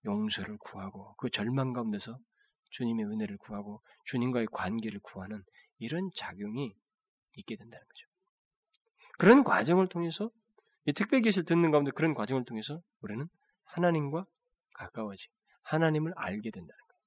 용서를 0.04 0.56
구하고 0.58 1.14
그 1.16 1.30
절망 1.30 1.72
가운데서 1.72 2.18
주님의 2.70 3.06
은혜를 3.06 3.36
구하고 3.38 3.82
주님과의 4.06 4.46
관계를 4.52 5.00
구하는 5.00 5.42
이런 5.78 6.10
작용이 6.16 6.74
있게 7.34 7.56
된다는 7.56 7.84
거죠. 7.84 8.06
그런 9.18 9.44
과정을 9.44 9.88
통해서 9.88 10.30
이 10.86 10.92
특별 10.92 11.20
계시를 11.20 11.44
듣는 11.44 11.70
가운데 11.70 11.90
그런 11.90 12.14
과정을 12.14 12.44
통해서 12.44 12.80
우리는 13.00 13.26
하나님과 13.64 14.24
가까워지 14.74 15.26
하나님을 15.62 16.12
알게 16.16 16.50
된다는 16.50 16.78
거예요. 16.88 17.00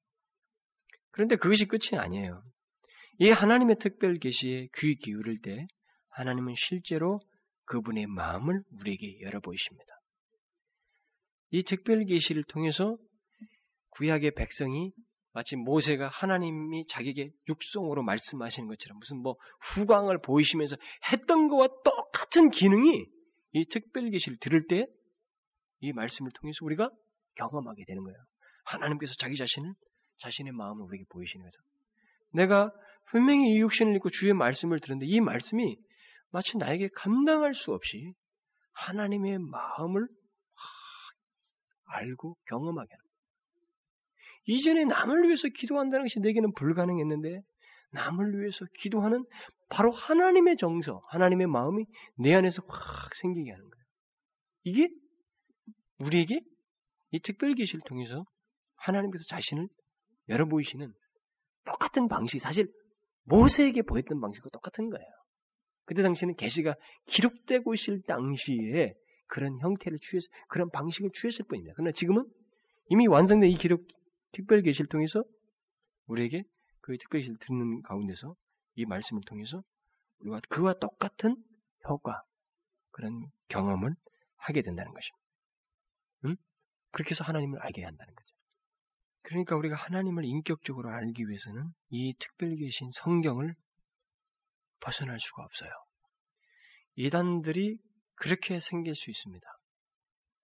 그런데 1.11 1.35
그것이 1.35 1.65
끝이 1.65 1.99
아니에요. 1.99 2.43
이 3.19 3.29
하나님의 3.29 3.77
특별 3.79 4.17
계시에 4.17 4.67
귀 4.75 4.95
기울일 4.95 5.41
때 5.41 5.67
하나님은 6.15 6.53
실제로 6.57 7.19
그분의 7.65 8.07
마음을 8.07 8.61
우리에게 8.79 9.21
열어 9.21 9.39
보이십니다. 9.39 9.85
이 11.51 11.63
특별 11.63 12.05
계시를 12.05 12.43
통해서 12.45 12.97
구약의 13.91 14.31
백성이 14.35 14.91
마치 15.33 15.55
모세가 15.55 16.09
하나님이 16.09 16.85
자기에게 16.87 17.31
육성으로 17.47 18.03
말씀하시는 18.03 18.67
것처럼 18.67 18.99
무슨 18.99 19.21
뭐 19.21 19.35
후광을 19.75 20.21
보이시면서 20.21 20.75
했던 21.11 21.47
것과 21.47 21.69
똑같은 21.83 22.49
기능이 22.51 23.05
이 23.53 23.65
특별 23.69 24.09
계시를 24.09 24.37
들을 24.39 24.67
때 24.67 24.85
이 25.83 25.91
말씀을 25.91 26.31
통해서 26.39 26.59
우리가 26.61 26.89
경험하게 27.35 27.83
되는 27.85 28.03
거예요. 28.03 28.17
하나님께서 28.65 29.13
자기 29.19 29.35
자신을 29.35 29.73
자신의 30.19 30.53
마음을 30.53 30.85
우리에게 30.85 31.03
보이시는 31.09 31.43
거죠. 31.43 31.57
내가 32.31 32.71
분명히 33.09 33.53
이 33.53 33.59
육신을 33.59 33.93
입고 33.97 34.09
주의 34.09 34.33
말씀을 34.33 34.79
들었는데 34.79 35.05
이 35.11 35.19
말씀이 35.19 35.77
마치 36.33 36.57
나에게 36.57 36.89
감당할 36.95 37.53
수 37.53 37.71
없이 37.71 38.13
하나님의 38.73 39.37
마음을 39.37 40.07
알고 41.85 42.35
경험하게 42.47 42.89
거예요. 42.89 43.03
이전에 44.45 44.85
남을 44.85 45.25
위해서 45.25 45.47
기도한다는 45.47 46.05
것이 46.05 46.19
내게는 46.19 46.53
불가능했는데 46.55 47.41
남을 47.91 48.39
위해서 48.39 48.65
기도하는 48.79 49.23
바로 49.69 49.91
하나님의 49.91 50.57
정서, 50.57 51.03
하나님의 51.09 51.47
마음이 51.47 51.85
내 52.17 52.33
안에서 52.33 52.63
확 52.67 53.15
생기게 53.15 53.51
하는 53.51 53.69
거예요. 53.69 53.83
이게 54.63 54.89
우리에게 55.99 56.41
이 57.11 57.19
특별 57.21 57.53
계시를 57.53 57.81
통해서 57.85 58.25
하나님께서 58.77 59.23
자신을 59.29 59.67
열어 60.29 60.47
보이시는 60.47 60.91
똑같은 61.65 62.07
방식, 62.07 62.39
사실 62.39 62.67
모세에게 63.25 63.83
보였던 63.83 64.19
방식과 64.19 64.49
똑같은 64.51 64.89
거예요. 64.89 65.22
그때 65.85 66.01
당시에는 66.01 66.35
계시가 66.35 66.75
기록되고 67.07 67.73
있을 67.73 68.01
당시에 68.03 68.93
그런 69.27 69.59
형태를 69.59 69.97
취해서 69.99 70.27
그런 70.47 70.69
방식을 70.69 71.09
취했을 71.13 71.45
뿐입니다. 71.45 71.73
그러나 71.75 71.91
지금은 71.91 72.25
이미 72.89 73.07
완성된 73.07 73.49
이 73.49 73.57
기록 73.57 73.85
특별 74.31 74.61
계시를 74.61 74.87
통해서 74.87 75.23
우리에게 76.07 76.43
그 76.81 76.97
특별 76.97 77.21
계시를 77.21 77.37
듣는 77.41 77.81
가운데서 77.83 78.35
이 78.75 78.85
말씀을 78.85 79.21
통해서 79.25 79.63
우리가 80.19 80.39
그와 80.49 80.73
똑같은 80.75 81.35
효과 81.87 82.23
그런 82.91 83.25
경험을 83.49 83.95
하게 84.37 84.61
된다는 84.61 84.91
것입니다. 84.91 85.23
응? 86.25 86.35
그렇게 86.91 87.11
해서 87.11 87.23
하나님을 87.23 87.59
알게 87.59 87.83
한다는 87.83 88.13
거죠. 88.13 88.35
그러니까 89.23 89.55
우리가 89.55 89.75
하나님을 89.75 90.25
인격적으로 90.25 90.89
알기 90.89 91.27
위해서는 91.27 91.69
이 91.89 92.13
특별 92.19 92.55
계신 92.55 92.89
성경을 92.91 93.55
벗어날 94.83 95.19
수가 95.19 95.43
없어요. 95.43 95.71
이단들이 96.95 97.79
그렇게 98.15 98.59
생길 98.59 98.95
수 98.95 99.09
있습니다. 99.09 99.45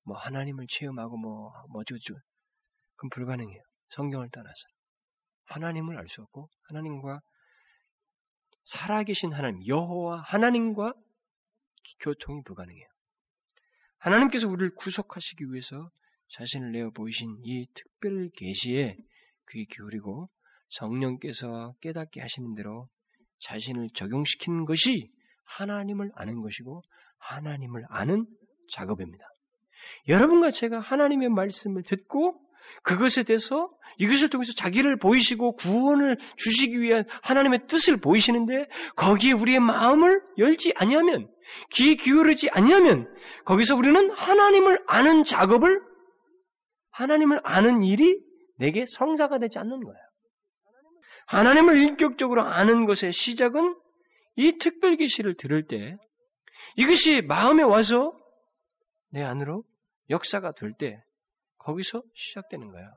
뭐 0.06 0.18
하나님을 0.18 0.66
체험하고 0.70 1.18
뭐 1.18 1.52
뭐저저 1.72 2.16
그건 2.96 3.10
불가능해요. 3.10 3.62
성경을 3.90 4.30
떠나서 4.32 4.64
하나님을 5.46 5.98
알 5.98 6.08
수 6.08 6.22
없고 6.22 6.50
하나님과 6.70 7.20
살아계신 8.66 9.34
하나님 9.34 9.66
여호와 9.68 10.22
하나님과 10.22 10.94
교통이 12.02 12.44
불가능해요. 12.44 12.88
하나님께서 13.98 14.48
우리를 14.48 14.76
구속하시기 14.76 15.52
위해서 15.52 15.90
자신을 16.38 16.72
내어 16.72 16.92
보이신 16.92 17.40
이 17.44 17.68
특별 17.74 18.30
계시에 18.36 18.96
귀 19.52 19.66
기울이고 19.66 20.30
성령께서 20.70 21.74
깨닫게 21.82 22.22
하시는 22.22 22.54
대로 22.56 22.88
자신을 23.42 23.90
적용시키는 23.96 24.66
것이 24.66 25.10
하나님을 25.46 26.12
아는 26.16 26.42
것이고 26.42 26.82
하나님을 27.20 27.84
아는 27.90 28.26
작업입니다. 28.72 29.24
여러분과 30.08 30.52
제가 30.52 30.80
하나님의 30.80 31.30
말씀을 31.30 31.84
듣고 31.84 32.40
그것에 32.84 33.24
대해서 33.24 33.70
이것을 33.98 34.30
통해서 34.30 34.54
자기를 34.54 34.98
보이시고 34.98 35.56
구원을 35.56 36.18
주시기 36.38 36.80
위한 36.80 37.04
하나님의 37.24 37.68
뜻을 37.68 37.98
보이시는데 37.98 38.68
거기에 38.96 39.34
우리의 39.34 39.60
마음을 39.60 40.22
열지 40.38 40.74
아니하면 40.76 41.28
귀 41.72 41.98
기울이지 41.98 42.50
아니하면 42.52 43.14
거기서 43.46 43.76
우리는 43.76 44.12
하나님을 44.12 44.80
아는 44.88 45.24
작업을 45.26 45.82
하나님을 46.92 47.40
아는 47.44 47.84
일이 47.84 48.20
내게 48.58 48.86
성사가 48.88 49.40
되지 49.40 49.58
않는 49.60 49.84
거예요. 49.84 50.09
하나님을 51.30 51.78
인격적으로 51.78 52.42
아는 52.44 52.86
것의 52.86 53.14
시작은 53.14 53.76
이 54.36 54.58
특별 54.58 54.96
계시를 54.96 55.36
들을 55.36 55.66
때 55.68 55.96
이것이 56.76 57.22
마음에 57.22 57.62
와서 57.62 58.14
내 59.12 59.22
안으로 59.24 59.64
역사가 60.10 60.54
될 60.54 60.74
때 60.74 61.02
거기서 61.60 62.02
시작되는 62.16 62.72
거예요. 62.72 62.90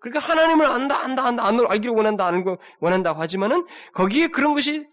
그러니까 0.00 0.20
하나님을 0.20 0.64
안다, 0.64 1.00
안다, 1.00 1.26
안다, 1.26 1.44
안으로 1.44 1.68
알기를 1.68 1.94
원한다, 1.94 2.26
아는 2.26 2.44
거 2.44 2.56
원한다고 2.78 3.20
하지만은 3.20 3.66
거기에 3.94 4.28
그런 4.28 4.54
것이 4.54 4.86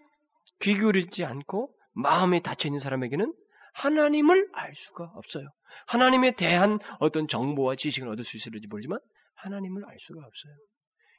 귀 0.60 0.74
기울이지 0.74 1.24
않고 1.24 1.72
마음에 1.94 2.40
닫혀 2.40 2.68
있는 2.68 2.80
사람에게는 2.80 3.32
하나님을 3.74 4.48
알 4.52 4.72
수가 4.74 5.12
없어요. 5.14 5.48
하나님에 5.86 6.34
대한 6.34 6.78
어떤 6.98 7.28
정보와 7.28 7.76
지식을 7.76 8.08
얻을 8.08 8.24
수 8.24 8.36
있을지 8.36 8.66
모르지만 8.66 8.98
하나님을 9.36 9.84
알 9.86 9.96
수가 10.00 10.18
없어요. 10.18 10.54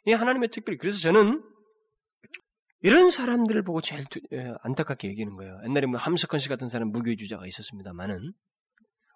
이 0.10 0.14
하나님의 0.14 0.50
특별히 0.50 0.78
그래서 0.78 1.00
저는 1.00 1.44
이런 2.82 3.10
사람들을 3.10 3.64
보고 3.64 3.82
제일 3.82 4.06
예, 4.32 4.54
안타깝게 4.62 5.10
여기는 5.10 5.36
거예요. 5.36 5.60
옛날에 5.66 5.86
뭐 5.86 6.00
함석헌 6.00 6.40
씨 6.40 6.50
같은 6.50 6.70
사람 6.70 6.90
무교회주의자가 6.90 7.46
있었습니다만은 7.46 8.34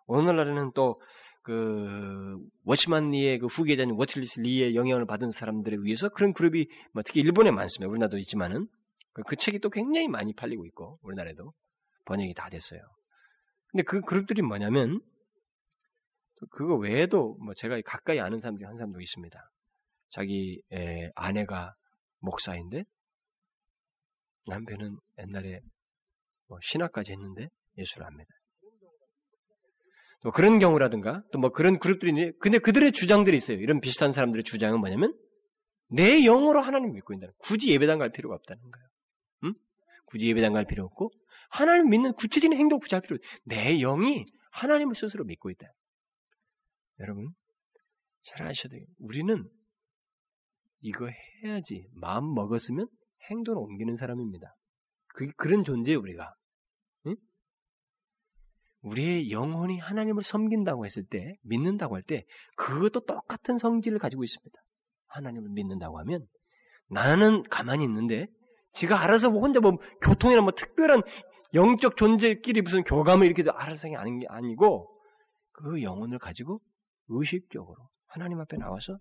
오늘날에는 0.07 0.71
또 0.73 0.99
그 1.43 2.39
워치만 2.63 3.11
리의 3.11 3.39
그 3.39 3.47
후계자인 3.47 3.91
위트니스 3.91 4.39
리의 4.39 4.75
영향을 4.75 5.05
받은 5.05 5.31
사람들에 5.31 5.75
의해서 5.77 6.07
그런 6.09 6.33
그룹이 6.33 6.67
뭐 6.93 7.03
특히 7.03 7.19
일본에 7.19 7.51
많습니다. 7.51 7.89
우리나라도 7.89 8.17
있지만은 8.17 8.67
그, 9.11 9.23
그 9.23 9.35
책이 9.35 9.59
또 9.59 9.69
굉장히 9.69 10.07
많이 10.07 10.33
팔리고 10.33 10.65
있고 10.67 10.99
우리나라에도 11.03 11.53
번역이 12.05 12.33
다 12.33 12.49
됐어요. 12.49 12.79
근데 13.71 13.83
그 13.83 14.01
그룹들이 14.01 14.41
뭐냐면 14.41 15.01
그거 16.51 16.75
외에도 16.75 17.37
뭐 17.43 17.53
제가 17.53 17.79
가까이 17.85 18.21
아는 18.21 18.39
사람 18.39 18.57
중에 18.57 18.65
한 18.65 18.77
사람도 18.77 19.01
있습니다. 19.01 19.37
자기 20.13 20.61
에, 20.71 21.09
아내가 21.15 21.73
목사인데 22.19 22.83
남편은 24.45 24.97
옛날에 25.19 25.59
뭐 26.47 26.59
신학까지 26.61 27.11
했는데 27.11 27.47
예수를 27.77 28.05
압니다. 28.05 28.29
또 30.21 30.31
그런 30.31 30.59
경우라든가 30.59 31.23
또 31.31 31.39
뭐 31.39 31.49
그런 31.49 31.79
그룹들이 31.79 32.11
있는데 32.11 32.37
근데 32.39 32.59
그들의 32.59 32.93
주장들이 32.93 33.35
있어요. 33.37 33.57
이런 33.57 33.81
비슷한 33.81 34.11
사람들의 34.11 34.43
주장은 34.43 34.79
뭐냐면 34.79 35.17
내 35.89 36.21
영으로 36.21 36.61
하나님 36.61 36.93
믿고 36.93 37.13
있다는 37.13 37.33
굳이 37.39 37.69
예배당 37.71 37.99
갈 37.99 38.11
필요가 38.11 38.35
없다는 38.35 38.61
거예요. 38.61 38.87
응? 39.45 39.53
굳이 40.05 40.27
예배당 40.27 40.53
갈 40.53 40.65
필요 40.65 40.85
없고 40.85 41.11
하나님 41.49 41.89
믿는 41.89 42.13
구체적인 42.13 42.57
행동 42.57 42.79
붙잡 42.79 43.01
필요. 43.01 43.17
내 43.45 43.77
영이 43.79 44.25
하나님을 44.51 44.95
스스로 44.95 45.23
믿고 45.25 45.49
있다. 45.49 45.67
여러분 46.99 47.29
잘 48.21 48.43
아셔야 48.47 48.69
돼요. 48.69 48.85
우리는 48.99 49.43
이거 50.83 51.09
해야지 51.43 51.87
마음 51.95 52.33
먹었으면 52.33 52.87
행동을 53.29 53.57
옮기는 53.57 53.95
사람입니다. 53.95 54.53
그, 55.15 55.31
그런 55.37 55.63
존재예요, 55.63 55.99
우리가. 55.99 56.33
응? 57.07 57.15
우리의 58.81 59.31
영혼이 59.31 59.79
하나님을 59.79 60.23
섬긴다고 60.23 60.85
했을 60.85 61.05
때, 61.09 61.37
믿는다고 61.43 61.95
할 61.95 62.03
때, 62.03 62.25
그것도 62.57 63.05
똑같은 63.05 63.57
성질을 63.57 63.97
가지고 63.97 64.25
있습니다. 64.25 64.59
하나님을 65.07 65.51
믿는다고 65.51 65.99
하면, 65.99 66.25
나는 66.89 67.43
가만히 67.43 67.85
있는데, 67.85 68.27
지가 68.73 69.01
알아서 69.01 69.29
뭐 69.29 69.39
혼자 69.41 69.61
뭐 69.61 69.77
교통이나 70.01 70.41
뭐 70.41 70.51
특별한 70.51 71.01
영적 71.53 71.95
존재끼리 71.95 72.61
무슨 72.61 72.83
교감을 72.83 73.25
이렇게 73.25 73.43
알아서 73.49 73.87
하는 73.87 74.19
게 74.19 74.25
아니고, 74.27 74.89
그 75.53 75.81
영혼을 75.81 76.19
가지고 76.19 76.59
의식적으로 77.07 77.87
하나님 78.07 78.41
앞에 78.41 78.57
나와서 78.57 78.97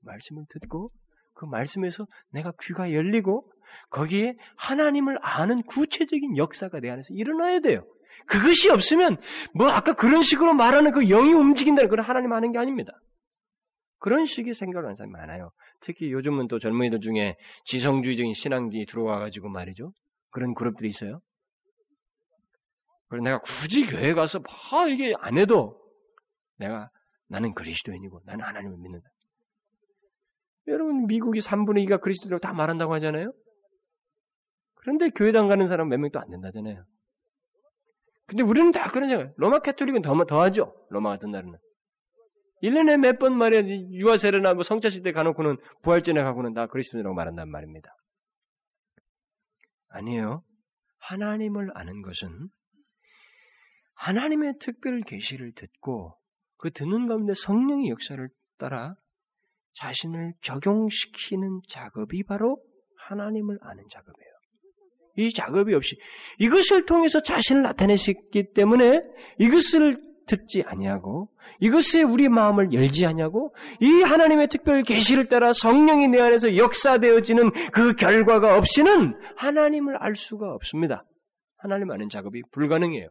말씀을 0.00 0.44
듣고 0.50 0.90
그 1.34 1.44
말씀에서 1.44 2.06
내가 2.30 2.52
귀가 2.62 2.92
열리고 2.92 3.50
거기에 3.90 4.34
하나님을 4.56 5.18
아는 5.20 5.62
구체적인 5.62 6.36
역사가 6.36 6.80
내 6.80 6.90
안에서 6.90 7.08
일어나야 7.12 7.60
돼요. 7.60 7.84
그것이 8.26 8.70
없으면 8.70 9.18
뭐 9.54 9.68
아까 9.68 9.94
그런 9.94 10.22
식으로 10.22 10.54
말하는 10.54 10.92
그 10.92 11.04
영이 11.04 11.32
움직인다는 11.32 11.90
그런 11.90 12.04
하나님 12.06 12.32
아는 12.32 12.52
게 12.52 12.58
아닙니다. 12.58 12.92
그런 13.98 14.24
식의 14.24 14.54
생각을 14.54 14.84
하는 14.84 14.96
사람이 14.96 15.12
많아요. 15.12 15.50
특히 15.80 16.12
요즘은 16.12 16.48
또 16.48 16.58
젊은이들 16.58 17.00
중에 17.00 17.36
지성주의적인 17.66 18.34
신앙이 18.34 18.86
들어와가지고 18.86 19.48
말이죠. 19.48 19.92
그런 20.30 20.54
그룹들이 20.54 20.88
있어요. 20.88 21.20
그래서 23.08 23.24
내가 23.24 23.38
굳이 23.38 23.86
교회 23.86 24.14
가서 24.14 24.40
뭐 24.40 24.88
이게 24.88 25.14
안 25.20 25.38
해도 25.38 25.80
내가 26.58 26.90
나는 27.28 27.54
그리스도인이고 27.54 28.20
나는 28.24 28.44
하나님을 28.44 28.76
믿는다. 28.78 29.08
여러분 30.68 31.06
미국이 31.06 31.40
3분의 31.40 31.86
2가 31.88 32.00
그리스도라고 32.00 32.40
다 32.40 32.52
말한다고 32.52 32.94
하잖아요. 32.94 33.32
그런데 34.76 35.10
교회당 35.10 35.48
가는 35.48 35.66
사람 35.68 35.88
몇 35.88 35.98
명도 35.98 36.18
안 36.20 36.28
된다잖아요. 36.30 36.84
근데 38.26 38.42
우리는 38.42 38.70
다 38.70 38.90
그러잖아요. 38.90 39.32
로마 39.36 39.60
캐톨릭은 39.60 40.02
더, 40.02 40.24
더 40.24 40.40
하죠. 40.42 40.74
로마 40.90 41.10
같은 41.10 41.30
나라는. 41.30 41.58
1년에 42.62 42.96
몇 42.96 43.18
번 43.18 43.36
말이야, 43.36 43.62
유아세례나 43.92 44.54
뭐 44.54 44.62
성자시대 44.62 45.12
가놓고는 45.12 45.58
부활전에 45.82 46.22
가고는 46.22 46.54
다 46.54 46.66
그리스도라고 46.66 47.14
말한단 47.14 47.50
말입니다. 47.50 47.94
아니에요. 49.88 50.42
하나님을 51.00 51.70
아는 51.74 52.00
것은 52.00 52.48
하나님의 53.96 54.54
특별 54.60 55.02
계시를 55.02 55.52
듣고 55.54 56.16
그 56.56 56.70
듣는 56.70 57.06
가운데 57.06 57.34
성령의 57.34 57.90
역사를 57.90 58.26
따라 58.58 58.94
자신을 59.74 60.34
적용시키는 60.42 61.60
작업이 61.68 62.22
바로 62.24 62.58
하나님을 63.08 63.58
아는 63.62 63.84
작업이에요. 63.90 64.34
이 65.16 65.32
작업이 65.32 65.74
없이 65.74 65.96
이것을 66.38 66.86
통해서 66.86 67.20
자신을 67.20 67.62
나타내셨기 67.62 68.52
때문에 68.54 69.02
이것을 69.38 70.02
듣지 70.26 70.62
아니하고 70.66 71.28
이것에 71.60 72.02
우리 72.02 72.28
마음을 72.28 72.72
열지 72.72 73.06
아니하고 73.06 73.54
이 73.80 74.02
하나님의 74.02 74.48
특별 74.48 74.82
계시를 74.82 75.28
따라 75.28 75.52
성령이 75.52 76.08
내 76.08 76.20
안에서 76.20 76.56
역사되어지는 76.56 77.50
그 77.72 77.94
결과가 77.94 78.56
없이는 78.56 79.14
하나님을 79.36 79.96
알 79.98 80.16
수가 80.16 80.52
없습니다. 80.54 81.04
하나님 81.58 81.90
아는 81.90 82.08
작업이 82.08 82.42
불가능해요. 82.52 83.08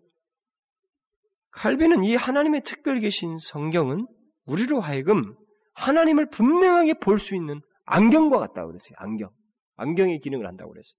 칼빈은 1.52 2.04
이 2.04 2.16
하나님의 2.16 2.64
특별 2.66 3.00
계신 3.00 3.38
성경은 3.38 4.08
우리로 4.46 4.82
하여금 4.82 5.36
하나님을 5.74 6.30
분명하게 6.30 6.96
볼 6.96 7.20
수 7.20 7.36
있는 7.36 7.62
안경과 7.86 8.40
같다고 8.40 8.68
그랬어요. 8.70 8.94
안경. 8.98 9.30
안경의 9.76 10.20
기능을 10.20 10.48
한다고 10.48 10.72
그랬어요. 10.72 10.94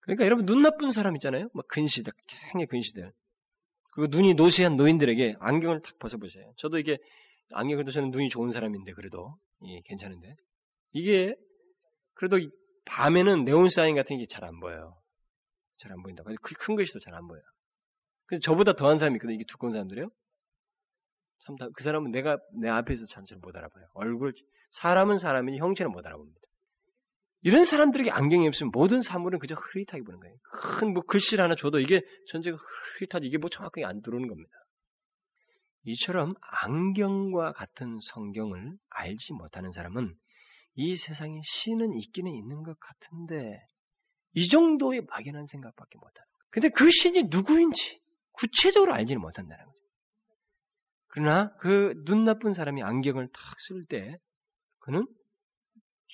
그러니까 0.00 0.24
여러분 0.24 0.46
눈 0.46 0.62
나쁜 0.62 0.90
사람 0.90 1.16
있잖아요. 1.16 1.48
막 1.52 1.66
근시들, 1.68 2.12
굉장히 2.26 2.66
근시들. 2.66 3.12
그리고 3.92 4.16
눈이 4.16 4.34
노쇠한 4.34 4.76
노인들에게 4.76 5.36
안경을 5.40 5.82
탁 5.82 5.98
벗어보세요. 5.98 6.52
저도 6.58 6.78
이게 6.78 6.98
안경을 7.52 7.84
도 7.84 7.90
저는 7.90 8.10
눈이 8.10 8.28
좋은 8.28 8.52
사람인데 8.52 8.92
그래도 8.92 9.36
예, 9.66 9.80
괜찮은데 9.86 10.34
이게 10.92 11.34
그래도 12.14 12.38
밤에는 12.86 13.44
네온 13.44 13.68
사인 13.70 13.94
같은 13.96 14.18
게 14.18 14.26
잘 14.26 14.44
안 14.44 14.60
보여요. 14.60 14.96
잘 15.78 15.92
안 15.92 16.02
보인다. 16.02 16.22
큰 16.24 16.76
글씨도 16.76 17.00
잘 17.00 17.14
안 17.14 17.26
보여요. 17.26 17.42
근데 18.26 18.40
저보다 18.40 18.74
더한 18.74 18.98
사람이 18.98 19.16
있거든요. 19.16 19.34
이게 19.36 19.44
두꺼운 19.48 19.72
사람들이요. 19.72 20.08
참, 21.56 21.70
그 21.74 21.84
사람은 21.84 22.10
내가 22.10 22.38
내 22.60 22.68
앞에서 22.68 23.04
전체를 23.06 23.40
못 23.40 23.56
알아봐요. 23.56 23.86
얼굴, 23.94 24.32
사람은 24.72 25.18
사람이지 25.18 25.58
형체는 25.58 25.92
못 25.92 26.04
알아봅니다. 26.06 26.38
이런 27.42 27.64
사람들에게 27.64 28.10
안경이 28.10 28.48
없으면 28.48 28.72
모든 28.74 29.00
사물은 29.00 29.38
그저 29.38 29.54
흐릿하게 29.54 30.02
보는 30.02 30.18
거예요. 30.20 30.36
큰 30.80 30.92
뭐 30.92 31.02
글씨를 31.04 31.44
하나 31.44 31.54
줘도 31.54 31.78
이게 31.78 32.02
전체가 32.30 32.56
흐릿하지 32.98 33.26
이게 33.26 33.38
뭐 33.38 33.48
정확하게 33.48 33.84
안 33.84 34.02
들어오는 34.02 34.28
겁니다. 34.28 34.50
이처럼 35.84 36.34
안경과 36.62 37.52
같은 37.52 37.98
성경을 38.00 38.76
알지 38.90 39.32
못하는 39.34 39.72
사람은 39.72 40.14
이 40.74 40.96
세상에 40.96 41.40
신은 41.44 41.94
있기는 41.94 42.30
있는 42.32 42.62
것 42.62 42.76
같은데 42.78 43.58
이 44.34 44.48
정도의 44.48 45.02
막연한 45.08 45.46
생각밖에 45.46 45.98
못하는 45.98 46.14
거예요. 46.14 46.48
근데 46.50 46.68
그 46.70 46.90
신이 46.90 47.24
누구인지 47.30 48.00
구체적으로 48.32 48.94
알지는 48.94 49.20
못한다는 49.20 49.64
거죠. 49.64 49.77
그러나 51.08 51.54
그 51.56 51.94
눈 52.04 52.24
나쁜 52.24 52.54
사람이 52.54 52.82
안경을 52.82 53.28
탁 53.32 53.56
쓸 53.68 53.86
때 53.86 54.18
그는 54.80 55.06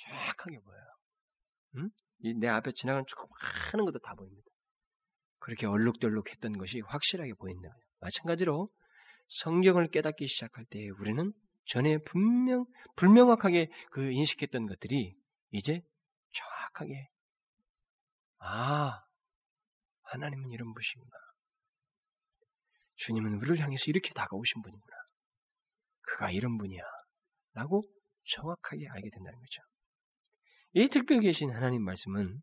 정확하게 0.06 0.58
보여요. 0.60 0.84
응? 1.76 1.90
내 2.40 2.48
앞에 2.48 2.72
지나가는 2.72 3.04
조그마한 3.06 3.84
것도 3.84 3.98
다 4.00 4.14
보입니다. 4.14 4.48
그렇게 5.40 5.66
얼룩덜룩 5.66 6.30
했던 6.30 6.56
것이 6.56 6.80
확실하게 6.80 7.34
보인다. 7.34 7.68
마찬가지로 8.00 8.70
성경을 9.28 9.88
깨닫기 9.88 10.26
시작할 10.28 10.64
때 10.70 10.88
우리는 11.00 11.32
전에 11.66 11.98
분명 11.98 12.66
불명확하게 12.96 13.70
그 13.90 14.10
인식했던 14.12 14.66
것들이 14.66 15.14
이제 15.50 15.82
정확하게 16.32 17.08
아 18.38 19.02
하나님은 20.04 20.50
이런 20.50 20.72
분이구나. 20.72 21.23
주님은 22.96 23.34
우리를 23.34 23.58
향해서 23.58 23.84
이렇게 23.86 24.12
다가오신 24.12 24.62
분이구나. 24.62 24.96
그가 26.02 26.30
이런 26.30 26.58
분이야. 26.58 26.82
라고 27.54 27.82
정확하게 28.26 28.88
알게 28.88 29.10
된다는 29.10 29.38
거죠. 29.38 29.62
이 30.72 30.88
특별 30.88 31.20
계신 31.20 31.50
하나님 31.50 31.82
말씀은 31.84 32.42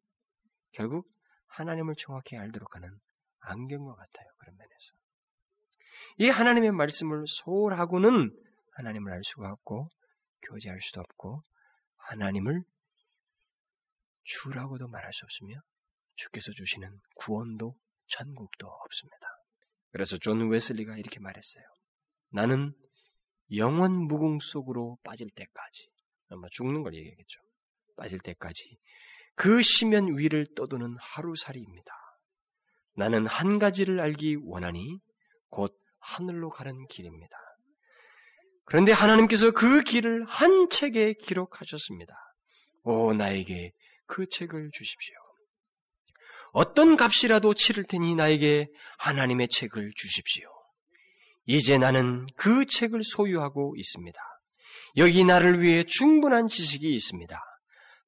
결국 0.71 1.07
하나님을 1.47 1.95
정확히 1.97 2.37
알도록 2.37 2.75
하는 2.75 2.89
안경과 3.41 3.95
같아요. 3.95 4.27
그런 4.37 4.55
면에서. 4.55 4.93
이 6.17 6.29
하나님의 6.29 6.71
말씀을 6.71 7.25
소홀하고는 7.27 8.31
하나님을 8.73 9.11
알 9.11 9.21
수가 9.23 9.51
없고 9.51 9.89
교제할 10.43 10.79
수도 10.81 11.01
없고 11.01 11.43
하나님을 11.97 12.63
주라고도 14.23 14.87
말할 14.87 15.11
수 15.13 15.25
없으며 15.25 15.59
주께서 16.15 16.51
주시는 16.51 16.99
구원도 17.15 17.75
전국도 18.07 18.67
없습니다. 18.67 19.30
그래서 19.91 20.17
존 20.17 20.49
웨슬리가 20.49 20.97
이렇게 20.97 21.19
말했어요. 21.19 21.63
나는 22.31 22.73
영원 23.55 24.07
무궁 24.07 24.39
속으로 24.39 24.97
빠질 25.03 25.29
때까지 25.35 25.89
아마 26.29 26.47
죽는 26.51 26.83
걸 26.83 26.95
얘기하겠죠. 26.95 27.41
빠질 27.97 28.19
때까지 28.19 28.77
그 29.35 29.61
심연 29.61 30.17
위를 30.17 30.47
떠도는 30.55 30.95
하루살이입니다. 30.99 31.91
나는 32.95 33.25
한 33.27 33.59
가지를 33.59 33.99
알기 33.99 34.37
원하니 34.43 34.99
곧 35.49 35.77
하늘로 35.99 36.49
가는 36.49 36.87
길입니다. 36.87 37.35
그런데 38.65 38.91
하나님께서 38.91 39.51
그 39.51 39.83
길을 39.83 40.25
한 40.25 40.69
책에 40.69 41.13
기록하셨습니다. 41.13 42.13
오, 42.83 43.13
나에게 43.13 43.71
그 44.07 44.25
책을 44.27 44.71
주십시오. 44.73 45.15
어떤 46.51 46.97
값이라도 46.97 47.53
치를 47.53 47.85
테니 47.85 48.15
나에게 48.15 48.67
하나님의 48.97 49.47
책을 49.49 49.91
주십시오. 49.95 50.47
이제 51.45 51.77
나는 51.77 52.27
그 52.35 52.65
책을 52.65 53.03
소유하고 53.03 53.75
있습니다. 53.77 54.19
여기 54.97 55.23
나를 55.23 55.61
위해 55.61 55.83
충분한 55.83 56.47
지식이 56.47 56.93
있습니다. 56.93 57.39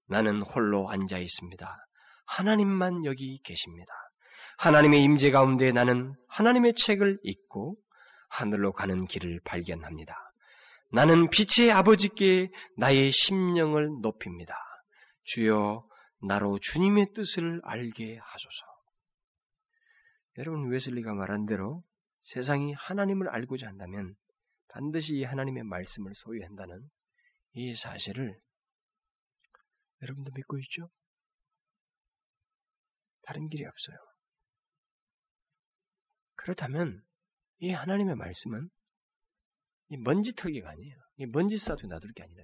나는 0.08 0.42
홀로 0.42 0.90
앉아 0.90 1.18
있습니다. 1.18 1.78
하나님만 2.26 3.06
여기 3.06 3.40
계십니다. 3.44 3.92
하나님의 4.58 5.04
임재 5.04 5.32
가운데 5.32 5.72
나는 5.72 6.14
하나님의 6.28 6.76
책을 6.76 7.20
읽고 7.24 7.78
하늘로 8.30 8.72
가는 8.74 9.06
길을 9.06 9.40
발견합니다. 9.46 10.16
나는 10.92 11.30
빛의 11.30 11.72
아버지께 11.72 12.50
나의 12.78 13.12
심령을 13.12 14.02
높입니다. 14.02 14.54
주여 15.24 15.84
나로 16.26 16.58
주님의 16.60 17.14
뜻을 17.14 17.62
알게 17.64 18.18
하소서. 18.18 18.66
여러분 20.38 20.70
웨슬리가 20.70 21.14
말한 21.14 21.46
대로 21.46 21.84
세상이 22.24 22.74
하나님을 22.74 23.30
알고자 23.30 23.68
한다면 23.68 24.16
반드시 24.70 25.16
이 25.16 25.24
하나님의 25.24 25.64
말씀을 25.64 26.14
소유한다는 26.16 26.90
이 27.54 27.76
사실을 27.76 28.40
여러분도 30.02 30.32
믿고 30.34 30.58
있죠? 30.60 30.90
다른 33.24 33.48
길이 33.50 33.66
없어요. 33.66 33.98
그렇다면 36.36 37.04
이 37.60 37.72
하나님의 37.72 38.16
말씀은 38.16 38.70
이 39.90 39.98
먼지 39.98 40.34
털기가 40.34 40.70
아니에요. 40.70 40.98
이 41.18 41.26
먼지 41.28 41.58
쌓아도 41.58 41.88
놔둘 41.88 42.14
게 42.14 42.24
아니라. 42.24 42.44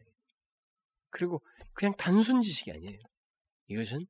그리고 1.09 1.41
그냥 1.73 1.95
단순 1.97 2.41
지식이 2.41 2.71
아니에요. 2.71 2.99
이것은 3.69 4.05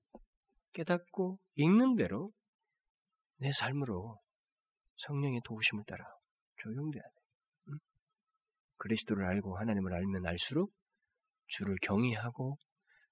깨닫고 0.73 1.39
읽는 1.55 1.95
대로 1.95 2.31
내 3.37 3.51
삶으로 3.51 4.19
성령의 4.97 5.41
도우심을 5.45 5.83
따라 5.85 6.05
적용돼야 6.61 7.03
돼. 7.03 7.09
응? 7.69 7.77
그리스도를 8.77 9.25
알고 9.25 9.57
하나님을 9.57 9.93
알면 9.93 10.25
알수록 10.25 10.73
주를 11.47 11.75
경외하고 11.81 12.57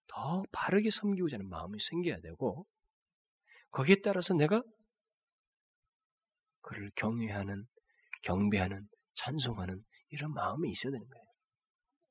더 0.07 0.43
바르게 0.51 0.89
섬기고자 0.89 1.35
하는 1.35 1.49
마음이 1.49 1.77
생겨야 1.79 2.19
되고 2.21 2.65
거기에 3.71 3.97
따라서 4.03 4.33
내가 4.33 4.61
그를 6.61 6.91
경외하는, 6.95 7.65
경배하는, 8.23 8.87
찬송하는 9.15 9.83
이런 10.09 10.33
마음이 10.33 10.69
있어야 10.71 10.91
되는 10.91 11.07
거예요. 11.07 11.25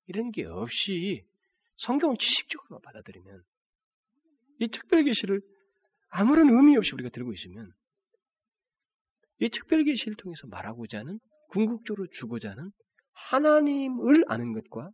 이런 0.06 0.30
게 0.30 0.44
없이 0.44 1.26
성경을 1.78 2.16
지식적으로 2.18 2.80
받아들이면 2.80 3.42
이 4.58 4.68
특별 4.68 5.04
계시를 5.04 5.40
아무런 6.08 6.48
의미 6.50 6.76
없이 6.76 6.92
우리가 6.94 7.10
들고 7.10 7.32
있으면 7.32 7.72
이 9.38 9.50
특별 9.50 9.84
계시를 9.84 10.16
통해서 10.16 10.46
말하고자 10.46 11.00
하는 11.00 11.18
궁극적으로 11.48 12.06
주고자 12.12 12.50
하는 12.50 12.70
하나님을 13.12 14.24
아는 14.28 14.52
것과 14.52 14.90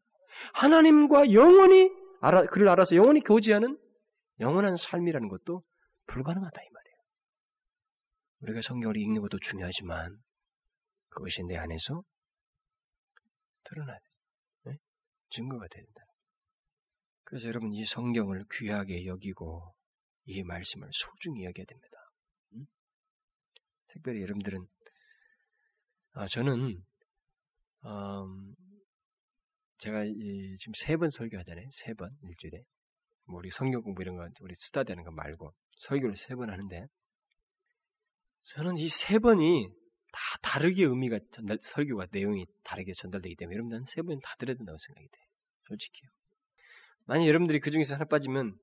하나님과 0.54 1.32
영원히 1.32 1.90
알아, 2.20 2.46
그를 2.46 2.68
알아서 2.68 2.96
영원히 2.96 3.20
교제하는 3.20 3.78
영원한 4.40 4.76
삶이라는 4.76 5.28
것도 5.28 5.62
불가능하다 6.06 6.60
이 6.62 6.68
말이에요. 6.70 6.96
우리가 8.40 8.60
성경을 8.62 8.96
읽는 8.96 9.20
것도 9.22 9.38
중요하지만 9.40 10.16
그것이 11.10 11.42
내 11.44 11.56
안에서 11.56 12.02
드러나야 13.64 13.98
돼. 13.98 14.70
네? 14.70 14.76
증거가 15.30 15.66
된다. 15.68 16.01
그래서 17.32 17.48
여러분 17.48 17.72
이 17.72 17.82
성경을 17.86 18.44
귀하게 18.52 19.06
여기고 19.06 19.74
이 20.26 20.42
말씀을 20.42 20.86
소중히 20.92 21.44
여겨야 21.44 21.64
됩니다. 21.64 21.96
음? 22.52 22.66
특별히 23.88 24.20
여러분들은 24.20 24.66
아, 26.12 26.26
저는 26.28 26.82
음, 27.86 28.54
제가 29.78 30.04
이, 30.04 30.56
지금 30.58 30.74
세 30.84 30.98
번 30.98 31.08
설교하잖아요. 31.08 31.66
세 31.86 31.94
번 31.94 32.10
일주일에. 32.22 32.64
뭐 33.24 33.38
우리 33.38 33.48
성경 33.50 33.80
공부 33.80 34.02
이런 34.02 34.16
거 34.16 34.28
우리 34.42 34.54
스타디하는 34.54 35.02
거 35.02 35.10
말고 35.10 35.54
설교를 35.88 36.16
세 36.18 36.34
번 36.36 36.50
하는데 36.50 36.84
저는 38.56 38.76
이 38.76 38.88
세 38.90 39.18
번이 39.18 39.68
다 40.12 40.20
다르게 40.42 40.84
의미가 40.84 41.18
전달 41.32 41.56
설교가 41.62 42.08
내용이 42.12 42.44
다르게 42.62 42.92
전달되기 42.98 43.36
때문에 43.36 43.54
여러분들은 43.54 43.84
세번다 43.86 44.34
들어야 44.38 44.54
된다고 44.54 44.76
생각이 44.76 45.08
돼요. 45.08 45.24
솔직히요. 45.68 46.10
만약 47.06 47.26
여러분들이 47.26 47.60
그 47.60 47.70
중에서 47.70 47.94
하나 47.94 48.04
빠지면 48.04 48.56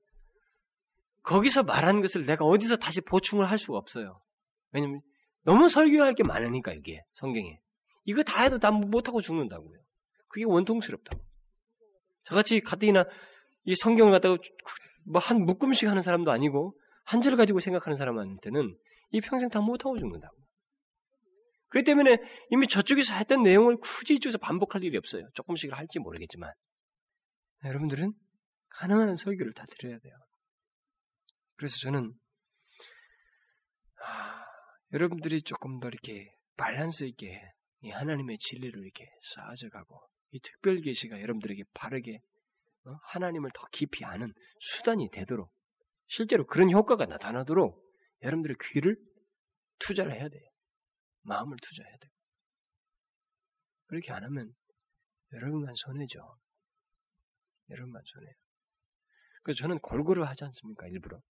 거기서 1.22 1.62
말한 1.62 2.00
것을 2.00 2.26
내가 2.26 2.44
어디서 2.44 2.76
다시 2.76 3.00
보충을 3.00 3.50
할 3.50 3.58
수가 3.58 3.76
없어요. 3.78 4.20
왜냐면 4.72 5.00
너무 5.44 5.68
설교할 5.68 6.14
게 6.14 6.22
많으니까 6.22 6.72
이게 6.72 7.02
성경에 7.14 7.58
이거 8.04 8.22
다 8.22 8.42
해도 8.42 8.58
다 8.58 8.70
못하고 8.70 9.20
죽는다고요. 9.20 9.78
그게 10.28 10.44
원통스럽다고. 10.44 11.22
저같이 12.24 12.60
가뜩이나 12.60 13.04
이 13.64 13.74
성경을 13.74 14.12
갖다가 14.12 14.36
뭐 15.06 15.20
한 15.20 15.44
묶음씩 15.44 15.88
하는 15.88 16.02
사람도 16.02 16.30
아니고 16.30 16.74
한절 17.04 17.36
가지고 17.36 17.60
생각하는 17.60 17.98
사람한테는 17.98 18.76
이 19.12 19.20
평생 19.20 19.48
다 19.48 19.60
못하고 19.60 19.98
죽는다고. 19.98 20.36
그렇기 21.68 21.84
때문에 21.84 22.18
이미 22.50 22.66
저쪽에서 22.68 23.14
했던 23.14 23.42
내용을 23.42 23.76
굳이 23.76 24.14
이쪽에서 24.14 24.38
반복할 24.38 24.82
일이 24.84 24.96
없어요. 24.96 25.28
조금씩 25.34 25.72
할지 25.72 25.98
모르겠지만. 25.98 26.50
여러분들은 27.64 28.12
가능한 28.70 29.16
설교를 29.16 29.52
다 29.52 29.64
드려야 29.78 29.98
돼요. 29.98 30.14
그래서 31.56 31.76
저는 31.82 32.12
아, 34.02 34.44
여러분들이 34.92 35.42
조금 35.42 35.78
더 35.80 35.88
이렇게 35.88 36.32
밸런스 36.56 37.04
있게 37.04 37.40
이 37.82 37.90
하나님의 37.90 38.38
진리를 38.38 38.82
이렇게 38.82 39.06
쌓아져가고 39.34 40.00
이 40.32 40.40
특별 40.40 40.80
계시가 40.80 41.20
여러분들에게 41.20 41.62
바르게 41.74 42.20
어? 42.86 42.96
하나님을 43.12 43.50
더 43.54 43.66
깊이 43.72 44.04
아는 44.04 44.32
수단이 44.58 45.10
되도록 45.10 45.52
실제로 46.08 46.46
그런 46.46 46.70
효과가 46.70 47.06
나타나도록 47.06 47.80
여러분들의 48.22 48.56
귀를 48.72 48.96
투자를 49.78 50.12
해야 50.12 50.28
돼요. 50.28 50.50
마음을 51.22 51.56
투자해야 51.62 51.96
돼요. 51.98 52.10
그렇게 53.86 54.12
안 54.12 54.24
하면 54.24 54.52
여러분만 55.32 55.74
손해죠. 55.76 56.18
여러분만 57.70 58.02
손해요. 58.04 58.32
그래서 59.42 59.58
저는 59.58 59.78
골고루 59.80 60.24
하지 60.24 60.44
않습니까? 60.44 60.86
일부러. 60.88 61.20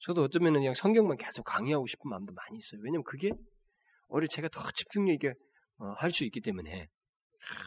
저도 0.00 0.22
어쩌면 0.24 0.54
그냥 0.54 0.74
성경만 0.74 1.16
계속 1.16 1.44
강의하고 1.44 1.86
싶은 1.86 2.10
마음도 2.10 2.32
많이 2.32 2.58
있어요. 2.58 2.80
왜냐면 2.82 3.04
그게 3.04 3.30
오히려 4.08 4.26
제가 4.28 4.48
더 4.48 4.70
집중력 4.72 5.14
있게 5.14 5.34
어, 5.78 5.86
할 5.98 6.10
수 6.12 6.24
있기 6.24 6.40
때문에 6.40 6.88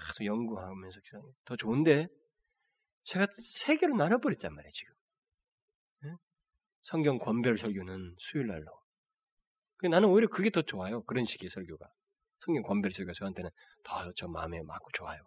계속 0.08 0.26
연구하면서 0.26 1.00
더 1.46 1.56
좋은데 1.56 2.08
제가 3.06 3.28
세 3.44 3.78
개로 3.78 3.96
나눠버렸단 3.96 4.54
말이에요, 4.54 4.72
지금. 4.72 4.94
네? 6.04 6.16
성경 6.84 7.18
권별 7.20 7.58
설교는 7.58 8.16
수요일 8.20 8.48
날로. 8.48 8.66
나는 9.90 10.10
오히려 10.10 10.28
그게 10.30 10.50
더 10.50 10.62
좋아요. 10.64 11.04
그런 11.04 11.26
식의 11.26 11.50
설교가. 11.50 11.86
성경 12.40 12.64
권별 12.64 12.92
설교가 12.92 13.14
저한테는 13.18 13.50
더 13.84 14.12
저 14.16 14.28
마음에 14.28 14.62
맞고 14.64 14.90
좋아요. 14.94 15.22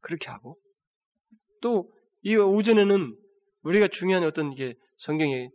그렇게 0.00 0.28
하고 0.28 0.58
또 1.62 1.90
이 2.26 2.34
오전에는 2.34 3.16
우리가 3.62 3.86
중요한 3.92 4.24
어떤 4.24 4.52
이게 4.52 4.74
성경의 4.98 5.48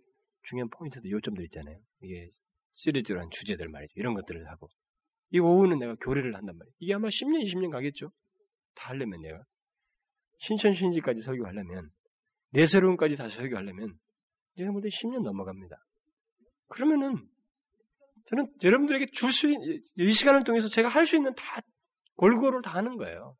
중요한 0.43 0.69
포인트들 0.69 1.11
요점들 1.11 1.43
있잖아요. 1.47 1.77
이게 2.01 2.29
시리즈로 2.75 3.19
한 3.19 3.27
주제들 3.29 3.67
말이죠. 3.67 3.91
이런 3.97 4.13
것들을 4.13 4.47
하고 4.49 4.69
이 5.31 5.39
오후는 5.39 5.79
내가 5.79 5.95
교리를 5.95 6.33
한단 6.33 6.57
말이에요. 6.57 6.73
이게 6.79 6.93
아마 6.93 7.09
10년, 7.09 7.43
20년 7.43 7.71
가겠죠? 7.71 8.13
다 8.75 8.91
하려면 8.91 9.19
내가 9.19 9.43
신천신지까지 10.39 11.23
설교하려면 11.23 11.89
내세론까지 12.51 13.17
다 13.17 13.27
설교하려면 13.29 13.93
제가 14.55 14.71
볼때 14.71 14.87
10년 14.87 15.23
넘어갑니다. 15.23 15.75
그러면은 16.69 17.17
저는 18.27 18.47
여러분들에게 18.63 19.07
줄 19.11 19.33
수 19.33 19.51
있는 19.51 19.81
이 19.97 20.13
시간을 20.13 20.45
통해서 20.45 20.69
제가 20.69 20.87
할 20.87 21.05
수 21.05 21.17
있는 21.17 21.35
다 21.35 21.59
골고루 22.15 22.61
다 22.61 22.71
하는 22.75 22.95
거예요. 22.95 23.35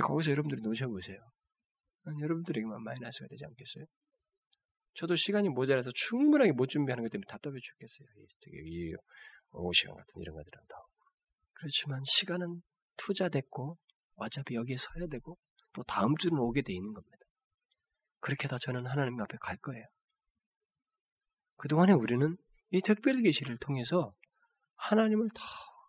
거기서 0.00 0.30
여러분들이 0.30 0.62
놓쳐보세요. 0.62 1.18
여러분들에게만 2.20 2.82
마이너스가 2.82 3.28
되지 3.28 3.44
않겠어요? 3.44 3.84
저도 4.94 5.16
시간이 5.16 5.48
모자라서 5.48 5.90
충분하게 5.94 6.52
못 6.52 6.66
준비하는 6.66 7.04
것 7.04 7.10
때문에 7.10 7.26
답답해 7.28 7.56
죽겠어요. 7.60 8.08
이 8.64 8.94
오후 9.52 9.72
시간 9.74 9.94
같은 9.94 10.12
이런 10.16 10.34
것들은 10.34 10.60
다. 10.68 10.76
그렇지만 11.54 12.02
시간은 12.04 12.62
투자됐고 12.96 13.78
어차피 14.16 14.54
여기에 14.54 14.76
서야 14.78 15.06
되고 15.08 15.38
또 15.72 15.82
다음 15.84 16.16
주는 16.16 16.38
오게 16.38 16.62
돼 16.62 16.72
있는 16.72 16.92
겁니다. 16.92 17.18
그렇게 18.20 18.48
다 18.48 18.58
저는 18.60 18.86
하나님 18.86 19.20
앞에 19.20 19.36
갈 19.40 19.56
거예요. 19.58 19.84
그동안에 21.56 21.92
우리는 21.92 22.36
이 22.70 22.80
특별 22.80 23.22
계시를 23.22 23.58
통해서 23.58 24.14
하나님을 24.76 25.28
더 25.34 25.42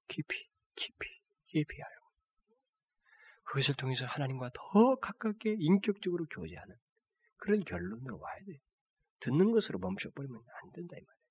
깊이, 0.07 0.36
깊이, 0.76 1.07
깊이 1.47 1.82
알고 1.82 2.01
그것을 3.52 3.76
통해서 3.76 4.06
하나님과 4.06 4.49
더 4.54 4.95
가깝게 4.95 5.58
인격적으로 5.60 6.26
교제하는 6.28 6.74
그런 7.36 7.60
결론으로 7.66 8.18
와야 8.18 8.39
돼요. 8.45 8.58
듣는 9.20 9.52
것으로 9.52 9.78
멈춰버리면 9.80 10.39
안 10.39 10.72
된다 10.72 10.95
이 10.95 11.04
말이에요. 11.04 11.22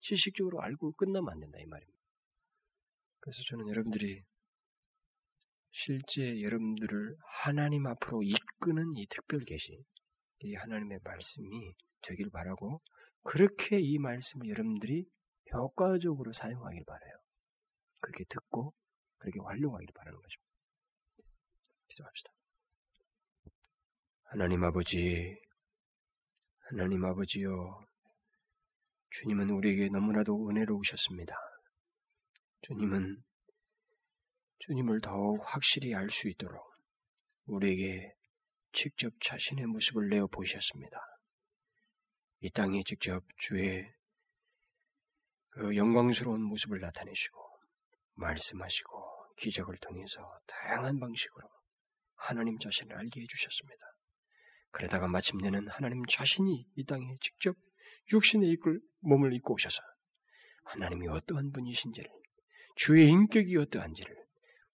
지식적으로 0.00 0.60
알고 0.62 0.92
끝나면 0.94 1.30
안 1.30 1.38
된다 1.38 1.58
이 1.60 1.66
말입니다. 1.66 1.98
그래서 3.20 3.38
저는 3.50 3.68
여러분들이 3.68 4.24
실제 5.70 6.42
여러분들을 6.42 7.16
하나님 7.44 7.86
앞으로 7.86 8.24
이끄는 8.24 8.96
이 8.96 9.06
특별 9.06 9.44
계시, 9.44 9.80
이 10.40 10.54
하나님의 10.54 10.98
말씀이 11.04 11.74
되길 12.02 12.30
바라고 12.30 12.82
그렇게 13.22 13.78
이 13.78 13.96
말씀을 13.98 14.48
여러분들이 14.48 15.04
효과적으로 15.54 16.32
사용하길 16.32 16.82
바라요. 16.84 17.12
그렇게 18.00 18.24
듣고 18.28 18.74
그렇게 19.18 19.38
활용하길 19.38 19.86
바라는 19.94 20.20
것입니다. 20.20 20.41
기도합시다. 21.92 22.30
하나님 24.24 24.64
아버지, 24.64 25.36
하나님 26.70 27.04
아버지요, 27.04 27.84
주님은 29.10 29.50
우리에게 29.50 29.88
너무나도 29.90 30.48
은혜로우셨습니다. 30.48 31.36
주님은 32.62 33.22
주님을 34.60 35.00
더욱 35.00 35.42
확실히 35.44 35.94
알 35.94 36.08
수 36.08 36.28
있도록 36.28 36.62
우리에게 37.46 38.14
직접 38.72 39.12
자신의 39.22 39.66
모습을 39.66 40.08
내어 40.08 40.26
보이셨습니다. 40.28 40.98
이 42.40 42.50
땅에 42.50 42.82
직접 42.86 43.22
주의 43.38 43.86
그 45.50 45.76
영광스러운 45.76 46.42
모습을 46.42 46.80
나타내시고 46.80 47.58
말씀하시고 48.14 49.34
기적을 49.36 49.76
통해서 49.78 50.40
다양한 50.46 50.98
방식으로 50.98 51.48
하나님 52.22 52.58
자신을 52.58 52.96
알게 52.96 53.20
해주셨습니다. 53.20 53.84
그러다가 54.70 55.08
마침내는 55.08 55.68
하나님 55.68 56.04
자신이 56.06 56.66
이 56.76 56.84
땅에 56.86 57.16
직접 57.20 57.56
육신의 58.12 58.48
이끌 58.50 58.80
몸을 59.00 59.32
입고 59.34 59.54
오셔서 59.54 59.82
하나님이 60.64 61.08
어떠한 61.08 61.50
분이신지를 61.52 62.08
주의 62.76 63.08
인격이 63.08 63.56
어떠한지를 63.56 64.16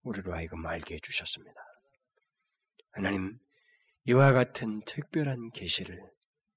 우리로 0.02 0.34
하여금 0.34 0.64
알게 0.66 0.94
해주셨습니다. 0.94 1.60
하나님 2.92 3.38
이와 4.04 4.32
같은 4.32 4.82
특별한 4.84 5.50
계시를 5.50 6.00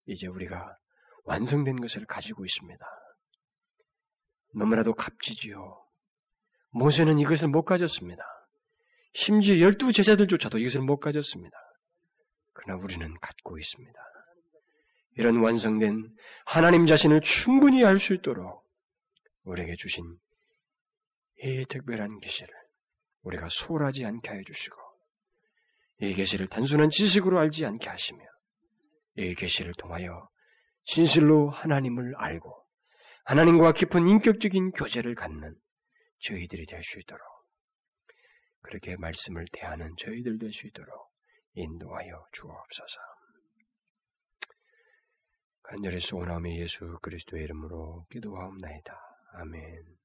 이제 0.07 0.27
우리가 0.27 0.77
완성된 1.23 1.79
것을 1.79 2.05
가지고 2.05 2.45
있습니다. 2.45 2.85
너무나도 4.55 4.93
값지지요. 4.93 5.83
모세는 6.71 7.19
이것을 7.19 7.47
못 7.47 7.63
가졌습니다. 7.63 8.23
심지어 9.13 9.59
열두 9.59 9.91
제자들조차도 9.91 10.57
이것을 10.59 10.81
못 10.81 10.99
가졌습니다. 10.99 11.57
그러나 12.53 12.81
우리는 12.83 13.13
갖고 13.19 13.57
있습니다. 13.57 13.99
이런 15.17 15.37
완성된 15.41 16.09
하나님 16.45 16.85
자신을 16.85 17.21
충분히 17.21 17.83
알 17.83 17.99
수 17.99 18.13
있도록 18.13 18.63
우리에게 19.43 19.75
주신 19.77 20.03
이 21.43 21.65
특별한 21.67 22.19
계시를 22.19 22.53
우리가 23.23 23.49
소홀하지 23.49 24.05
않게 24.05 24.29
해 24.29 24.43
주시고 24.45 24.75
이 26.01 26.13
계시를 26.13 26.47
단순한 26.47 26.89
지식으로 26.89 27.39
알지 27.39 27.65
않게 27.65 27.89
하시며 27.89 28.19
이 29.17 29.35
계시를 29.35 29.73
통하여 29.77 30.29
진실로 30.85 31.49
하나님을 31.49 32.15
알고 32.17 32.55
하나님과 33.25 33.73
깊은 33.73 34.07
인격적인 34.07 34.71
교제를 34.71 35.15
갖는 35.15 35.55
저희들이 36.21 36.65
될 36.67 36.81
수 36.83 36.99
있도록 36.99 37.21
그렇게 38.61 38.95
말씀을 38.97 39.45
대하는 39.51 39.93
저희들 39.97 40.39
될 40.39 40.51
수 40.53 40.67
있도록 40.67 41.11
인도하여 41.53 42.25
주옵소서. 42.31 42.99
간절히 45.63 45.99
소원함이 45.99 46.59
예수 46.59 46.97
그리스도의 47.01 47.43
이름으로 47.43 48.05
기도하옵나이다. 48.09 48.99
아멘. 49.33 50.00